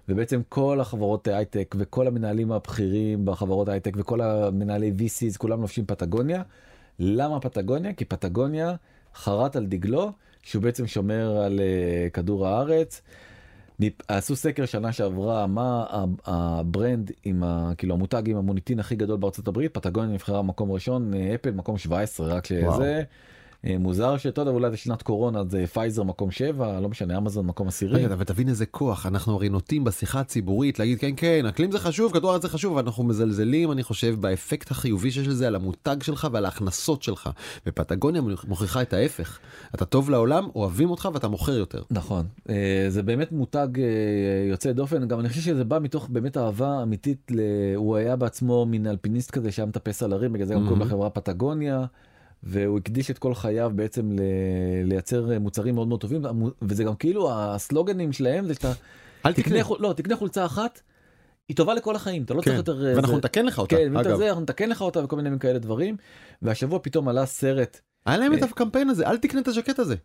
ובעצם 0.10 0.42
כל 0.50 0.80
החברות 0.82 1.28
הייטק 1.28 1.76
וכל 1.78 2.08
המנהלים 2.08 2.52
הבכירים 2.52 3.26
בחברות 3.26 3.70
הייטק 3.70 3.94
וכל 3.98 4.22
המנהלי 4.22 4.94
VCs 4.98 5.38
כולם 5.38 5.62
לובשים 5.62 5.86
פטגוניה. 5.86 6.44
למה 7.00 7.40
פטגוניה? 7.40 7.94
כי 7.94 8.06
פטגוניה 8.06 8.76
חרט 9.16 9.56
על 9.56 9.66
דגלו 9.66 10.12
שהוא 10.44 10.64
בעצם 10.64 10.88
שומר 10.88 11.38
על 11.38 11.60
uh, 11.60 12.10
כדור 12.14 12.48
הארץ. 12.48 13.02
עשו 14.08 14.36
סקר 14.36 14.66
שנה 14.66 14.92
שעברה 14.92 15.48
מה 15.48 15.86
ה 16.26 16.40
brand 16.40 17.12
עם 17.24 17.44
ה, 17.44 17.72
כאילו 17.78 17.94
המותג 17.94 18.30
עם 18.30 18.38
המוניטין 18.38 18.80
הכי 18.80 18.96
גדול 18.96 19.18
בארצות 19.18 19.48
הברית 19.48 19.74
פטגוניה 19.74 20.14
נבחרה 20.14 20.42
מקום 20.42 20.72
ראשון 20.72 21.14
אה, 21.14 21.36
אפל 21.36 21.52
מקום 21.52 21.78
17 21.78 22.28
רק 22.28 22.48
וואו. 22.64 22.76
שזה 22.76 22.96
אה, 22.98 23.02
מוזר 23.64 24.18
שאתה 24.18 24.42
יודע 24.42 24.52
אולי 24.52 24.72
זה 24.72 24.78
שנת 24.78 25.02
קורונה 25.02 25.44
זה 25.50 25.68
פייזר 25.68 26.04
מקום 26.04 26.32
7 26.32 26.80
לא 26.80 26.90
משנה 26.90 27.18
אמזון 27.18 27.46
מקום 27.46 27.68
עשירי. 27.68 28.04
רגע, 28.04 28.14
אבל 28.14 28.24
תבין 28.24 28.50
איזה 28.50 28.66
כוח, 28.66 29.06
אנחנו 29.06 29.34
הרי 29.34 29.50
נוטים 29.50 29.84
בשיחה 29.84 30.20
הציבורית 30.20 30.80
להגיד 30.80 31.00
כן 31.00 31.12
כן, 31.18 31.46
אקלים 31.46 31.72
זה 31.72 31.80
חשוב, 31.80 32.14
כדור 32.14 32.32
הארץ 32.32 32.42
זה 32.42 32.50
חשוב, 32.50 32.74
ואנחנו 32.74 33.04
מזלזלים, 33.04 33.72
אני 33.72 33.84
חושב, 33.84 34.16
באפקט 34.20 34.72
החיובי 34.72 35.12
שיש 35.12 35.28
לזה 35.28 35.48
על 35.48 35.56
המותג 35.56 35.98
שלך 36.04 36.28
ועל 36.32 36.46
ההכנסות 36.46 37.04
שלך. 37.04 37.30
ופטגוניה 37.68 38.22
מוכיחה 38.48 38.82
את 38.82 38.94
ההפך. 38.94 39.40
אתה 39.76 39.86
טוב 39.86 40.10
לעולם, 40.10 40.48
אוהבים 40.56 40.90
אותך 40.90 41.10
ואתה 41.14 41.28
מוכר 41.28 41.58
יותר. 41.58 41.84
נכון 41.92 42.26
אה, 42.50 42.86
זה 42.90 43.04
באמת 43.04 43.32
מותג 43.32 43.68
אה, 43.78 44.50
יוצא 44.50 44.72
דופן 44.72 45.08
גם 45.08 45.20
אני 45.20 45.30
חושב 45.30 45.42
שזה 45.42 45.64
בא 45.64 45.80
מתוך 45.80 46.10
באמת 46.10 46.38
אהבה 46.38 46.84
אמיתית 46.84 47.32
ל... 47.32 47.40
הוא 47.76 47.96
היה 47.96 48.16
בעצמו 48.16 48.66
מין 48.66 48.88
אלפיניסט 48.88 49.32
כזה 49.32 49.52
שהיה 49.52 49.66
מטפס 49.66 50.04
על 50.04 50.14
הרים 50.14 50.34
בגלל 50.34 50.48
זה 50.48 50.54
גם 50.54 50.60
קוראים 50.60 50.80
מהמם. 50.80 50.92
לחברה 50.92 51.10
פטגוניה. 51.10 51.86
והוא 52.44 52.78
הקדיש 52.78 53.12
את 53.12 53.18
כל 53.18 53.34
חייו 53.36 53.72
בעצם 53.76 54.12
ל... 54.12 54.20
לייצר 54.84 55.40
מוצרים 55.40 55.76
מאוד 55.76 55.88
מאוד 55.88 56.02
טובים 56.02 56.22
וזה 56.62 56.84
גם 56.84 56.96
כאילו 56.96 57.30
הסלוגנים 57.34 58.14
שלהם 58.14 58.46
זה 58.46 58.54
שאתה 58.54 58.72
אל 59.26 59.34
תקנה 59.34 59.44
תקנה. 59.46 59.64
חול- 59.64 59.78
לא 59.82 59.94
תקנה 59.94 60.16
חולצה 60.16 60.46
אחת. 60.46 60.82
היא 61.50 61.58
טובה 61.58 61.74
לכל 61.74 61.96
החיים 61.96 62.24
אתה 62.24 62.34
לא 62.34 62.42
צריך 62.42 62.52
כן, 62.52 62.58
יותר 62.58 62.86
אה, 62.88 62.94
ואנחנו 62.96 63.12
זה- 63.12 63.18
נתקן 63.18 63.46
לך 63.46 63.60
אותה, 63.60 63.76
כן, 63.76 63.96
אגב. 63.98 64.18
זה, 64.18 64.28
אנחנו 64.30 64.42
נתקן 64.42 64.70
לך 64.70 64.82
אותה 64.82 65.04
וכל 65.04 65.16
מיני 65.16 65.40
כאלה 65.40 65.60
דברים 65.60 65.98
והשבוע 66.42 66.80
פתאום 66.84 67.08
עלה 67.08 67.26
סרט 67.26 67.80
היה 68.06 68.18
להם 68.18 68.34
את 68.34 68.44
אה. 68.44 68.48
הקמפיין 68.48 68.90
הזה, 68.90 69.08
אל 69.08 69.18
תקנה 69.18 69.42
את 69.42 69.48
הז'קט 69.48 69.80
הזה. 69.80 69.96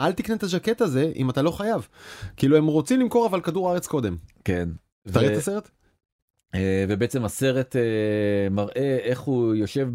אל 0.00 0.12
תקנה 0.12 0.36
את 0.36 0.42
הז'קט 0.42 0.80
הזה 0.80 1.12
אם 1.16 1.30
אתה 1.30 1.42
לא 1.42 1.50
חייב. 1.50 1.88
כאילו 2.36 2.56
הם 2.56 2.66
רוצים 2.66 3.00
למכור 3.00 3.26
אבל 3.26 3.40
כדור 3.40 3.68
הארץ 3.70 3.86
קודם. 3.86 4.16
כן. 4.44 4.68
תראה 5.12 5.28
ו- 5.28 5.32
את 5.32 5.36
הסרט? 5.38 5.70
אה, 6.54 6.84
ובעצם 6.88 7.24
הסרט 7.24 7.76
אה, 7.76 7.80
מראה 8.50 8.98
איך 9.02 9.20
הוא 9.20 9.54
יושב 9.54 9.88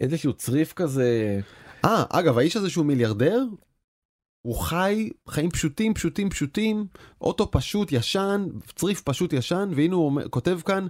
באיזשהו 0.00 0.32
צריף 0.32 0.72
כזה 0.72 1.40
אה, 1.84 2.04
אגב, 2.10 2.38
האיש 2.38 2.56
הזה 2.56 2.70
שהוא 2.70 2.86
מיליארדר, 2.86 3.44
הוא 4.42 4.54
חי 4.54 5.10
חיים 5.28 5.50
פשוטים, 5.50 5.94
פשוטים, 5.94 6.30
פשוטים, 6.30 6.86
אוטו 7.20 7.50
פשוט, 7.50 7.92
ישן, 7.92 8.46
צריף 8.76 9.02
פשוט 9.02 9.32
ישן, 9.32 9.70
והנה 9.76 9.94
הוא 9.94 10.20
כותב 10.30 10.58
כאן, 10.64 10.86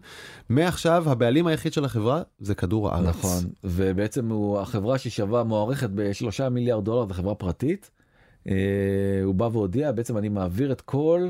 מעכשיו 0.49 1.11
הבעלים 1.11 1.47
היחיד 1.47 1.73
של 1.73 1.85
החברה 1.85 2.23
זה 2.39 2.55
כדור 2.55 2.91
הארץ. 2.91 3.17
נכון 3.17 3.45
ובעצם 3.65 4.31
הוא 4.31 4.59
החברה 4.59 4.99
ששווה 4.99 5.45
מוערכת 5.45 5.91
בשלושה 5.91 6.49
מיליארד 6.49 6.85
דולר 6.85 7.09
זו 7.09 7.15
חברה 7.15 7.35
פרטית. 7.35 7.91
אה, 8.49 8.55
הוא 9.25 9.35
בא 9.35 9.49
והודיע 9.53 9.93
בעצם 9.93 10.19
אני 10.19 10.29
מעביר 10.29 10.73
את 10.73 10.81
כל 10.81 11.29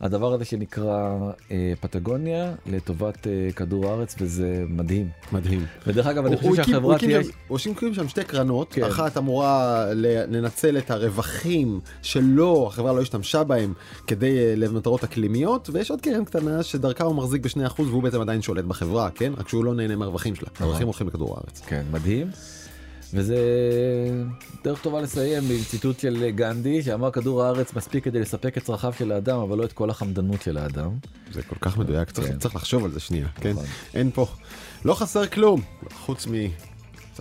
הדבר 0.00 0.32
הזה 0.32 0.44
שנקרא 0.44 1.18
אה, 1.50 1.72
פטגוניה 1.80 2.54
לטובת 2.66 3.26
אה, 3.26 3.52
כדור 3.56 3.86
הארץ 3.88 4.14
וזה 4.20 4.64
מדהים. 4.68 5.08
מדהים. 5.32 5.66
ודרך 5.86 6.06
אגב 6.06 6.26
אני 6.26 6.36
חושב 6.36 6.54
שהחברה 6.54 6.98
תהיה... 6.98 7.20
הוא 7.48 7.58
הקים 7.70 7.94
שם 7.94 8.08
שתי 8.08 8.24
קרנות, 8.24 8.72
כן. 8.72 8.84
אחת 8.84 9.16
אמורה 9.16 9.84
לנצל 10.28 10.78
את 10.78 10.90
הרווחים 10.90 11.80
שלא, 12.02 12.66
החברה 12.72 12.92
לא 12.92 13.00
השתמשה 13.00 13.44
בהם 13.44 13.72
כדי 14.06 14.38
אה, 14.38 14.54
למטרות 14.56 15.04
אקלימיות, 15.04 15.70
ויש 15.72 15.90
עוד 15.90 16.00
קרן 16.00 16.24
קטנה 16.24 16.62
שדרכה 16.62 17.04
הוא 17.04 17.14
מחזיק 17.14 17.42
ב-2% 17.46 17.80
והוא 17.82 18.02
בעצם 18.02 18.20
עדיין 18.20 18.42
שולט 18.42 18.64
בחברה, 18.64 19.10
כן? 19.10 19.32
רק 19.36 19.48
שהוא 19.48 19.64
לא 19.64 19.74
נהנה 19.74 19.96
מהרווחים 19.96 20.34
שלה. 20.34 20.48
הרווחים 20.60 20.86
הולכים 20.86 21.08
לכדור 21.08 21.34
הארץ. 21.34 21.62
כן, 21.66 21.82
מדהים. 21.92 22.30
וזה 23.14 23.36
דרך 24.64 24.82
טובה 24.82 25.00
לסיים 25.00 25.44
עם 25.50 25.62
ציטוט 25.70 26.00
של 26.00 26.30
גנדי 26.30 26.82
שאמר 26.82 27.10
כדור 27.10 27.42
הארץ 27.42 27.74
מספיק 27.74 28.04
כדי 28.04 28.20
לספק 28.20 28.58
את 28.58 28.62
צרכיו 28.62 28.92
של 28.98 29.12
האדם 29.12 29.38
אבל 29.38 29.58
לא 29.58 29.64
את 29.64 29.72
כל 29.72 29.90
החמדנות 29.90 30.42
של 30.42 30.58
האדם. 30.58 30.90
זה 31.32 31.42
כל 31.42 31.56
כך 31.60 31.78
מדויק, 31.78 32.10
צריך, 32.10 32.28
כן. 32.28 32.38
צריך 32.38 32.56
לחשוב 32.56 32.84
על 32.84 32.90
זה 32.90 33.00
שנייה, 33.00 33.28
כן? 33.40 33.50
נכון. 33.50 33.64
אין 33.94 34.10
פה, 34.10 34.26
לא 34.84 34.94
חסר 34.94 35.26
כלום, 35.26 35.60
חוץ 35.92 36.26
מ... 36.26 36.32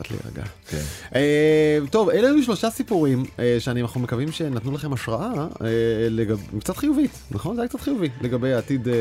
קצת 0.01 0.11
להירגע. 0.11 0.43
כן. 0.69 0.81
אה, 1.15 1.79
טוב, 1.91 2.09
אלה 2.09 2.27
היו 2.27 2.43
שלושה 2.43 2.69
סיפורים 2.69 3.25
אה, 3.39 3.55
שאני 3.59 3.81
אנחנו 3.81 3.99
מקווים 3.99 4.31
שנתנו 4.31 4.71
לכם 4.71 4.93
השראה 4.93 5.47
אה, 5.61 5.67
לגב... 6.09 6.41
קצת 6.59 6.77
חיובית, 6.77 7.11
נכון? 7.31 7.55
זה 7.55 7.61
היה 7.61 7.69
קצת 7.69 7.81
חיובי 7.81 8.09
לגבי 8.21 8.53
העתיד, 8.53 8.87
אה, 8.87 8.93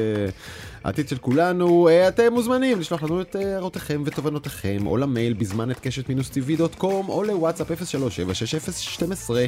העתיד 0.86 1.08
של 1.08 1.18
כולנו. 1.18 1.88
אה, 1.88 2.08
אתם 2.08 2.32
מוזמנים 2.32 2.80
לשלוח 2.80 3.02
לנו 3.02 3.20
את 3.20 3.36
אה, 3.36 3.54
הערותיכם 3.54 4.02
ותובנותיכם, 4.04 4.86
או 4.86 4.96
למייל 4.96 5.32
בזמן 5.32 5.70
את 5.70 5.80
קשת 5.80 6.08
מינוס 6.08 6.30
טבעי 6.30 6.56
דוט 6.56 6.74
קום, 6.74 7.08
או 7.08 7.22
לוואטסאפ 7.24 7.68
03760012. 7.70 9.40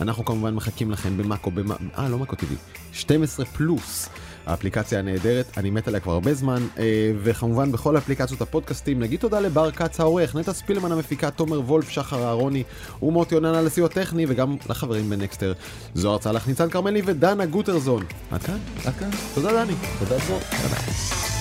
אנחנו 0.00 0.24
כמובן 0.24 0.54
מחכים 0.54 0.90
לכם 0.90 1.16
במאקו, 1.16 1.50
במ... 1.50 1.72
אה, 1.98 2.08
לא 2.08 2.18
מאקו 2.18 2.36
טבעי, 2.36 2.56
12 2.92 3.46
פלוס. 3.46 4.08
האפליקציה 4.48 4.98
הנהדרת, 4.98 5.46
אני 5.56 5.70
מת 5.70 5.88
עליה 5.88 6.00
כבר 6.00 6.12
הרבה 6.12 6.34
זמן, 6.34 6.62
אה, 6.78 7.12
וכמובן 7.22 7.72
בכל 7.72 7.96
אפליקציות 7.98 8.40
הפודקאסטים. 8.40 9.00
נגיד 9.00 9.20
תודה 9.20 9.40
לבר 9.40 9.70
כץ 9.70 10.00
העורך, 10.00 10.36
נטע 10.36 10.52
ספילמן 10.52 10.92
המפיקה, 10.92 11.30
תומר 11.30 11.60
וולף, 11.60 11.88
שחר 11.88 12.24
אהרוני 12.24 12.62
ומוטי 13.02 13.34
יוננה 13.34 13.62
לסיוע 13.62 13.88
טכני, 13.88 14.26
וגם 14.28 14.56
לחברים 14.68 15.10
בנקסטר, 15.10 15.52
זוהר 15.94 16.18
צלח, 16.18 16.48
ניצן 16.48 16.70
כרמלי 16.70 17.02
ודנה 17.04 17.46
גוטרזון. 17.46 18.04
עד 18.30 18.42
כאן? 18.42 18.58
עד 18.84 18.94
כאן. 18.94 19.10
תודה 19.34 19.64
דני. 19.64 19.74
תודה 19.98 20.18
זו. 20.18 21.37